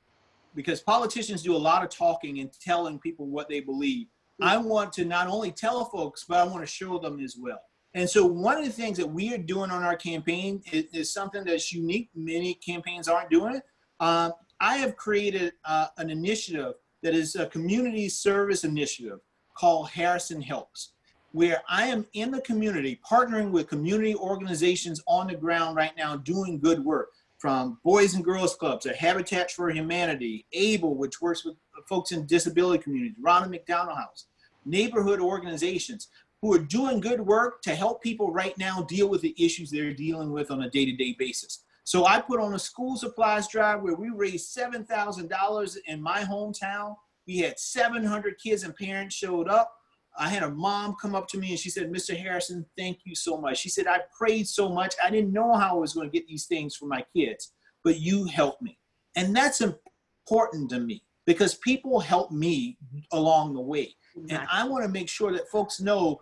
because 0.54 0.80
politicians 0.80 1.42
do 1.42 1.54
a 1.54 1.58
lot 1.58 1.84
of 1.84 1.90
talking 1.90 2.40
and 2.40 2.50
telling 2.60 2.98
people 2.98 3.26
what 3.26 3.48
they 3.48 3.60
believe. 3.60 4.06
I 4.42 4.56
want 4.56 4.94
to 4.94 5.04
not 5.04 5.28
only 5.28 5.52
tell 5.52 5.84
folks, 5.84 6.24
but 6.26 6.38
I 6.38 6.44
want 6.44 6.62
to 6.62 6.66
show 6.66 6.98
them 6.98 7.20
as 7.20 7.36
well. 7.38 7.60
And 7.92 8.08
so 8.08 8.24
one 8.24 8.56
of 8.56 8.64
the 8.64 8.72
things 8.72 8.96
that 8.96 9.06
we 9.06 9.34
are 9.34 9.38
doing 9.38 9.70
on 9.70 9.82
our 9.82 9.96
campaign 9.96 10.62
is, 10.72 10.84
is 10.94 11.12
something 11.12 11.44
that's 11.44 11.72
unique. 11.72 12.08
Many 12.14 12.54
campaigns 12.54 13.08
aren't 13.08 13.28
doing 13.28 13.56
it. 13.56 13.62
Um, 13.98 14.32
I 14.60 14.76
have 14.76 14.96
created 14.96 15.52
uh, 15.66 15.88
an 15.98 16.08
initiative 16.08 16.74
that 17.02 17.14
is 17.14 17.34
a 17.36 17.46
community 17.46 18.08
service 18.08 18.64
initiative 18.64 19.18
called 19.54 19.90
Harrison 19.90 20.40
Helps 20.40 20.92
where 21.32 21.62
I 21.68 21.86
am 21.86 22.06
in 22.14 22.30
the 22.30 22.40
community, 22.40 23.00
partnering 23.08 23.50
with 23.50 23.68
community 23.68 24.14
organizations 24.14 25.00
on 25.06 25.28
the 25.28 25.34
ground 25.34 25.76
right 25.76 25.96
now, 25.96 26.16
doing 26.16 26.58
good 26.58 26.84
work 26.84 27.10
from 27.38 27.78
Boys 27.84 28.14
and 28.14 28.24
Girls 28.24 28.54
Clubs 28.54 28.84
to 28.84 28.94
Habitat 28.94 29.50
for 29.50 29.70
Humanity, 29.70 30.46
ABLE, 30.52 30.96
which 30.96 31.20
works 31.20 31.44
with 31.44 31.56
folks 31.88 32.12
in 32.12 32.26
disability 32.26 32.82
communities, 32.82 33.16
Ronald 33.20 33.50
McDonald 33.50 33.96
House, 33.96 34.26
neighborhood 34.64 35.20
organizations 35.20 36.08
who 36.42 36.52
are 36.54 36.58
doing 36.58 37.00
good 37.00 37.20
work 37.20 37.62
to 37.62 37.74
help 37.74 38.02
people 38.02 38.32
right 38.32 38.56
now 38.58 38.82
deal 38.82 39.08
with 39.08 39.20
the 39.20 39.34
issues 39.38 39.70
they're 39.70 39.94
dealing 39.94 40.32
with 40.32 40.50
on 40.50 40.62
a 40.62 40.70
day-to-day 40.70 41.16
basis. 41.18 41.64
So 41.84 42.06
I 42.06 42.20
put 42.20 42.40
on 42.40 42.54
a 42.54 42.58
school 42.58 42.96
supplies 42.96 43.48
drive 43.48 43.82
where 43.82 43.94
we 43.94 44.10
raised 44.10 44.56
$7,000 44.56 45.76
in 45.86 46.02
my 46.02 46.22
hometown. 46.22 46.96
We 47.26 47.38
had 47.38 47.58
700 47.58 48.38
kids 48.38 48.62
and 48.64 48.74
parents 48.74 49.14
showed 49.14 49.48
up. 49.48 49.72
I 50.18 50.28
had 50.28 50.42
a 50.42 50.50
mom 50.50 50.96
come 51.00 51.14
up 51.14 51.28
to 51.28 51.38
me 51.38 51.50
and 51.50 51.58
she 51.58 51.70
said, 51.70 51.90
Mr. 51.90 52.16
Harrison, 52.16 52.66
thank 52.76 53.00
you 53.04 53.14
so 53.14 53.38
much. 53.38 53.58
She 53.58 53.68
said, 53.68 53.86
I 53.86 54.00
prayed 54.16 54.48
so 54.48 54.68
much. 54.68 54.94
I 55.02 55.11
didn't 55.11 55.32
know 55.32 55.54
how 55.54 55.76
I 55.76 55.78
was 55.78 55.92
going 55.92 56.11
to 56.11 56.12
get 56.12 56.26
these 56.26 56.46
things 56.46 56.76
for 56.76 56.86
my 56.86 57.04
kids, 57.14 57.52
but 57.84 58.00
you 58.00 58.24
helped 58.24 58.62
me. 58.62 58.78
And 59.16 59.34
that's 59.34 59.61
important 59.61 60.70
to 60.70 60.80
me 60.80 61.02
because 61.26 61.54
people 61.54 62.00
help 62.00 62.30
me 62.30 62.76
mm-hmm. 62.84 62.98
along 63.12 63.54
the 63.54 63.61
way. 63.61 63.94
And 64.28 64.46
I 64.52 64.66
want 64.66 64.84
to 64.84 64.90
make 64.90 65.08
sure 65.08 65.32
that 65.32 65.48
folks 65.48 65.80
know 65.80 66.20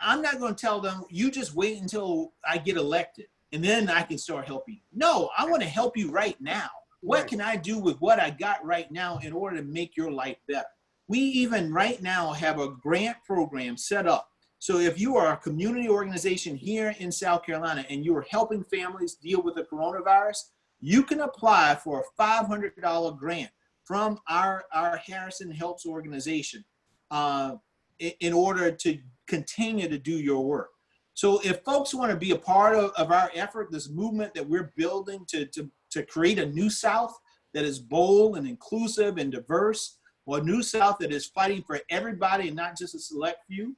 I'm 0.00 0.20
not 0.20 0.40
going 0.40 0.54
to 0.54 0.60
tell 0.60 0.80
them, 0.80 1.04
you 1.10 1.30
just 1.30 1.54
wait 1.54 1.80
until 1.80 2.32
I 2.46 2.58
get 2.58 2.76
elected 2.76 3.26
and 3.52 3.62
then 3.62 3.88
I 3.88 4.02
can 4.02 4.18
start 4.18 4.46
helping. 4.46 4.80
No, 4.92 5.30
I 5.38 5.46
want 5.48 5.62
to 5.62 5.68
help 5.68 5.96
you 5.96 6.10
right 6.10 6.38
now. 6.40 6.68
What 7.00 7.20
Right. 7.20 7.28
can 7.28 7.40
I 7.40 7.56
do 7.56 7.78
with 7.78 8.00
what 8.00 8.20
I 8.20 8.30
got 8.30 8.64
right 8.64 8.90
now 8.90 9.18
in 9.18 9.32
order 9.32 9.56
to 9.56 9.62
make 9.62 9.96
your 9.96 10.10
life 10.10 10.38
better? 10.48 10.66
We 11.12 11.18
even 11.18 11.74
right 11.74 12.00
now 12.00 12.32
have 12.32 12.58
a 12.58 12.70
grant 12.70 13.18
program 13.26 13.76
set 13.76 14.06
up. 14.06 14.30
So 14.58 14.78
if 14.78 14.98
you 14.98 15.18
are 15.18 15.34
a 15.34 15.36
community 15.36 15.86
organization 15.86 16.56
here 16.56 16.94
in 17.00 17.12
South 17.12 17.44
Carolina 17.44 17.84
and 17.90 18.02
you 18.02 18.16
are 18.16 18.24
helping 18.30 18.64
families 18.64 19.16
deal 19.16 19.42
with 19.42 19.56
the 19.56 19.64
coronavirus, 19.64 20.38
you 20.80 21.02
can 21.02 21.20
apply 21.20 21.74
for 21.84 22.00
a 22.00 22.22
$500 22.22 23.18
grant 23.18 23.50
from 23.84 24.20
our, 24.26 24.64
our 24.72 24.96
Harrison 24.96 25.50
Helps 25.50 25.84
organization 25.84 26.64
uh, 27.10 27.56
in, 27.98 28.32
order 28.32 28.70
to 28.70 28.98
continue 29.26 29.90
to 29.90 29.98
do 29.98 30.12
your 30.12 30.42
work. 30.42 30.70
So 31.12 31.40
if 31.44 31.60
folks 31.62 31.92
want 31.92 32.10
to 32.10 32.16
be 32.16 32.30
a 32.30 32.38
part 32.38 32.74
of, 32.74 32.90
of 32.92 33.12
our 33.12 33.30
effort, 33.34 33.70
this 33.70 33.90
movement 33.90 34.32
that 34.32 34.48
we're 34.48 34.72
building 34.78 35.26
to, 35.28 35.44
to, 35.44 35.70
to 35.90 36.06
create 36.06 36.38
a 36.38 36.46
new 36.46 36.70
South 36.70 37.14
that 37.52 37.66
is 37.66 37.78
bold 37.78 38.38
and 38.38 38.46
inclusive 38.46 39.18
and 39.18 39.30
diverse, 39.30 39.98
or 40.26 40.38
a 40.38 40.42
new 40.42 40.62
South 40.62 40.98
that 40.98 41.12
is 41.12 41.26
fighting 41.26 41.62
for 41.62 41.80
everybody 41.90 42.48
and 42.48 42.56
not 42.56 42.76
just 42.76 42.94
a 42.94 42.98
select 42.98 43.38
few, 43.48 43.76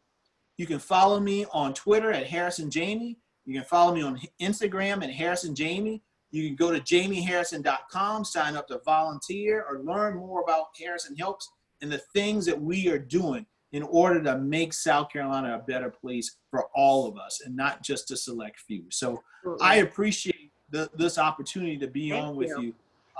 you 0.56 0.66
can 0.66 0.78
follow 0.78 1.20
me 1.20 1.46
on 1.52 1.74
Twitter 1.74 2.12
at 2.12 2.26
Harrison 2.26 2.70
Jaime. 2.72 3.18
You 3.44 3.54
can 3.54 3.64
follow 3.64 3.94
me 3.94 4.02
on 4.02 4.20
Instagram 4.40 5.02
at 5.02 5.10
Harrison 5.10 5.54
Jaime. 5.56 6.02
You 6.30 6.48
can 6.48 6.56
go 6.56 6.72
to 6.72 6.80
jaimeharrison.com, 6.80 8.24
sign 8.24 8.56
up 8.56 8.66
to 8.68 8.80
volunteer, 8.84 9.64
or 9.68 9.80
learn 9.80 10.16
more 10.16 10.42
about 10.42 10.66
Harrison 10.78 11.16
Helps 11.16 11.48
and 11.80 11.90
the 11.92 12.02
things 12.12 12.46
that 12.46 12.60
we 12.60 12.88
are 12.88 12.98
doing 12.98 13.46
in 13.72 13.82
order 13.82 14.22
to 14.22 14.38
make 14.38 14.72
South 14.72 15.10
Carolina 15.10 15.56
a 15.56 15.58
better 15.58 15.90
place 15.90 16.36
for 16.50 16.68
all 16.74 17.06
of 17.06 17.18
us 17.18 17.42
and 17.44 17.56
not 17.56 17.82
just 17.82 18.10
a 18.12 18.16
select 18.16 18.60
few. 18.60 18.84
So 18.90 19.22
I 19.60 19.76
appreciate 19.76 20.52
the, 20.70 20.88
this 20.96 21.18
opportunity 21.18 21.76
to 21.78 21.88
be 21.88 22.10
Thank 22.10 22.24
on 22.24 22.36
with 22.36 22.50
you. 22.50 22.60
you. 22.60 22.74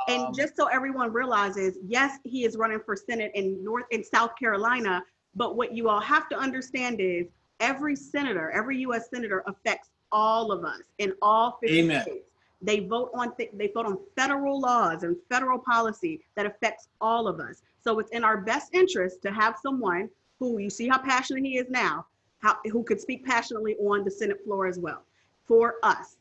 And 0.09 0.27
Um, 0.29 0.35
just 0.35 0.57
so 0.57 0.67
everyone 0.67 1.13
realizes, 1.13 1.79
yes, 1.87 2.19
he 2.25 2.45
is 2.45 2.57
running 2.57 2.81
for 2.81 2.97
Senate 2.97 3.33
in 3.35 3.63
North 3.63 3.85
in 3.91 4.03
South 4.05 4.37
Carolina, 4.37 5.05
but 5.35 5.57
what 5.57 5.73
you 5.73 5.89
all 5.89 6.01
have 6.01 6.29
to 6.31 6.39
understand 6.39 7.01
is 7.01 7.27
every 7.61 7.97
senator, 7.97 8.51
every 8.51 8.79
US 8.79 9.09
senator 9.09 9.43
affects 9.47 9.91
all 10.13 10.53
of 10.53 10.65
us 10.65 10.83
in 10.99 11.13
all 11.23 11.59
50 11.61 11.79
Amen. 11.81 12.03
states. 12.03 12.29
They 12.63 12.81
vote 12.81 13.11
on 13.15 13.35
th- 13.37 13.51
they 13.55 13.69
vote 13.69 13.87
on 13.87 13.99
federal 14.17 14.61
laws 14.61 15.03
and 15.03 15.17
federal 15.29 15.59
policy 15.59 16.21
that 16.35 16.47
affects 16.47 16.89
all 17.01 17.29
of 17.29 17.41
us. 17.41 17.63
So 17.83 17.99
it's 17.99 18.11
in 18.11 18.25
our 18.25 18.39
best 18.39 18.75
interest 18.75 19.23
to 19.23 19.33
have 19.33 19.57
someone 19.63 20.09
who 20.39 20.59
you 20.59 20.71
see 20.71 20.89
how 20.89 20.99
passionate 20.99 21.45
he 21.45 21.59
is 21.59 21.69
now, 21.69 22.07
how, 22.41 22.57
who 22.71 22.83
could 22.83 23.01
speak 23.01 23.25
passionately 23.25 23.77
on 23.77 24.05
the 24.05 24.11
Senate 24.11 24.43
floor 24.45 24.67
as 24.67 24.79
well 24.79 25.03
for 25.47 25.77
us. 25.83 26.17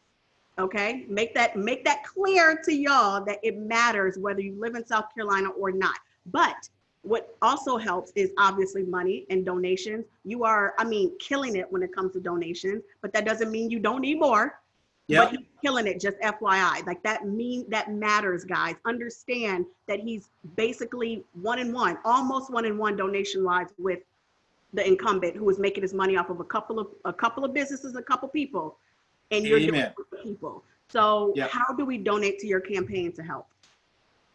Okay, 0.60 1.06
make 1.10 1.34
that 1.34 1.56
make 1.56 1.84
that 1.84 2.04
clear 2.04 2.62
to 2.64 2.74
y'all 2.74 3.24
that 3.26 3.39
it 3.41 3.58
matters 3.58 4.20
whether 4.20 4.39
you 4.39 4.54
live 4.60 4.76
in 4.76 4.86
South 4.86 5.06
Carolina 5.14 5.49
or 5.49 5.72
not. 5.72 5.97
But 6.28 6.70
what 7.01 7.36
also 7.41 7.78
helps 7.78 8.12
is 8.16 8.32
obviously 8.38 8.84
money 8.84 9.26
and 9.30 9.45
donations. 9.45 10.06
You 10.24 10.45
are, 10.45 10.74
I 10.78 10.86
mean, 10.86 11.12
killing 11.20 11.56
it 11.56 11.72
when 11.72 11.84
it 11.84 11.93
comes 11.93 12.14
to 12.14 12.20
donations, 12.20 12.84
but 13.01 13.12
that 13.14 13.26
doesn't 13.26 13.51
mean 13.51 13.70
you 13.70 13.80
don't 13.80 14.01
need 14.01 14.20
more. 14.20 14.60
Yeah. 15.08 15.26
But 15.26 15.32
he's 15.32 15.47
killing 15.62 15.86
it, 15.86 15.99
just 15.99 16.18
FYI. 16.20 16.86
Like 16.86 17.04
that 17.04 17.28
mean 17.28 17.66
that 17.70 17.91
matters, 17.91 18.45
guys. 18.45 18.76
Understand 18.86 19.66
that 19.88 19.99
he's 19.99 20.30
basically 20.56 21.26
one 21.34 21.60
in 21.60 21.74
one, 21.74 21.97
almost 22.06 22.49
one 22.51 22.64
in 22.64 22.78
one 22.78 22.95
donation 22.95 23.43
wise 23.43 23.68
with 23.78 23.99
the 24.74 24.88
incumbent 24.88 25.36
who 25.36 25.49
is 25.49 25.60
making 25.60 25.82
his 25.82 25.93
money 25.93 26.16
off 26.16 26.30
of 26.30 26.39
a 26.39 26.45
couple 26.45 26.80
of 26.80 26.88
a 27.04 27.12
couple 27.12 27.43
of 27.43 27.54
businesses, 27.54 27.95
a 27.95 28.01
couple 28.01 28.30
people, 28.30 28.78
and 29.34 29.46
you're 29.46 29.60
doing 29.60 29.76
Amen. 29.76 29.94
it 30.14 30.24
people. 30.24 30.64
So 30.90 31.34
Yep. 31.36 31.50
how 31.50 31.74
do 31.74 31.86
we 31.86 31.98
donate 31.98 32.40
to 32.40 32.48
your 32.48 32.60
campaign 32.60 33.12
to 33.14 33.24
help? 33.24 33.48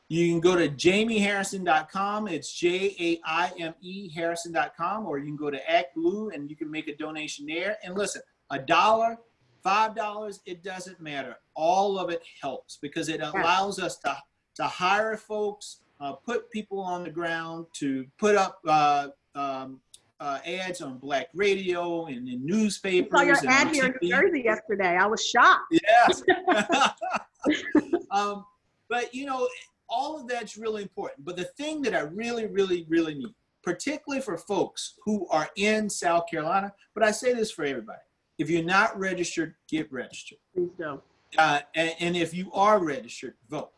You 0.08 0.30
can 0.30 0.40
go 0.40 0.56
to 0.56 0.68
jaimeharrison.com. 0.68 2.28
It's 2.28 2.52
J 2.52 2.94
A 2.98 3.20
I 3.24 3.52
M 3.58 3.74
E 3.82 4.08
Harrison.com, 4.08 5.06
or 5.06 5.18
you 5.18 5.26
can 5.26 5.36
go 5.36 5.50
to 5.50 5.70
Act 5.70 5.94
Blue 5.94 6.30
and 6.30 6.48
you 6.48 6.56
can 6.56 6.70
make 6.70 6.88
a 6.88 6.96
donation 6.96 7.46
there. 7.46 7.76
And 7.84 7.94
listen, 7.94 8.22
a 8.50 8.58
dollar, 8.58 9.18
five 9.62 9.94
dollars, 9.94 10.40
it 10.46 10.62
doesn't 10.64 10.98
matter. 11.00 11.36
All 11.54 11.98
of 11.98 12.08
it 12.10 12.22
helps 12.40 12.78
because 12.80 13.10
it 13.10 13.20
allows 13.20 13.78
us 13.78 13.98
to, 13.98 14.16
to 14.54 14.64
hire 14.64 15.16
folks, 15.16 15.80
uh, 16.00 16.14
put 16.14 16.50
people 16.50 16.80
on 16.80 17.04
the 17.04 17.10
ground, 17.10 17.66
to 17.74 18.06
put 18.18 18.34
up 18.34 18.60
uh, 18.66 19.08
um, 19.34 19.78
uh, 20.20 20.38
ads 20.44 20.80
on 20.80 20.98
black 20.98 21.28
radio 21.34 22.06
and 22.06 22.28
in 22.28 22.34
I 22.34 22.38
newspapers. 22.42 23.10
saw 23.20 23.24
your 23.24 23.38
and 23.38 23.48
ad 23.48 23.74
here 23.74 23.86
in. 23.86 23.94
New 24.02 24.08
Jersey 24.08 24.42
yesterday. 24.44 24.96
I 24.96 25.06
was 25.06 25.24
shocked. 25.24 25.72
Yes. 25.72 26.22
um, 28.10 28.44
but 28.88 29.14
you 29.14 29.26
know, 29.26 29.48
all 29.88 30.20
of 30.20 30.28
that's 30.28 30.56
really 30.56 30.82
important. 30.82 31.24
But 31.24 31.36
the 31.36 31.44
thing 31.44 31.82
that 31.82 31.94
I 31.94 32.00
really, 32.00 32.46
really, 32.46 32.84
really 32.88 33.14
need, 33.14 33.34
particularly 33.62 34.20
for 34.22 34.36
folks 34.36 34.94
who 35.04 35.26
are 35.28 35.48
in 35.56 35.88
South 35.88 36.24
Carolina, 36.30 36.72
but 36.94 37.02
I 37.02 37.10
say 37.10 37.32
this 37.32 37.50
for 37.50 37.64
everybody: 37.64 38.00
if 38.38 38.50
you're 38.50 38.64
not 38.64 38.98
registered, 38.98 39.54
get 39.68 39.90
registered. 39.92 40.38
Please 40.54 40.70
do. 40.76 41.00
Uh, 41.36 41.60
and, 41.74 41.94
and 42.00 42.16
if 42.16 42.32
you 42.34 42.50
are 42.52 42.82
registered, 42.82 43.34
vote. 43.50 43.70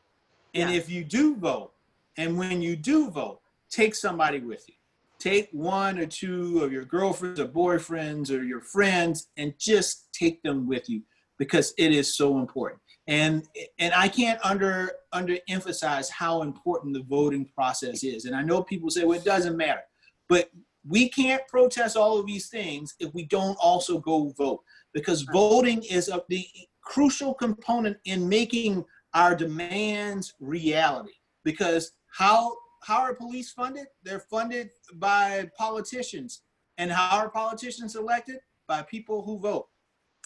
And 0.55 0.71
Yeah. 0.71 0.77
if 0.77 0.89
you 0.89 1.05
do 1.05 1.37
vote, 1.37 1.73
and 2.17 2.39
when 2.39 2.63
you 2.63 2.77
do 2.77 3.11
vote, 3.11 3.41
take 3.69 3.95
somebody 3.95 4.39
with 4.41 4.69
you. 4.69 4.75
Take 5.21 5.49
one 5.53 5.99
or 5.99 6.07
two 6.07 6.65
of 6.65 6.73
your 6.73 6.85
girlfriends 6.85 7.39
or 7.39 7.47
boyfriends 7.47 8.31
or 8.31 8.43
your 8.43 8.63
friends 8.63 9.29
and 9.37 9.55
just 9.59 10.09
take 10.13 10.43
them 10.43 10.67
with 10.67 10.89
you 10.89 11.03
because 11.39 11.75
it 11.79 11.93
is 11.93 12.17
so 12.17 12.39
important. 12.39 12.81
And 13.07 13.45
and 13.79 13.93
I 13.95 14.09
can't 14.09 14.41
under 14.45 14.93
underemphasize 15.15 16.11
how 16.11 16.43
important 16.43 16.95
the 16.95 17.03
voting 17.03 17.47
process 17.55 18.03
is. 18.03 18.25
And 18.25 18.35
I 18.35 18.43
know 18.43 18.63
people 18.63 18.91
say, 18.91 19.05
well, 19.05 19.19
it 19.19 19.25
doesn't 19.25 19.57
matter. 19.57 19.83
But 20.29 20.49
we 20.89 21.09
can't 21.09 21.47
protest 21.49 21.97
all 21.97 22.19
of 22.19 22.27
these 22.27 22.49
things 22.49 22.95
if 23.01 23.13
we 23.13 23.27
don't 23.27 23.59
also 23.61 23.99
go 23.99 24.33
vote 24.39 24.61
because 24.95 25.23
voting 25.23 25.83
is 25.83 26.09
a, 26.09 26.23
the 26.29 26.47
crucial 26.83 27.35
component 27.35 27.97
in 28.05 28.29
making 28.29 28.85
our 29.15 29.35
demands 29.35 30.35
reality 30.41 31.13
because 31.45 31.93
how 32.17 32.57
how 32.81 32.99
are 33.01 33.15
police 33.15 33.51
funded? 33.53 33.87
They're 34.03 34.21
funded 34.21 34.71
by 34.95 35.51
politicians. 35.57 36.43
And 36.79 36.91
how 36.91 37.19
are 37.19 37.29
politicians 37.29 37.95
elected? 37.95 38.39
By 38.67 38.83
people 38.83 39.23
who 39.23 39.39
vote. 39.39 39.69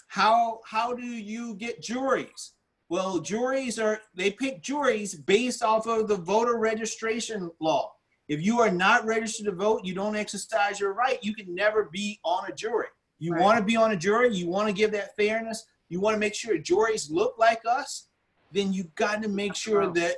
How 0.07 0.61
how 0.65 0.93
do 0.93 1.03
you 1.05 1.55
get 1.55 1.81
juries? 1.81 2.53
Well 2.89 3.19
juries 3.19 3.79
are 3.79 3.99
they 4.13 4.31
pick 4.31 4.61
juries 4.61 5.15
based 5.15 5.63
off 5.63 5.87
of 5.87 6.07
the 6.07 6.15
voter 6.15 6.57
registration 6.57 7.51
law. 7.59 7.93
If 8.27 8.41
you 8.41 8.59
are 8.59 8.71
not 8.71 9.05
registered 9.05 9.47
to 9.47 9.51
vote 9.51 9.83
you 9.83 9.93
don't 9.93 10.15
exercise 10.15 10.79
your 10.79 10.93
right 10.93 11.19
you 11.23 11.33
can 11.33 11.53
never 11.53 11.89
be 11.91 12.19
on 12.23 12.49
a 12.49 12.55
jury. 12.55 12.87
You 13.19 13.33
Right. 13.33 13.41
want 13.41 13.57
to 13.57 13.63
be 13.65 13.75
on 13.75 13.91
a 13.91 13.97
jury 13.97 14.33
you 14.33 14.47
want 14.47 14.67
to 14.67 14.73
give 14.73 14.91
that 14.91 15.15
fairness 15.15 15.65
you 15.89 15.99
want 15.99 16.13
to 16.13 16.19
make 16.19 16.35
sure 16.35 16.57
juries 16.57 17.09
look 17.09 17.35
like 17.37 17.61
us 17.65 18.09
then 18.51 18.71
you've 18.71 18.93
got 18.95 19.21
to 19.23 19.27
make 19.27 19.55
sure 19.55 19.91
that 19.93 20.17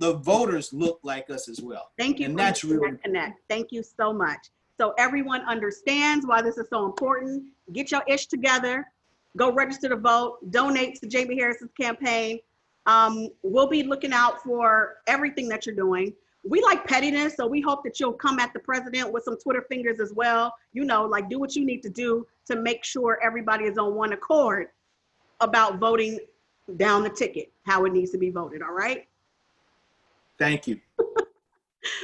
the 0.00 0.14
voters 0.14 0.72
look 0.72 0.98
like 1.02 1.30
us 1.30 1.48
as 1.48 1.60
well 1.60 1.90
Thank 1.98 2.18
you 2.18 2.26
And 2.26 2.34
for 2.34 2.38
that's 2.38 2.64
really 2.64 2.96
connect. 3.04 3.40
Thank 3.48 3.70
you 3.70 3.82
so 3.82 4.12
much. 4.12 4.48
So 4.80 4.94
everyone 4.98 5.42
understands 5.42 6.26
why 6.26 6.40
this 6.40 6.56
is 6.56 6.66
so 6.70 6.86
important. 6.86 7.44
Get 7.72 7.90
your 7.90 8.02
ish 8.08 8.26
together. 8.26 8.86
Go 9.36 9.52
register 9.52 9.90
to 9.90 9.96
vote. 9.96 10.38
Donate 10.50 10.98
to 11.02 11.08
Jaime 11.12 11.36
Harris's 11.36 11.68
campaign. 11.78 12.40
Um, 12.86 13.28
we'll 13.42 13.68
be 13.68 13.82
looking 13.82 14.14
out 14.14 14.42
for 14.42 14.96
everything 15.06 15.48
that 15.50 15.66
you're 15.66 15.76
doing. 15.76 16.14
We 16.42 16.62
like 16.62 16.86
pettiness, 16.86 17.36
so 17.36 17.46
we 17.46 17.60
hope 17.60 17.84
that 17.84 18.00
you'll 18.00 18.14
come 18.14 18.38
at 18.38 18.54
the 18.54 18.60
president 18.60 19.12
with 19.12 19.24
some 19.24 19.36
Twitter 19.36 19.66
fingers 19.68 20.00
as 20.00 20.14
well. 20.14 20.54
You 20.72 20.86
know, 20.86 21.04
like 21.04 21.28
do 21.28 21.38
what 21.38 21.54
you 21.54 21.66
need 21.66 21.82
to 21.82 21.90
do 21.90 22.26
to 22.46 22.56
make 22.56 22.82
sure 22.82 23.18
everybody 23.22 23.66
is 23.66 23.76
on 23.76 23.94
one 23.94 24.14
accord 24.14 24.68
about 25.40 25.78
voting 25.78 26.18
down 26.76 27.02
the 27.02 27.10
ticket, 27.10 27.52
how 27.66 27.84
it 27.84 27.92
needs 27.92 28.10
to 28.12 28.18
be 28.18 28.30
voted. 28.30 28.62
All 28.62 28.72
right. 28.72 29.06
Thank 30.40 30.66
you 30.66 30.80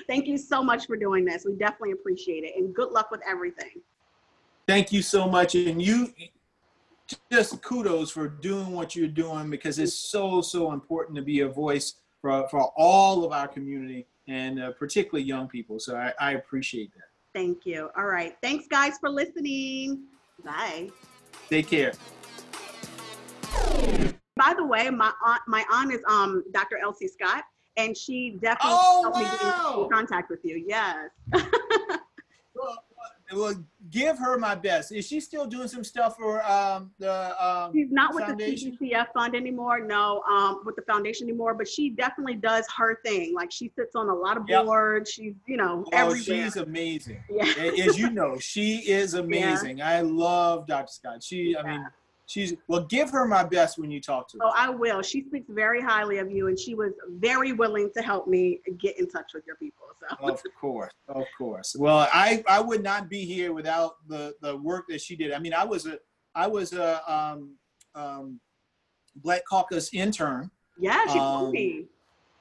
Thank 0.08 0.26
you 0.26 0.38
so 0.38 0.62
much 0.62 0.86
for 0.86 0.96
doing 0.96 1.24
this. 1.24 1.44
We 1.44 1.52
definitely 1.54 1.90
appreciate 1.92 2.44
it. 2.44 2.52
And 2.56 2.74
good 2.74 2.92
luck 2.92 3.10
with 3.10 3.20
everything. 3.28 3.82
thank 4.66 4.92
you 4.92 5.02
so 5.02 5.28
much 5.28 5.54
and 5.54 5.82
you 5.82 6.12
just 7.30 7.60
kudos 7.62 8.10
for 8.10 8.26
doing 8.28 8.70
what 8.72 8.94
you're 8.96 9.06
doing 9.24 9.50
because 9.50 9.78
it's 9.78 9.94
so 9.94 10.40
so 10.40 10.72
important 10.72 11.14
to 11.16 11.22
be 11.22 11.40
a 11.40 11.48
voice 11.48 11.94
for, 12.22 12.48
for 12.48 12.72
all 12.76 13.24
of 13.24 13.32
our 13.32 13.46
community 13.48 14.06
and 14.28 14.60
uh, 14.62 14.70
particularly 14.72 15.24
young 15.24 15.46
people 15.46 15.78
so 15.78 15.96
I, 15.96 16.12
I 16.20 16.32
appreciate 16.32 16.92
that 16.94 17.02
Thank 17.34 17.66
you. 17.66 17.90
All 17.98 18.06
right. 18.06 18.34
Thanks, 18.42 18.66
guys, 18.66 18.94
for 18.98 19.10
listening. 19.10 20.04
Bye. 20.42 20.88
take 21.50 21.68
care 21.68 21.92
By 24.36 24.54
the 24.56 24.64
way, 24.64 24.88
my 24.90 25.12
aunt, 25.24 25.42
my 25.46 25.64
aunt 25.70 25.92
is 25.92 26.00
um 26.08 26.42
Dr. 26.52 26.78
Elsie 26.82 27.08
Scott, 27.08 27.44
and 27.76 27.96
she 27.96 28.38
definitely 28.40 28.76
Oh, 28.78 29.02
helped 29.02 29.18
me 29.18 29.24
get 29.24 29.82
in 29.84 29.90
contact 29.90 30.30
with 30.30 30.40
you. 30.44 30.64
Yes. 30.66 31.08
well, 32.54 32.84
well 33.34 33.54
give 33.90 34.18
her 34.18 34.38
my 34.38 34.54
best 34.54 34.92
is 34.92 35.06
she 35.06 35.20
still 35.20 35.46
doing 35.46 35.68
some 35.68 35.82
stuff 35.84 36.16
for 36.16 36.42
um, 36.44 36.90
the 36.98 37.44
um, 37.44 37.72
She's 37.72 37.90
not 37.90 38.14
with 38.14 38.24
Foundation? 38.24 38.76
the 38.80 38.88
CBCF 38.92 39.06
fund 39.12 39.34
anymore. 39.34 39.80
No, 39.80 40.22
um, 40.22 40.62
with 40.64 40.76
the 40.76 40.82
foundation 40.82 41.28
anymore. 41.28 41.54
But 41.54 41.68
she 41.68 41.90
definitely 41.90 42.36
does 42.36 42.64
her 42.76 43.00
thing. 43.04 43.34
Like 43.34 43.50
she 43.52 43.70
sits 43.76 43.94
on 43.96 44.08
a 44.08 44.14
lot 44.14 44.36
of 44.36 44.44
Yep. 44.48 44.64
boards. 44.64 45.10
She's 45.10 45.34
you 45.46 45.56
know 45.56 45.84
Oh, 45.86 45.90
everywhere. 45.92 46.44
she's 46.44 46.56
amazing. 46.56 47.22
yeah. 47.28 47.44
As 47.84 47.98
you 47.98 48.10
know, 48.10 48.38
she 48.38 48.78
is 48.90 49.14
amazing. 49.24 49.82
I 49.82 50.00
love 50.00 50.66
Dr. 50.66 50.88
Scott. 50.92 51.22
She, 51.22 51.56
I 51.56 51.62
mean, 51.62 51.86
she's, 52.26 52.54
well, 52.68 52.82
give 52.82 53.10
her 53.10 53.26
my 53.26 53.44
best 53.44 53.78
when 53.78 53.90
you 53.90 54.00
talk 54.00 54.28
to 54.30 54.38
her. 54.38 54.44
Oh, 54.46 54.52
I 54.54 54.68
will. 54.70 55.00
She 55.02 55.22
speaks 55.24 55.46
very 55.48 55.80
highly 55.80 56.18
of 56.18 56.30
you, 56.30 56.48
and 56.48 56.58
she 56.58 56.74
was 56.74 56.92
very 57.18 57.52
willing 57.52 57.90
to 57.96 58.02
help 58.02 58.26
me 58.28 58.60
get 58.78 58.98
in 58.98 59.08
touch 59.08 59.32
with 59.34 59.44
your 59.46 59.56
people. 59.56 59.84
So 60.00 60.16
Of 60.26 60.40
course, 60.60 60.92
of 61.08 61.24
course. 61.38 61.74
Well, 61.78 62.08
I, 62.12 62.44
I 62.48 62.60
would 62.60 62.82
not 62.82 63.08
be 63.08 63.24
here 63.24 63.52
without 63.52 63.96
the, 64.08 64.34
the 64.42 64.56
work 64.56 64.84
that 64.90 65.00
she 65.00 65.16
did. 65.16 65.32
I 65.32 65.38
mean, 65.38 65.54
I 65.54 65.64
was 65.64 65.86
a, 65.86 65.98
I 66.34 66.46
was 66.46 66.72
a 66.74 67.00
um, 67.12 67.56
um, 67.94 68.40
Black 69.16 69.42
Caucus 69.48 69.94
intern. 69.94 70.50
yeah, 70.78 71.02
she 71.06 71.18
Um, 71.18 71.40
told 71.40 71.52
me. 71.52 71.86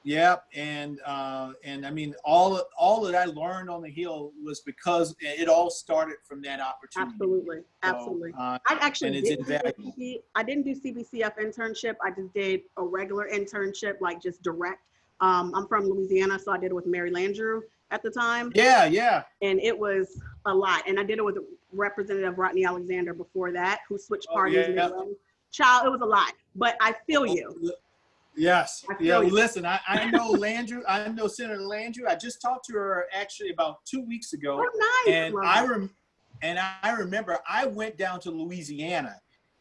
Yep, 0.05 0.45
and 0.53 0.99
uh, 1.03 1.53
and 1.63 1.83
I 1.83 1.89
mean, 1.89 2.13
all 2.23 2.61
all 2.77 3.01
that 3.05 3.15
I 3.15 3.25
learned 3.25 3.71
on 3.71 3.81
the 3.81 3.89
Hill 3.89 4.33
was 4.41 4.59
because 4.59 5.15
it 5.19 5.49
all 5.49 5.71
started 5.71 6.17
from 6.23 6.43
that 6.43 6.59
opportunity. 6.61 7.11
Absolutely, 7.11 7.57
So, 7.57 7.65
absolutely. 7.81 8.31
uh, 8.37 8.59
I 8.67 8.77
actually 8.81 9.19
didn't 9.19 9.47
do 9.47 9.53
a 9.53 9.55
invaluable. 9.55 9.93
CB 9.97 10.21
I 10.35 10.43
didn't 10.43 10.63
do 10.63 10.75
CBCF 10.75 11.39
internship. 11.39 11.95
I 12.03 12.11
just 12.11 12.31
did 12.35 12.61
a 12.77 12.83
regular 12.83 13.27
internship, 13.33 13.99
like 13.99 14.21
just 14.21 14.43
direct. 14.43 14.81
Um, 15.21 15.51
I'm 15.55 15.67
from 15.67 15.85
Louisiana, 15.85 16.37
so 16.37 16.51
I 16.51 16.59
did 16.59 16.67
it 16.67 16.75
with 16.75 16.85
Mary 16.85 17.09
Landrieu 17.09 17.61
at 17.89 18.03
the 18.03 18.11
time, 18.11 18.51
yeah, 18.53 18.85
yeah. 18.85 19.23
and 19.41 19.59
it 19.59 19.77
was 19.77 20.21
a 20.45 20.53
lot. 20.53 20.83
And 20.87 20.99
I 20.99 21.03
did 21.03 21.17
it 21.17 21.25
with 21.25 21.37
Representative 21.71 22.37
Rodney 22.37 22.63
Alexander 22.63 23.15
before 23.15 23.51
that, 23.53 23.79
who 23.89 23.97
switched 23.97 24.27
parties. 24.27 24.65
Oh, 24.69 24.75
parties. 24.75 24.93
yeah. 24.97 25.13
Child, 25.51 25.87
it 25.87 25.89
was 25.89 26.01
a 26.01 26.05
lot, 26.05 26.33
but 26.55 26.75
I 26.79 26.93
feel 27.07 27.25
you. 27.25 27.73
Yes. 28.35 28.83
Yeah. 28.99 29.21
you. 29.21 29.29
Listen, 29.29 29.65
I, 29.65 29.79
I 29.87 30.09
know 30.11 30.33
Landrieu. 30.33 30.81
I 30.87 31.07
know 31.09 31.27
Senator 31.27 31.61
Landrieu. 31.61 32.07
I 32.07 32.15
just 32.15 32.41
talked 32.41 32.65
to 32.65 32.73
her 32.73 33.05
actually 33.13 33.49
about 33.51 33.83
two 33.85 34.01
weeks 34.05 34.33
ago, 34.33 34.59
Oh, 34.63 35.03
nice. 35.07 35.15
and 35.15 35.33
Love 35.33 35.43
I 35.45 35.65
rem- 35.65 35.89
and 36.41 36.59
I 36.83 36.91
remember 36.91 37.39
I 37.49 37.65
went 37.65 37.97
down 37.97 38.19
to 38.21 38.31
Louisiana 38.31 39.15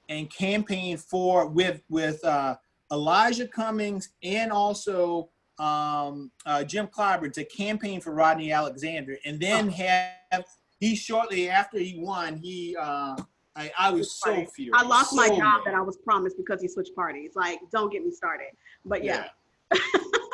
and 0.08 0.28
campaigned 0.30 1.00
for 1.00 1.46
with 1.46 1.82
with 1.88 2.22
uh, 2.24 2.56
Elijah 2.92 3.46
Cummings 3.48 4.10
and 4.22 4.50
also 4.52 5.30
um, 5.58 6.32
uh, 6.46 6.64
Jim 6.64 6.88
Clyburn 6.88 7.32
to 7.34 7.44
campaign 7.44 8.00
for 8.00 8.12
Rodney 8.12 8.50
Alexander, 8.52 9.16
and 9.24 9.38
then 9.38 9.68
have 9.68 10.44
he 10.80 10.96
shortly 10.96 11.48
after 11.48 11.78
he 11.78 11.96
won, 11.98 12.36
he 12.36 12.76
uh, 12.78 13.14
I, 13.56 13.70
I 13.78 13.90
was 13.90 14.12
so 14.12 14.44
furious. 14.46 14.74
I 14.74 14.86
lost 14.86 15.14
my 15.14 15.28
job 15.28 15.38
mad. 15.38 15.60
that 15.66 15.74
I 15.74 15.80
was 15.80 15.96
promised 15.98 16.36
because 16.36 16.60
he 16.60 16.68
switched 16.68 16.94
parties. 16.94 17.32
Like, 17.36 17.60
don't 17.70 17.92
get 17.92 18.04
me 18.04 18.10
started. 18.10 18.48
But 18.84 19.04
yeah, 19.04 19.28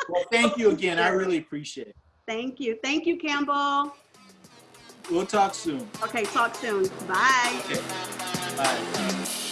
well, 0.09 0.23
thank 0.31 0.57
you 0.57 0.71
again. 0.71 0.97
I 0.99 1.09
really 1.09 1.37
appreciate 1.37 1.87
it. 1.87 1.95
thank 2.27 2.59
you. 2.59 2.77
Thank 2.83 3.05
you, 3.05 3.17
Campbell. 3.17 3.95
We'll 5.09 5.25
talk 5.25 5.53
soon. 5.53 5.87
Okay, 6.03 6.23
talk 6.23 6.55
soon. 6.55 6.87
Bye. 7.07 7.61
Okay. 7.65 7.81
Bye. 8.57 9.47